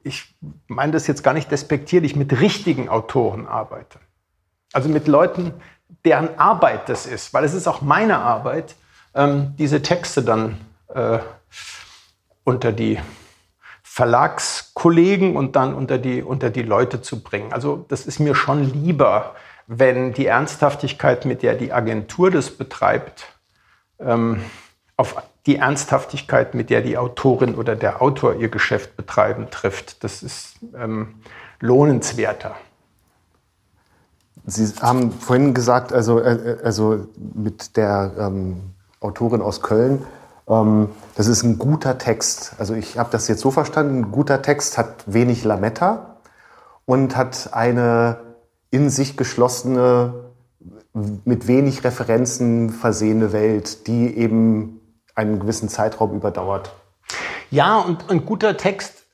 ich 0.03 0.36
meine 0.68 0.91
das 0.91 1.08
jetzt 1.08 1.24
gar 1.24 1.34
nicht 1.34 1.51
despektierlich, 1.51 2.16
mit 2.16 2.39
richtigen 2.39 2.89
Autoren 2.89 3.47
arbeite. 3.47 3.99
Also 4.74 4.89
mit 4.89 5.08
Leuten, 5.08 5.53
deren 6.03 6.38
Arbeit 6.38 6.89
das 6.89 7.06
ist, 7.06 7.34
weil 7.34 7.43
es 7.43 7.53
ist 7.53 7.68
auch 7.68 7.82
meine 7.82 8.18
Arbeit, 8.18 8.76
ähm, 9.14 9.53
diese 9.58 9.82
Texte 9.82 10.24
dann 10.24 10.60
äh, 10.93 11.20
unter 12.43 12.72
die 12.72 12.99
Verlagskollegen 13.82 15.36
und 15.38 15.56
dann 15.56 15.74
unter 15.74 15.97
die, 15.97 16.22
unter 16.22 16.49
die 16.49 16.64
Leute 16.64 17.01
zu 17.01 17.24
bringen. 17.24 17.53
Also 17.53 17.86
das 17.88 18.06
ist 18.06 18.20
mir 18.20 18.36
schon 18.36 18.64
lieber, 18.64 19.36
wenn 19.68 20.13
die 20.13 20.28
Ernsthaftigkeit, 20.28 21.26
mit 21.26 21.43
der 21.43 21.55
die 21.55 21.74
Agentur 21.74 22.32
das 22.32 22.51
betreibt, 22.51 23.26
ähm, 23.99 24.41
auf 24.97 25.16
die 25.45 25.57
Ernsthaftigkeit, 25.57 26.53
mit 26.53 26.70
der 26.70 26.82
die 26.82 26.97
Autorin 26.97 27.55
oder 27.55 27.76
der 27.76 28.01
Autor 28.01 28.36
ihr 28.36 28.49
Geschäft 28.49 28.95
betreiben, 28.95 29.47
trifft. 29.51 30.03
Das 30.03 30.24
ist 30.24 30.55
ähm, 30.76 31.16
lohnenswerter. 31.59 32.55
Sie 34.45 34.66
haben 34.82 35.11
vorhin 35.11 35.53
gesagt, 35.53 35.91
also, 35.91 36.20
äh, 36.20 36.57
also 36.63 37.07
mit 37.34 37.78
der 37.78 38.11
ähm, 38.18 38.61
Autorin 38.99 39.41
aus 39.41 39.61
Köln, 39.61 40.05
ähm, 40.47 40.89
das 41.16 41.28
ist 41.28 41.43
ein 41.43 41.57
guter 41.57 41.97
Text. 41.97 42.53
Also 42.57 42.74
ich 42.74 42.97
habe 42.97 43.09
das 43.11 43.28
jetzt 43.28 43.41
so 43.41 43.51
verstanden, 43.51 43.99
ein 43.99 44.11
guter 44.11 44.41
Text 44.41 44.78
hat 44.78 45.03
wenig 45.05 45.43
Lametta 45.43 46.18
und 46.86 47.16
hat 47.16 47.49
eine 47.53 48.18
in 48.76 48.89
sich 48.89 49.15
geschlossene, 49.15 50.13
mit 50.93 51.47
wenig 51.47 51.84
Referenzen 51.86 52.69
versehene 52.69 53.32
Welt, 53.32 53.88
die 53.88 54.17
eben 54.17 54.82
einen 55.15 55.39
gewissen 55.39 55.69
Zeitraum 55.69 56.13
überdauert. 56.13 56.73
Ja, 57.51 57.80
und 57.80 58.09
ein 58.09 58.26
guter 58.26 58.57
Text 58.57 59.05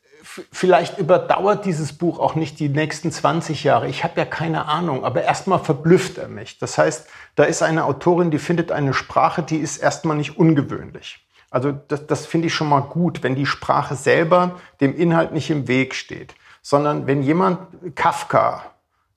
vielleicht 0.52 0.98
überdauert 0.98 1.66
dieses 1.66 1.94
Buch 1.94 2.18
auch 2.18 2.36
nicht 2.36 2.60
die 2.60 2.70
nächsten 2.70 3.12
20 3.12 3.64
Jahre. 3.64 3.88
Ich 3.88 4.04
habe 4.04 4.20
ja 4.20 4.26
keine 4.26 4.66
Ahnung, 4.66 5.04
aber 5.04 5.24
erstmal 5.24 5.60
verblüfft 5.60 6.18
er 6.18 6.28
mich. 6.28 6.58
Das 6.58 6.78
heißt, 6.78 7.08
da 7.36 7.44
ist 7.44 7.62
eine 7.62 7.84
Autorin, 7.86 8.32
die 8.32 8.40
findet 8.40 8.72
eine 8.72 8.94
Sprache, 8.94 9.44
die 9.44 9.58
ist 9.58 9.78
erstmal 9.78 10.18
nicht 10.18 10.38
ungewöhnlich. 10.38 11.26
Also 11.52 11.74
das, 11.74 12.08
das 12.08 12.26
finde 12.26 12.48
ich 12.48 12.54
schon 12.54 12.70
mal 12.70 12.80
gut, 12.80 13.22
wenn 13.22 13.36
die 13.36 13.46
Sprache 13.46 13.96
selber 13.96 14.56
dem 14.80 14.96
Inhalt 14.96 15.34
nicht 15.34 15.50
im 15.50 15.68
Weg 15.68 15.94
steht, 15.94 16.34
sondern 16.62 17.08
wenn 17.08 17.22
jemand 17.22 17.60
Kafka, 17.96 18.71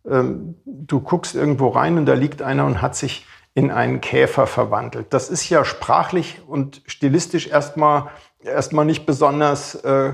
ähm, 0.08 0.56
du 0.64 1.00
guckst 1.00 1.34
irgendwo 1.34 1.68
rein 1.68 1.98
und 1.98 2.06
da 2.06 2.14
liegt 2.14 2.42
einer 2.42 2.66
und 2.66 2.82
hat 2.82 2.96
sich 2.96 3.26
in 3.54 3.70
einen 3.70 4.00
Käfer 4.00 4.46
verwandelt. 4.46 5.06
Das 5.10 5.28
ist 5.28 5.48
ja 5.48 5.64
sprachlich 5.64 6.42
und 6.46 6.82
stilistisch 6.86 7.46
erstmal 7.46 8.10
erstmal 8.44 8.84
nicht 8.84 9.06
besonders 9.06 9.74
äh, 9.76 10.12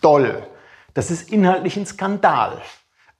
doll. 0.00 0.42
Das 0.94 1.10
ist 1.10 1.30
inhaltlich 1.32 1.76
ein 1.76 1.86
Skandal. 1.86 2.60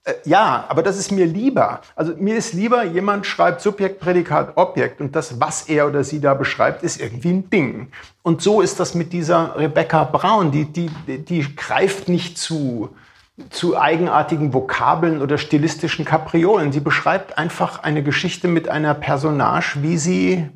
Äh, 0.03 0.13
ja, 0.25 0.65
aber 0.69 0.83
das 0.83 0.97
ist 0.97 1.11
mir 1.11 1.25
lieber. 1.25 1.81
Also 1.95 2.13
mir 2.15 2.35
ist 2.35 2.53
lieber, 2.53 2.83
jemand 2.83 3.25
schreibt 3.25 3.61
Subjekt, 3.61 3.99
Prädikat, 3.99 4.57
Objekt 4.57 5.01
und 5.01 5.15
das, 5.15 5.39
was 5.39 5.67
er 5.67 5.87
oder 5.87 6.03
sie 6.03 6.21
da 6.21 6.33
beschreibt, 6.33 6.83
ist 6.83 7.01
irgendwie 7.01 7.31
ein 7.31 7.49
Ding. 7.49 7.91
Und 8.21 8.41
so 8.41 8.61
ist 8.61 8.79
das 8.79 8.95
mit 8.95 9.13
dieser 9.13 9.57
Rebecca 9.57 10.03
Braun. 10.03 10.51
Die, 10.51 10.65
die, 10.65 10.89
die 11.07 11.55
greift 11.55 12.07
nicht 12.07 12.37
zu, 12.37 12.95
zu 13.49 13.77
eigenartigen 13.77 14.53
Vokabeln 14.53 15.21
oder 15.21 15.37
stilistischen 15.37 16.05
Kapriolen. 16.05 16.71
Sie 16.71 16.79
beschreibt 16.79 17.37
einfach 17.37 17.83
eine 17.83 18.01
Geschichte 18.01 18.47
mit 18.47 18.69
einer 18.69 18.93
Personage, 18.93 19.77
wie 19.81 19.97
sie 19.97 20.49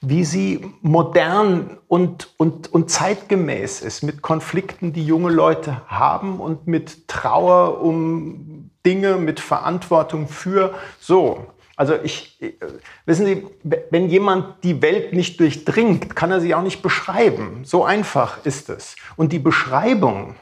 wie 0.00 0.24
sie 0.24 0.64
modern 0.80 1.78
und, 1.88 2.32
und, 2.36 2.72
und 2.72 2.90
zeitgemäß 2.90 3.80
ist, 3.80 4.02
mit 4.02 4.22
Konflikten, 4.22 4.92
die 4.92 5.04
junge 5.04 5.30
Leute 5.30 5.82
haben 5.88 6.38
und 6.38 6.66
mit 6.68 7.08
Trauer 7.08 7.80
um 7.80 8.70
Dinge, 8.86 9.16
mit 9.16 9.40
Verantwortung 9.40 10.28
für 10.28 10.74
so. 11.00 11.46
Also 11.74 11.94
ich, 12.02 12.38
wissen 13.06 13.26
Sie, 13.26 13.46
wenn 13.90 14.08
jemand 14.08 14.64
die 14.64 14.82
Welt 14.82 15.12
nicht 15.12 15.38
durchdringt, 15.40 16.14
kann 16.16 16.30
er 16.30 16.40
sie 16.40 16.54
auch 16.54 16.62
nicht 16.62 16.82
beschreiben. 16.82 17.60
So 17.64 17.84
einfach 17.84 18.44
ist 18.44 18.68
es. 18.68 18.96
Und 19.16 19.32
die 19.32 19.38
Beschreibung 19.38 20.34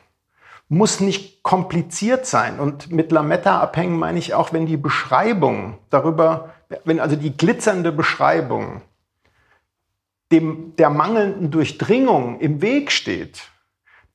muss 0.69 1.01
nicht 1.01 1.43
kompliziert 1.43 2.27
sein. 2.27 2.59
Und 2.59 2.91
mit 2.91 3.13
Lametta 3.13 3.61
abhängen 3.61 3.99
meine 3.99 4.19
ich 4.19 4.35
auch, 4.35 4.53
wenn 4.53 4.67
die 4.67 4.77
Beschreibung 4.77 5.79
darüber, 5.91 6.55
wenn 6.85 7.01
also 7.01 7.17
die 7.17 7.37
glitzernde 7.37 7.93
Beschreibung 7.93 8.83
dem, 10.33 10.75
der 10.77 10.91
mangelnden 10.91 11.51
Durchdringung 11.51 12.41
im 12.41 12.61
Weg 12.63 12.91
steht, 12.91 13.43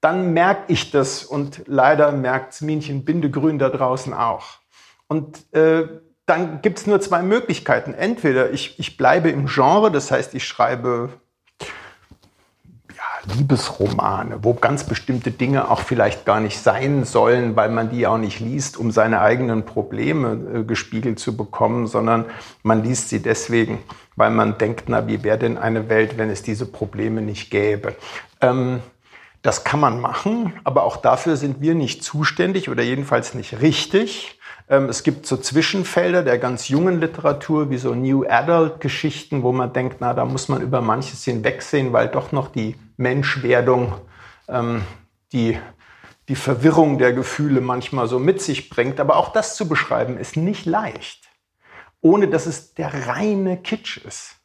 dann 0.01 0.33
merke 0.33 0.73
ich 0.73 0.91
das 0.91 1.23
und 1.23 1.63
leider 1.67 2.11
merkt 2.11 2.61
Minchen 2.61 3.05
Bindegrün 3.05 3.59
da 3.59 3.69
draußen 3.69 4.13
auch. 4.13 4.59
Und 5.07 5.53
äh, 5.53 5.87
dann 6.25 6.61
gibt 6.61 6.79
es 6.79 6.87
nur 6.87 6.99
zwei 7.01 7.21
Möglichkeiten. 7.21 7.93
Entweder 7.93 8.51
ich, 8.51 8.79
ich 8.79 8.97
bleibe 8.97 9.29
im 9.29 9.45
Genre, 9.45 9.91
das 9.91 10.11
heißt, 10.11 10.33
ich 10.33 10.45
schreibe 10.45 11.09
Liebesromane, 13.25 14.39
wo 14.43 14.53
ganz 14.53 14.83
bestimmte 14.83 15.31
Dinge 15.31 15.69
auch 15.69 15.81
vielleicht 15.81 16.25
gar 16.25 16.39
nicht 16.39 16.59
sein 16.59 17.03
sollen, 17.03 17.55
weil 17.55 17.69
man 17.69 17.89
die 17.89 18.07
auch 18.07 18.17
nicht 18.17 18.39
liest, 18.39 18.77
um 18.77 18.91
seine 18.91 19.21
eigenen 19.21 19.63
Probleme 19.63 20.59
äh, 20.59 20.63
gespiegelt 20.63 21.19
zu 21.19 21.37
bekommen, 21.37 21.87
sondern 21.87 22.25
man 22.63 22.83
liest 22.83 23.09
sie 23.09 23.21
deswegen, 23.21 23.79
weil 24.15 24.31
man 24.31 24.57
denkt, 24.57 24.85
na, 24.87 25.07
wie 25.07 25.23
wäre 25.23 25.37
denn 25.37 25.57
eine 25.57 25.89
Welt, 25.89 26.17
wenn 26.17 26.29
es 26.29 26.41
diese 26.41 26.65
Probleme 26.65 27.21
nicht 27.21 27.51
gäbe? 27.51 27.95
Ähm, 28.41 28.79
das 29.41 29.63
kann 29.63 29.79
man 29.79 29.99
machen, 29.99 30.53
aber 30.63 30.83
auch 30.83 30.97
dafür 30.97 31.35
sind 31.35 31.61
wir 31.61 31.73
nicht 31.73 32.03
zuständig 32.03 32.69
oder 32.69 32.83
jedenfalls 32.83 33.33
nicht 33.33 33.61
richtig. 33.61 34.39
Ähm, 34.71 34.87
es 34.87 35.03
gibt 35.03 35.27
so 35.27 35.35
Zwischenfelder 35.35 36.23
der 36.23 36.39
ganz 36.39 36.69
jungen 36.69 37.01
Literatur, 37.01 37.69
wie 37.69 37.77
so 37.77 37.93
New 37.93 38.23
Adult 38.23 38.79
Geschichten, 38.79 39.43
wo 39.43 39.51
man 39.51 39.73
denkt, 39.73 39.97
na, 39.99 40.13
da 40.13 40.23
muss 40.23 40.47
man 40.47 40.61
über 40.61 40.81
manches 40.81 41.25
hinwegsehen, 41.25 41.91
weil 41.91 42.07
doch 42.07 42.31
noch 42.31 42.47
die 42.47 42.77
Menschwerdung, 42.95 43.93
ähm, 44.47 44.83
die, 45.33 45.59
die 46.29 46.37
Verwirrung 46.37 46.97
der 46.97 47.11
Gefühle 47.11 47.59
manchmal 47.59 48.07
so 48.07 48.17
mit 48.17 48.41
sich 48.41 48.69
bringt. 48.69 49.01
Aber 49.01 49.17
auch 49.17 49.33
das 49.33 49.57
zu 49.57 49.67
beschreiben 49.67 50.17
ist 50.17 50.37
nicht 50.37 50.65
leicht, 50.65 51.29
ohne 51.99 52.29
dass 52.29 52.45
es 52.45 52.73
der 52.73 53.07
reine 53.07 53.57
Kitsch 53.57 53.97
ist. 53.97 54.37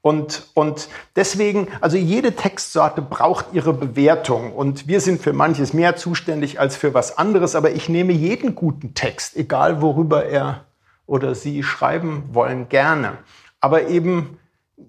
Und, 0.00 0.46
und 0.54 0.88
deswegen, 1.16 1.68
also 1.80 1.96
jede 1.96 2.34
Textsorte 2.36 3.02
braucht 3.02 3.46
ihre 3.52 3.72
Bewertung. 3.72 4.52
Und 4.52 4.86
wir 4.86 5.00
sind 5.00 5.20
für 5.20 5.32
manches 5.32 5.72
mehr 5.72 5.96
zuständig 5.96 6.60
als 6.60 6.76
für 6.76 6.94
was 6.94 7.18
anderes. 7.18 7.54
Aber 7.54 7.72
ich 7.72 7.88
nehme 7.88 8.12
jeden 8.12 8.54
guten 8.54 8.94
Text, 8.94 9.36
egal 9.36 9.82
worüber 9.82 10.24
er 10.24 10.64
oder 11.06 11.34
sie 11.34 11.62
schreiben 11.62 12.24
wollen, 12.32 12.68
gerne. 12.68 13.18
Aber 13.60 13.88
eben 13.88 14.38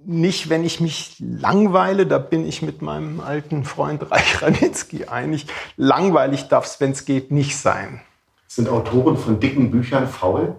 nicht, 0.05 0.49
wenn 0.49 0.63
ich 0.63 0.79
mich 0.79 1.15
langweile, 1.19 2.05
da 2.05 2.19
bin 2.19 2.45
ich 2.45 2.61
mit 2.61 2.81
meinem 2.81 3.19
alten 3.21 3.63
Freund 3.63 4.11
Reich 4.11 4.41
Ranitzky 4.41 5.05
einig. 5.05 5.47
Langweilig 5.77 6.47
darf 6.47 6.65
es, 6.65 6.79
wenn 6.79 6.91
es 6.91 7.05
geht, 7.05 7.31
nicht 7.31 7.57
sein. 7.57 8.01
Sind 8.47 8.69
Autoren 8.69 9.17
von 9.17 9.39
dicken 9.39 9.71
Büchern 9.71 10.07
faul? 10.07 10.55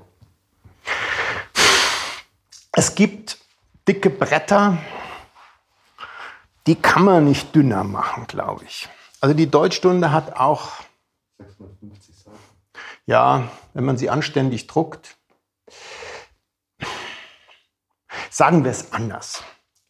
Es 2.73 2.95
gibt 2.95 3.40
dicke 3.91 4.09
Bretter, 4.09 4.79
die 6.69 6.77
kann 6.77 7.03
man 7.03 7.25
nicht 7.25 7.57
dünner 7.57 7.83
machen, 7.83 8.29
glaube 8.29 8.65
ich. 8.65 8.89
Also 9.21 9.35
die 9.35 9.51
Deutschstunde 9.51 10.13
hat 10.13 10.37
auch, 10.37 10.75
650 11.39 12.17
Seiten. 12.17 12.39
ja, 13.07 13.49
wenn 13.75 13.85
man 13.85 13.97
sie 13.97 14.09
anständig 14.09 14.69
druckt. 14.69 15.17
Sagen 18.31 18.63
wir 18.63 18.71
es 18.71 18.93
anders. 18.93 19.43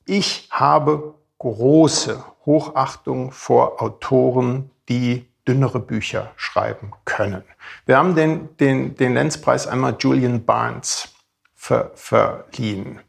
Ich 0.07 0.49
habe 0.51 1.15
große 1.37 2.25
Hochachtung 2.47 3.33
vor 3.33 3.83
Autoren, 3.83 4.71
die 4.89 5.29
dünnere 5.47 5.79
Bücher 5.79 6.33
schreiben 6.37 6.93
können. 7.05 7.45
Wir 7.85 7.99
haben 7.99 8.15
den, 8.15 8.57
den, 8.57 8.95
den 8.95 9.13
Lenzpreis 9.13 9.67
einmal 9.67 9.97
Julian 10.01 10.47
Barnes 10.47 11.13
ver, 11.55 11.91
verliehen 11.95 13.01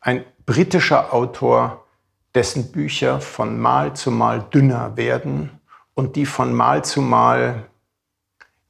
ein 0.00 0.24
britischer 0.46 1.12
Autor, 1.12 1.84
dessen 2.34 2.72
Bücher 2.72 3.20
von 3.20 3.58
Mal 3.58 3.94
zu 3.94 4.10
Mal 4.10 4.42
dünner 4.52 4.96
werden 4.96 5.60
und 5.94 6.16
die 6.16 6.26
von 6.26 6.54
Mal 6.54 6.84
zu 6.84 7.02
Mal 7.02 7.66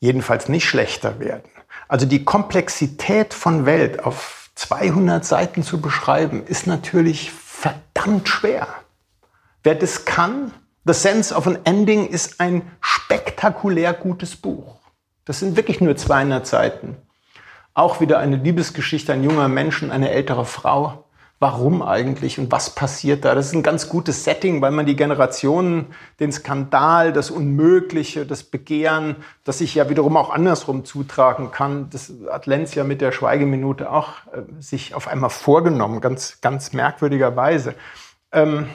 jedenfalls 0.00 0.48
nicht 0.48 0.66
schlechter 0.66 1.20
werden. 1.20 1.50
Also 1.88 2.06
die 2.06 2.24
Komplexität 2.24 3.34
von 3.34 3.66
Welt 3.66 4.04
auf 4.04 4.50
200 4.54 5.24
Seiten 5.24 5.62
zu 5.62 5.80
beschreiben, 5.80 6.44
ist 6.46 6.66
natürlich 6.66 7.30
verdammt 7.30 8.28
schwer. 8.28 8.66
Wer 9.62 9.74
das 9.74 10.04
kann, 10.04 10.52
The 10.84 10.94
Sense 10.94 11.34
of 11.34 11.46
an 11.46 11.58
Ending 11.64 12.06
ist 12.06 12.40
ein 12.40 12.62
spektakulär 12.80 13.92
gutes 13.92 14.36
Buch. 14.36 14.76
Das 15.26 15.40
sind 15.40 15.56
wirklich 15.56 15.80
nur 15.80 15.96
200 15.96 16.46
Seiten. 16.46 16.96
Auch 17.74 18.00
wieder 18.00 18.18
eine 18.18 18.36
Liebesgeschichte, 18.36 19.12
ein 19.12 19.22
junger 19.22 19.48
Mensch 19.48 19.82
und 19.82 19.90
eine 19.90 20.10
ältere 20.10 20.46
Frau 20.46 21.04
warum 21.40 21.80
eigentlich 21.80 22.38
und 22.38 22.52
was 22.52 22.74
passiert 22.74 23.24
da. 23.24 23.34
Das 23.34 23.46
ist 23.46 23.54
ein 23.54 23.62
ganz 23.62 23.88
gutes 23.88 24.24
Setting, 24.24 24.60
weil 24.60 24.72
man 24.72 24.84
die 24.84 24.94
Generationen, 24.94 25.86
den 26.20 26.30
Skandal, 26.32 27.14
das 27.14 27.30
Unmögliche, 27.30 28.26
das 28.26 28.42
Begehren, 28.42 29.16
das 29.42 29.58
sich 29.58 29.74
ja 29.74 29.88
wiederum 29.88 30.18
auch 30.18 30.28
andersrum 30.28 30.84
zutragen 30.84 31.50
kann, 31.50 31.88
das 31.88 32.12
hat 32.30 32.44
Lenz 32.44 32.74
ja 32.74 32.84
mit 32.84 33.00
der 33.00 33.10
Schweigeminute 33.10 33.90
auch 33.90 34.26
äh, 34.32 34.42
sich 34.60 34.94
auf 34.94 35.08
einmal 35.08 35.30
vorgenommen, 35.30 36.02
ganz, 36.02 36.42
ganz 36.42 36.74
merkwürdigerweise. 36.74 37.74
Ähm, 38.32 38.68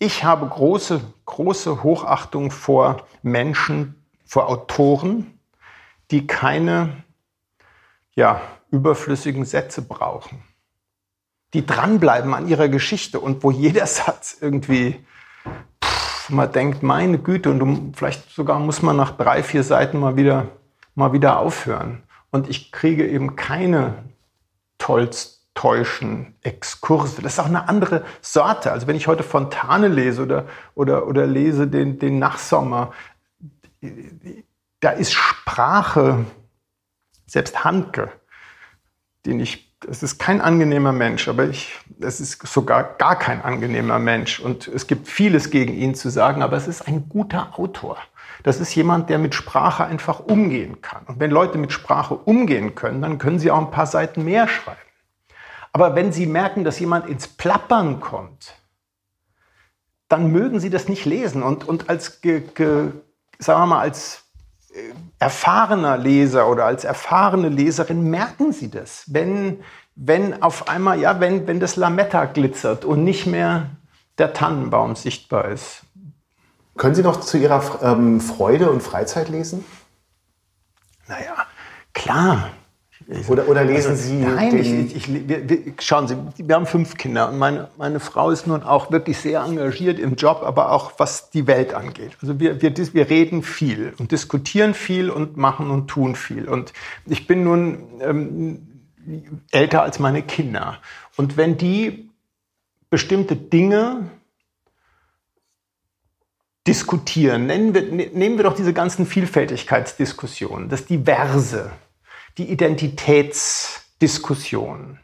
ich 0.00 0.24
habe 0.24 0.46
große, 0.48 1.00
große 1.24 1.84
Hochachtung 1.84 2.50
vor 2.50 3.06
Menschen, 3.22 3.94
vor 4.24 4.48
Autoren, 4.48 5.38
die 6.10 6.26
keine 6.26 7.04
ja, 8.16 8.40
überflüssigen 8.70 9.44
Sätze 9.44 9.82
brauchen 9.82 10.42
die 11.54 11.64
dranbleiben 11.64 12.34
an 12.34 12.48
ihrer 12.48 12.68
Geschichte 12.68 13.20
und 13.20 13.42
wo 13.42 13.50
jeder 13.50 13.86
Satz 13.88 14.36
irgendwie, 14.40 15.04
pff, 15.82 16.30
man 16.30 16.52
denkt, 16.52 16.82
meine 16.82 17.18
Güte, 17.18 17.50
und 17.50 17.58
du, 17.58 17.92
vielleicht 17.94 18.30
sogar 18.30 18.58
muss 18.58 18.82
man 18.82 18.96
nach 18.96 19.16
drei, 19.16 19.42
vier 19.42 19.62
Seiten 19.62 19.98
mal 19.98 20.16
wieder, 20.16 20.48
mal 20.94 21.12
wieder 21.12 21.38
aufhören. 21.38 22.02
Und 22.30 22.48
ich 22.48 22.72
kriege 22.72 23.08
eben 23.08 23.36
keine 23.36 24.04
Tolstoyschen 24.76 26.34
Exkurse. 26.42 27.22
Das 27.22 27.34
ist 27.34 27.38
auch 27.38 27.46
eine 27.46 27.68
andere 27.68 28.04
Sorte. 28.20 28.70
Also 28.70 28.86
wenn 28.86 28.96
ich 28.96 29.06
heute 29.06 29.22
Fontane 29.22 29.88
lese 29.88 30.22
oder, 30.22 30.46
oder, 30.74 31.06
oder 31.06 31.26
lese 31.26 31.66
den, 31.66 31.98
den 31.98 32.18
Nachsommer, 32.18 32.92
da 34.80 34.90
ist 34.90 35.12
Sprache, 35.12 36.26
selbst 37.26 37.64
Handke, 37.64 38.12
den 39.24 39.40
ich 39.40 39.67
es 39.86 40.02
ist 40.02 40.18
kein 40.18 40.40
angenehmer 40.40 40.92
Mensch, 40.92 41.28
aber 41.28 41.44
ich, 41.44 41.78
es 42.00 42.20
ist 42.20 42.46
sogar 42.46 42.82
gar 42.82 43.18
kein 43.18 43.42
angenehmer 43.42 43.98
Mensch. 43.98 44.40
Und 44.40 44.66
es 44.66 44.86
gibt 44.86 45.08
vieles 45.08 45.50
gegen 45.50 45.74
ihn 45.74 45.94
zu 45.94 46.10
sagen, 46.10 46.42
aber 46.42 46.56
es 46.56 46.66
ist 46.66 46.88
ein 46.88 47.08
guter 47.08 47.58
Autor. 47.58 47.98
Das 48.42 48.60
ist 48.60 48.74
jemand, 48.74 49.10
der 49.10 49.18
mit 49.18 49.34
Sprache 49.34 49.84
einfach 49.84 50.20
umgehen 50.20 50.80
kann. 50.80 51.04
Und 51.06 51.20
wenn 51.20 51.30
Leute 51.30 51.58
mit 51.58 51.72
Sprache 51.72 52.14
umgehen 52.14 52.74
können, 52.74 53.02
dann 53.02 53.18
können 53.18 53.38
sie 53.38 53.50
auch 53.50 53.58
ein 53.58 53.70
paar 53.70 53.86
Seiten 53.86 54.24
mehr 54.24 54.48
schreiben. 54.48 54.78
Aber 55.72 55.94
wenn 55.94 56.12
sie 56.12 56.26
merken, 56.26 56.64
dass 56.64 56.78
jemand 56.78 57.06
ins 57.08 57.28
Plappern 57.28 58.00
kommt, 58.00 58.54
dann 60.08 60.32
mögen 60.32 60.60
sie 60.60 60.70
das 60.70 60.88
nicht 60.88 61.04
lesen. 61.04 61.42
Und, 61.42 61.68
und 61.68 61.88
als, 61.88 62.20
ge, 62.20 62.40
ge, 62.40 62.90
sagen 63.38 63.60
wir 63.62 63.66
mal, 63.66 63.80
als 63.80 64.24
erfahrener 65.18 65.96
Leser 65.98 66.48
oder 66.48 66.64
als 66.64 66.84
erfahrene 66.84 67.48
Leserin 67.48 68.02
merken 68.10 68.52
Sie 68.52 68.70
das, 68.70 69.04
wenn, 69.08 69.60
wenn 69.94 70.42
auf 70.42 70.68
einmal, 70.68 71.00
ja, 71.00 71.20
wenn, 71.20 71.46
wenn 71.46 71.60
das 71.60 71.76
Lametta 71.76 72.26
glitzert 72.26 72.84
und 72.84 73.04
nicht 73.04 73.26
mehr 73.26 73.70
der 74.18 74.32
Tannenbaum 74.32 74.96
sichtbar 74.96 75.46
ist. 75.46 75.82
Können 76.76 76.94
Sie 76.94 77.02
noch 77.02 77.20
zu 77.20 77.38
Ihrer 77.38 77.82
ähm, 77.82 78.20
Freude 78.20 78.70
und 78.70 78.82
Freizeit 78.82 79.28
lesen? 79.28 79.64
Naja, 81.08 81.46
klar. 81.92 82.50
Oder, 83.28 83.48
oder 83.48 83.64
lesen 83.64 83.92
also, 83.92 84.02
Sie? 84.02 84.16
Nein, 84.16 84.54
ich, 84.58 84.94
ich, 84.94 85.28
wir, 85.28 85.48
wir, 85.48 85.58
schauen 85.80 86.08
Sie, 86.08 86.16
wir 86.36 86.54
haben 86.54 86.66
fünf 86.66 86.98
Kinder 86.98 87.30
und 87.30 87.38
meine, 87.38 87.68
meine 87.78 88.00
Frau 88.00 88.30
ist 88.30 88.46
nun 88.46 88.62
auch 88.62 88.90
wirklich 88.90 89.16
sehr 89.16 89.40
engagiert 89.40 89.98
im 89.98 90.16
Job, 90.16 90.42
aber 90.44 90.72
auch 90.72 90.92
was 90.98 91.30
die 91.30 91.46
Welt 91.46 91.72
angeht. 91.72 92.18
Also 92.20 92.38
wir, 92.38 92.60
wir, 92.60 92.76
wir 92.76 93.08
reden 93.08 93.42
viel 93.42 93.94
und 93.98 94.12
diskutieren 94.12 94.74
viel 94.74 95.08
und 95.08 95.38
machen 95.38 95.70
und 95.70 95.88
tun 95.88 96.16
viel. 96.16 96.48
Und 96.48 96.74
ich 97.06 97.26
bin 97.26 97.44
nun 97.44 97.78
ähm, 98.02 98.66
älter 99.52 99.82
als 99.82 99.98
meine 99.98 100.20
Kinder. 100.20 100.76
Und 101.16 101.38
wenn 101.38 101.56
die 101.56 102.10
bestimmte 102.90 103.36
Dinge 103.36 104.10
diskutieren, 106.66 107.48
wir, 107.48 107.82
ne, 107.90 108.10
nehmen 108.12 108.36
wir 108.36 108.44
doch 108.44 108.54
diese 108.54 108.74
ganzen 108.74 109.06
Vielfältigkeitsdiskussionen, 109.06 110.68
das 110.68 110.84
Diverse 110.84 111.72
die 112.38 112.50
Identitätsdiskussion. 112.50 114.98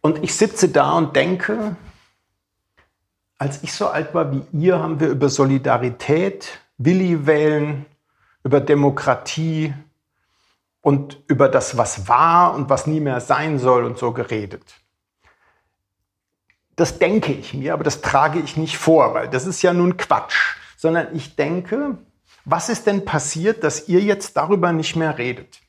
Und 0.00 0.22
ich 0.22 0.34
sitze 0.34 0.68
da 0.68 0.92
und 0.92 1.16
denke, 1.16 1.76
als 3.38 3.62
ich 3.62 3.72
so 3.72 3.88
alt 3.88 4.14
war 4.14 4.32
wie 4.32 4.42
ihr, 4.52 4.80
haben 4.80 5.00
wir 5.00 5.08
über 5.08 5.28
Solidarität, 5.28 6.60
Willi 6.76 7.26
wählen, 7.26 7.86
über 8.42 8.60
Demokratie 8.60 9.74
und 10.80 11.22
über 11.28 11.48
das, 11.48 11.76
was 11.76 12.08
war 12.08 12.54
und 12.54 12.68
was 12.68 12.86
nie 12.86 13.00
mehr 13.00 13.20
sein 13.20 13.58
soll 13.58 13.84
und 13.84 13.98
so 13.98 14.12
geredet. 14.12 14.74
Das 16.76 16.98
denke 16.98 17.32
ich 17.32 17.54
mir, 17.54 17.74
aber 17.74 17.84
das 17.84 18.00
trage 18.00 18.38
ich 18.38 18.56
nicht 18.56 18.78
vor, 18.78 19.14
weil 19.14 19.28
das 19.28 19.46
ist 19.46 19.62
ja 19.62 19.72
nun 19.72 19.96
Quatsch, 19.96 20.56
sondern 20.76 21.14
ich 21.14 21.34
denke, 21.34 21.98
was 22.44 22.68
ist 22.68 22.86
denn 22.86 23.04
passiert, 23.04 23.64
dass 23.64 23.88
ihr 23.88 24.00
jetzt 24.00 24.36
darüber 24.36 24.72
nicht 24.72 24.96
mehr 24.96 25.18
redet? 25.18 25.60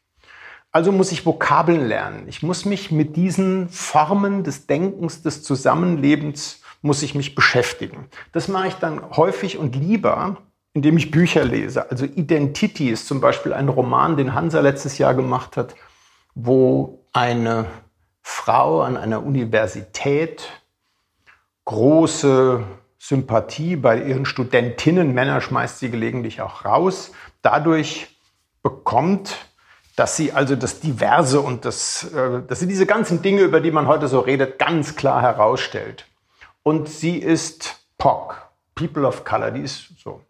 Also 0.72 0.92
muss 0.92 1.12
ich 1.12 1.26
Vokabeln 1.26 1.88
lernen. 1.88 2.26
Ich 2.28 2.44
muss 2.44 2.66
mich 2.66 2.92
mit 2.92 3.16
diesen 3.16 3.70
Formen 3.70 4.44
des 4.44 4.68
Denkens, 4.68 5.24
des 5.24 5.44
Zusammenlebens, 5.44 6.62
muss 6.82 7.02
ich 7.02 7.16
mich 7.16 7.36
beschäftigen. 7.36 8.08
Das 8.32 8.48
mache 8.48 8.68
ich 8.68 8.76
dann 8.76 9.02
häufig 9.18 9.58
und 9.58 9.76
lieber, 9.76 10.38
indem 10.74 10.98
ich 10.98 11.12
Bücher 11.12 11.44
lese. 11.44 11.90
Also 11.90 12.06
Identity 12.06 12.90
ist 12.90 13.08
zum 13.08 13.20
Beispiel 13.20 13.54
ein 13.54 13.68
Roman, 13.68 14.16
den 14.16 14.34
Hansa 14.34 14.60
letztes 14.60 14.98
Jahr 14.98 15.16
gemacht 15.16 15.58
hat, 15.58 15.76
wo 16.36 17.04
eine 17.14 17.66
Frau 18.22 18.82
an 18.82 18.96
einer 18.96 19.26
Universität 19.26 20.48
große 21.66 22.64
Sympathie 22.98 23.76
bei 23.76 24.04
ihren 24.04 24.26
Studentinnen, 24.26 25.14
Männer 25.14 25.42
schmeißt 25.42 25.80
sie 25.80 25.90
gelegentlich 25.90 26.42
auch 26.42 26.66
raus, 26.66 27.12
dadurch 27.42 28.08
bekommt, 28.62 29.49
dass 30.00 30.16
sie 30.16 30.32
also 30.32 30.56
das 30.56 30.80
Diverse 30.80 31.42
und 31.42 31.66
das, 31.66 32.06
äh, 32.14 32.42
dass 32.48 32.62
sie 32.62 32.68
diese 32.68 32.86
ganzen 32.86 33.22
Dinge, 33.22 33.42
über 33.42 33.60
die 33.60 33.70
man 33.70 33.86
heute 33.86 34.08
so 34.08 34.22
redet, 34.22 34.58
ganz 34.58 34.96
klar 34.96 35.22
herausstellt. 35.22 36.06
Und 36.64 36.88
sie 36.88 37.18
ist 37.18 37.82
POC, 37.98 38.38
People 38.76 39.06
of 39.06 39.26
Color, 39.26 39.52
die 39.52 39.60
ist 39.60 39.90
so. 40.02 40.22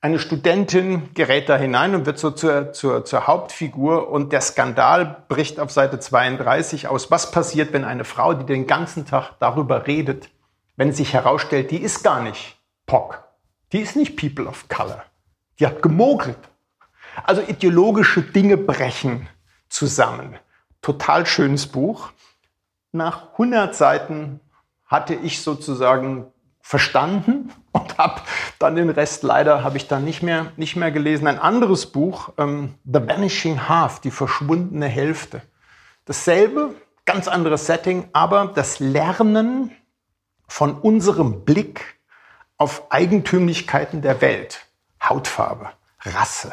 Eine 0.00 0.20
Studentin 0.20 1.12
gerät 1.12 1.48
da 1.48 1.56
hinein 1.56 1.96
und 1.96 2.06
wird 2.06 2.20
so 2.20 2.30
zur, 2.30 2.72
zur, 2.72 3.04
zur 3.04 3.26
Hauptfigur 3.26 4.10
und 4.10 4.32
der 4.32 4.42
Skandal 4.42 5.24
bricht 5.26 5.58
auf 5.58 5.72
Seite 5.72 5.98
32 5.98 6.86
aus. 6.86 7.10
Was 7.10 7.32
passiert, 7.32 7.72
wenn 7.72 7.82
eine 7.82 8.04
Frau, 8.04 8.32
die 8.32 8.46
den 8.46 8.68
ganzen 8.68 9.06
Tag 9.06 9.32
darüber 9.40 9.88
redet, 9.88 10.30
wenn 10.76 10.92
sich 10.92 11.14
herausstellt, 11.14 11.72
die 11.72 11.78
ist 11.82 12.04
gar 12.04 12.22
nicht 12.22 12.58
POC, 12.86 13.24
die 13.72 13.80
ist 13.80 13.96
nicht 13.96 14.16
People 14.16 14.46
of 14.46 14.68
Color, 14.68 15.02
die 15.58 15.66
hat 15.66 15.82
gemogelt. 15.82 16.38
Also 17.22 17.42
ideologische 17.42 18.22
Dinge 18.22 18.56
brechen 18.56 19.28
zusammen. 19.68 20.36
Total 20.82 21.26
schönes 21.26 21.66
Buch. 21.66 22.10
Nach 22.92 23.32
100 23.32 23.74
Seiten 23.74 24.40
hatte 24.86 25.14
ich 25.14 25.42
sozusagen 25.42 26.26
verstanden 26.60 27.52
und 27.72 27.98
habe 27.98 28.22
dann 28.58 28.76
den 28.76 28.90
Rest 28.90 29.22
leider 29.22 29.62
habe 29.62 29.76
ich 29.76 29.86
dann 29.86 30.04
nicht 30.04 30.22
mehr 30.22 30.52
nicht 30.56 30.76
mehr 30.76 30.90
gelesen. 30.90 31.26
Ein 31.26 31.38
anderes 31.38 31.86
Buch, 31.86 32.30
ähm, 32.38 32.74
The 32.84 33.06
Vanishing 33.06 33.68
Half, 33.68 34.00
die 34.00 34.10
verschwundene 34.10 34.86
Hälfte. 34.86 35.42
Dasselbe, 36.06 36.74
ganz 37.04 37.28
anderes 37.28 37.66
Setting, 37.66 38.08
aber 38.12 38.52
das 38.54 38.78
Lernen 38.78 39.72
von 40.46 40.78
unserem 40.78 41.44
Blick 41.44 41.98
auf 42.56 42.90
Eigentümlichkeiten 42.90 44.02
der 44.02 44.20
Welt, 44.20 44.66
Hautfarbe, 45.02 45.70
Rasse, 46.02 46.52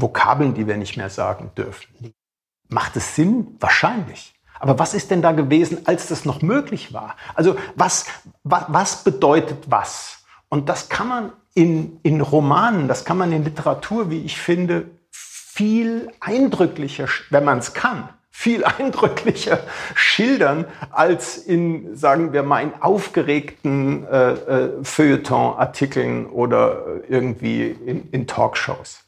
Vokabeln, 0.00 0.54
die 0.54 0.66
wir 0.66 0.76
nicht 0.76 0.96
mehr 0.96 1.10
sagen 1.10 1.50
dürfen. 1.56 2.14
Macht 2.68 2.96
es 2.96 3.16
Sinn? 3.16 3.56
Wahrscheinlich. 3.60 4.34
Aber 4.60 4.78
was 4.78 4.94
ist 4.94 5.10
denn 5.10 5.22
da 5.22 5.32
gewesen, 5.32 5.86
als 5.86 6.08
das 6.08 6.24
noch 6.24 6.42
möglich 6.42 6.92
war? 6.92 7.16
Also 7.34 7.56
was, 7.76 8.06
was, 8.44 8.64
was 8.68 9.04
bedeutet 9.04 9.70
was? 9.70 10.18
Und 10.48 10.68
das 10.68 10.88
kann 10.88 11.08
man 11.08 11.32
in, 11.54 11.98
in 12.02 12.20
Romanen, 12.20 12.86
das 12.86 13.04
kann 13.04 13.16
man 13.16 13.32
in 13.32 13.44
Literatur, 13.44 14.10
wie 14.10 14.22
ich 14.22 14.38
finde, 14.38 14.90
viel 15.10 16.12
eindrücklicher, 16.20 17.06
wenn 17.30 17.44
man 17.44 17.58
es 17.58 17.72
kann, 17.72 18.08
viel 18.30 18.64
eindrücklicher 18.78 19.60
schildern 19.94 20.66
als 20.90 21.38
in, 21.38 21.96
sagen 21.96 22.32
wir 22.32 22.42
mal, 22.42 22.62
in 22.62 22.72
aufgeregten 22.80 24.06
äh, 24.06 24.32
äh, 24.32 24.84
Feuilleton-Artikeln 24.84 26.26
oder 26.26 27.00
irgendwie 27.08 27.68
in, 27.68 28.08
in 28.10 28.26
Talkshows. 28.26 29.04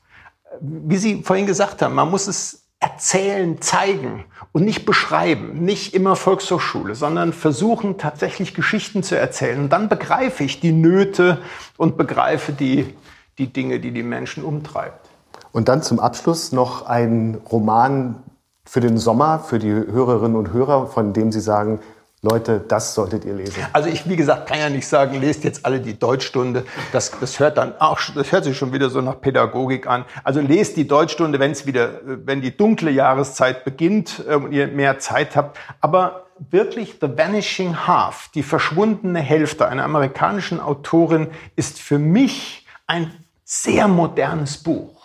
Wie 0.61 0.97
Sie 0.97 1.23
vorhin 1.23 1.47
gesagt 1.47 1.83
haben, 1.83 1.95
man 1.95 2.11
muss 2.11 2.27
es 2.27 2.63
erzählen, 2.83 3.61
zeigen 3.63 4.25
und 4.51 4.65
nicht 4.65 4.85
beschreiben, 4.85 5.65
nicht 5.65 5.95
immer 5.95 6.17
Volkshochschule, 6.17 6.97
sondern 6.97 7.33
versuchen 7.33 7.97
tatsächlich 7.97 8.55
Geschichten 8.55 9.05
zu 9.05 9.17
erzählen. 9.17 9.61
Und 9.61 9.71
dann 9.71 9.89
begreife 9.89 10.43
ich 10.43 10.59
die 10.59 10.73
Nöte 10.73 11.39
und 11.77 11.97
begreife 11.97 12.53
die, 12.53 12.93
die 13.39 13.53
Dinge, 13.53 13.79
die 13.79 13.93
die 13.93 14.03
Menschen 14.03 14.45
umtreibt. 14.45 15.09
Und 15.53 15.69
dann 15.69 15.83
zum 15.83 16.01
Abschluss 16.01 16.51
noch 16.51 16.87
ein 16.87 17.41
Roman 17.51 18.23
für 18.65 18.81
den 18.81 18.99
Sommer, 18.99 19.39
für 19.39 19.59
die 19.59 19.71
Hörerinnen 19.71 20.37
und 20.37 20.53
Hörer, 20.53 20.87
von 20.87 21.13
dem 21.13 21.31
Sie 21.31 21.41
sagen, 21.41 21.79
Leute, 22.25 22.65
das 22.69 22.95
solltet 22.95 23.25
ihr 23.25 23.35
lesen. 23.35 23.67
Also 23.73 23.89
ich, 23.89 24.09
wie 24.09 24.15
gesagt, 24.15 24.49
kann 24.49 24.61
ja 24.61 24.71
nicht 24.71 24.87
sagen, 24.87 25.21
lest 25.21 25.43
jetzt 25.43 25.67
alle 25.67 25.81
die 25.81 25.99
Deutschstunde. 25.99 26.65
Das, 26.93 27.11
das 27.19 27.41
hört 27.41 27.59
dann 27.59 27.75
auch, 27.81 27.99
das 28.15 28.31
hört 28.31 28.45
sich 28.45 28.57
schon 28.57 28.73
wieder 28.73 28.91
so 28.91 29.01
nach 29.01 29.21
Pädagogik 29.21 29.89
an. 29.89 30.05
Also 30.23 30.41
lest 30.41 30.77
die 30.77 30.87
Deutschstunde, 30.87 31.41
wenn 31.41 31.51
es 31.51 31.67
wieder, 31.67 32.01
wenn 32.05 32.41
die 32.41 32.57
dunkle 32.57 32.93
Jahreszeit 32.93 33.65
beginnt 33.65 34.23
äh, 34.29 34.37
und 34.37 34.53
ihr 34.53 34.69
mehr 34.69 35.01
Zeit 35.01 35.35
habt. 35.35 35.59
Aber 35.81 36.27
wirklich 36.39 36.99
The 37.01 37.09
Vanishing 37.19 37.89
Half, 37.89 38.31
die 38.37 38.45
verschwundene 38.45 39.19
Hälfte 39.19 39.67
einer 39.67 39.83
amerikanischen 39.83 40.61
Autorin, 40.61 41.27
ist 41.57 41.81
für 41.81 41.99
mich 41.99 42.69
ein 42.87 43.13
sehr 43.45 43.89
modernes 43.89 44.59
Buch. 44.59 45.02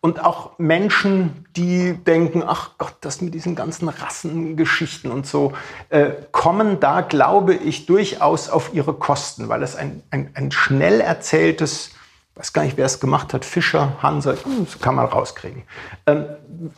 Und 0.00 0.24
auch 0.24 0.58
Menschen, 0.58 1.46
die 1.56 1.94
denken, 1.94 2.42
ach 2.46 2.72
Gott, 2.78 2.94
das 3.00 3.20
mit 3.20 3.34
diesen 3.34 3.54
ganzen 3.54 3.88
Rassengeschichten 3.88 5.10
und 5.10 5.26
so, 5.26 5.52
äh, 5.88 6.10
kommen 6.30 6.80
da, 6.80 7.00
glaube 7.00 7.54
ich, 7.54 7.86
durchaus 7.86 8.48
auf 8.48 8.74
ihre 8.74 8.94
Kosten, 8.94 9.48
weil 9.48 9.62
es 9.62 9.76
ein, 9.76 10.02
ein, 10.10 10.30
ein 10.34 10.50
schnell 10.52 11.00
erzähltes, 11.00 11.90
weiß 12.36 12.52
gar 12.52 12.62
nicht, 12.62 12.76
wer 12.76 12.86
es 12.86 13.00
gemacht 13.00 13.34
hat, 13.34 13.44
Fischer, 13.44 13.96
Hansa, 14.00 14.32
hm, 14.32 14.64
das 14.64 14.78
kann 14.80 14.94
man 14.94 15.06
rauskriegen, 15.06 15.64
ähm, 16.06 16.26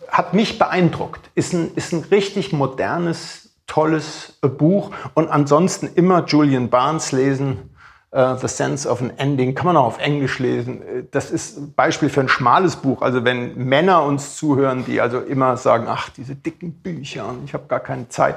hat 0.08 0.32
mich 0.32 0.58
beeindruckt. 0.58 1.30
Ist 1.34 1.52
ein, 1.52 1.74
ist 1.74 1.92
ein 1.92 2.04
richtig 2.10 2.52
modernes, 2.52 3.50
tolles 3.66 4.38
äh, 4.42 4.48
Buch 4.48 4.92
und 5.14 5.28
ansonsten 5.28 5.88
immer 5.94 6.24
Julian 6.24 6.70
Barnes 6.70 7.12
lesen 7.12 7.70
Uh, 8.12 8.34
The 8.34 8.48
Sense 8.48 8.88
of 8.88 9.00
an 9.00 9.12
Ending, 9.18 9.54
kann 9.54 9.66
man 9.66 9.76
auch 9.76 9.84
auf 9.84 9.98
Englisch 10.00 10.40
lesen. 10.40 10.82
Äh, 10.82 11.04
das 11.12 11.30
ist 11.30 11.58
ein 11.58 11.74
Beispiel 11.74 12.08
für 12.08 12.20
ein 12.20 12.28
schmales 12.28 12.74
Buch. 12.74 13.02
Also 13.02 13.24
wenn 13.24 13.56
Männer 13.56 14.02
uns 14.02 14.36
zuhören, 14.36 14.84
die 14.84 15.00
also 15.00 15.20
immer 15.20 15.56
sagen, 15.56 15.86
ach, 15.88 16.08
diese 16.08 16.34
dicken 16.34 16.72
Bücher 16.72 17.28
und 17.28 17.44
ich 17.44 17.54
habe 17.54 17.68
gar 17.68 17.78
keine 17.78 18.08
Zeit, 18.08 18.34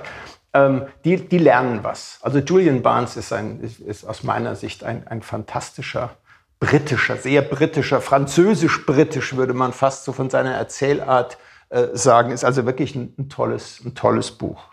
ähm, 0.53 0.83
die, 1.03 1.17
die 1.17 1.39
lernen 1.39 1.79
was. 1.81 2.19
Also 2.21 2.37
Julian 2.37 2.83
Barnes 2.83 3.17
ist, 3.17 3.33
ein, 3.33 3.61
ist, 3.61 3.79
ist 3.79 4.05
aus 4.05 4.21
meiner 4.21 4.55
Sicht 4.55 4.83
ein, 4.83 5.07
ein 5.07 5.23
fantastischer 5.23 6.11
britischer, 6.59 7.17
sehr 7.17 7.41
britischer, 7.41 7.99
französisch-britisch 7.99 9.35
würde 9.35 9.53
man 9.53 9.73
fast 9.73 10.05
so 10.05 10.13
von 10.13 10.29
seiner 10.29 10.53
Erzählart 10.53 11.37
äh, 11.69 11.87
sagen, 11.93 12.31
ist 12.31 12.45
also 12.45 12.65
wirklich 12.65 12.95
ein, 12.95 13.13
ein, 13.17 13.29
tolles, 13.29 13.81
ein 13.83 13.95
tolles 13.95 14.31
Buch. 14.31 14.63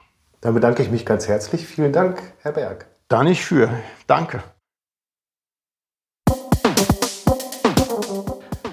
Dann 0.41 0.55
bedanke 0.55 0.83
ich 0.83 0.91
mich 0.91 1.05
ganz 1.05 1.27
herzlich. 1.27 1.67
Vielen 1.67 1.93
Dank, 1.93 2.21
Herr 2.43 2.53
Berg. 2.53 2.87
Da 3.09 3.25
nicht 3.25 3.45
für. 3.45 3.71
Danke. 4.07 4.43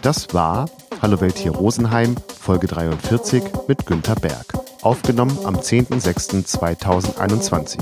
Das 0.07 0.33
war 0.33 0.65
Hallo 1.01 1.19
Welt 1.19 1.37
hier 1.37 1.51
Rosenheim, 1.51 2.15
Folge 2.39 2.67
43 2.67 3.43
mit 3.67 3.85
Günter 3.85 4.15
Berg. 4.15 4.45
Aufgenommen 4.81 5.37
am 5.43 5.57
10.06.2021. 5.57 7.79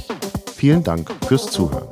Vielen 0.55 0.83
Dank 0.83 1.11
fürs 1.27 1.51
Zuhören. 1.51 1.87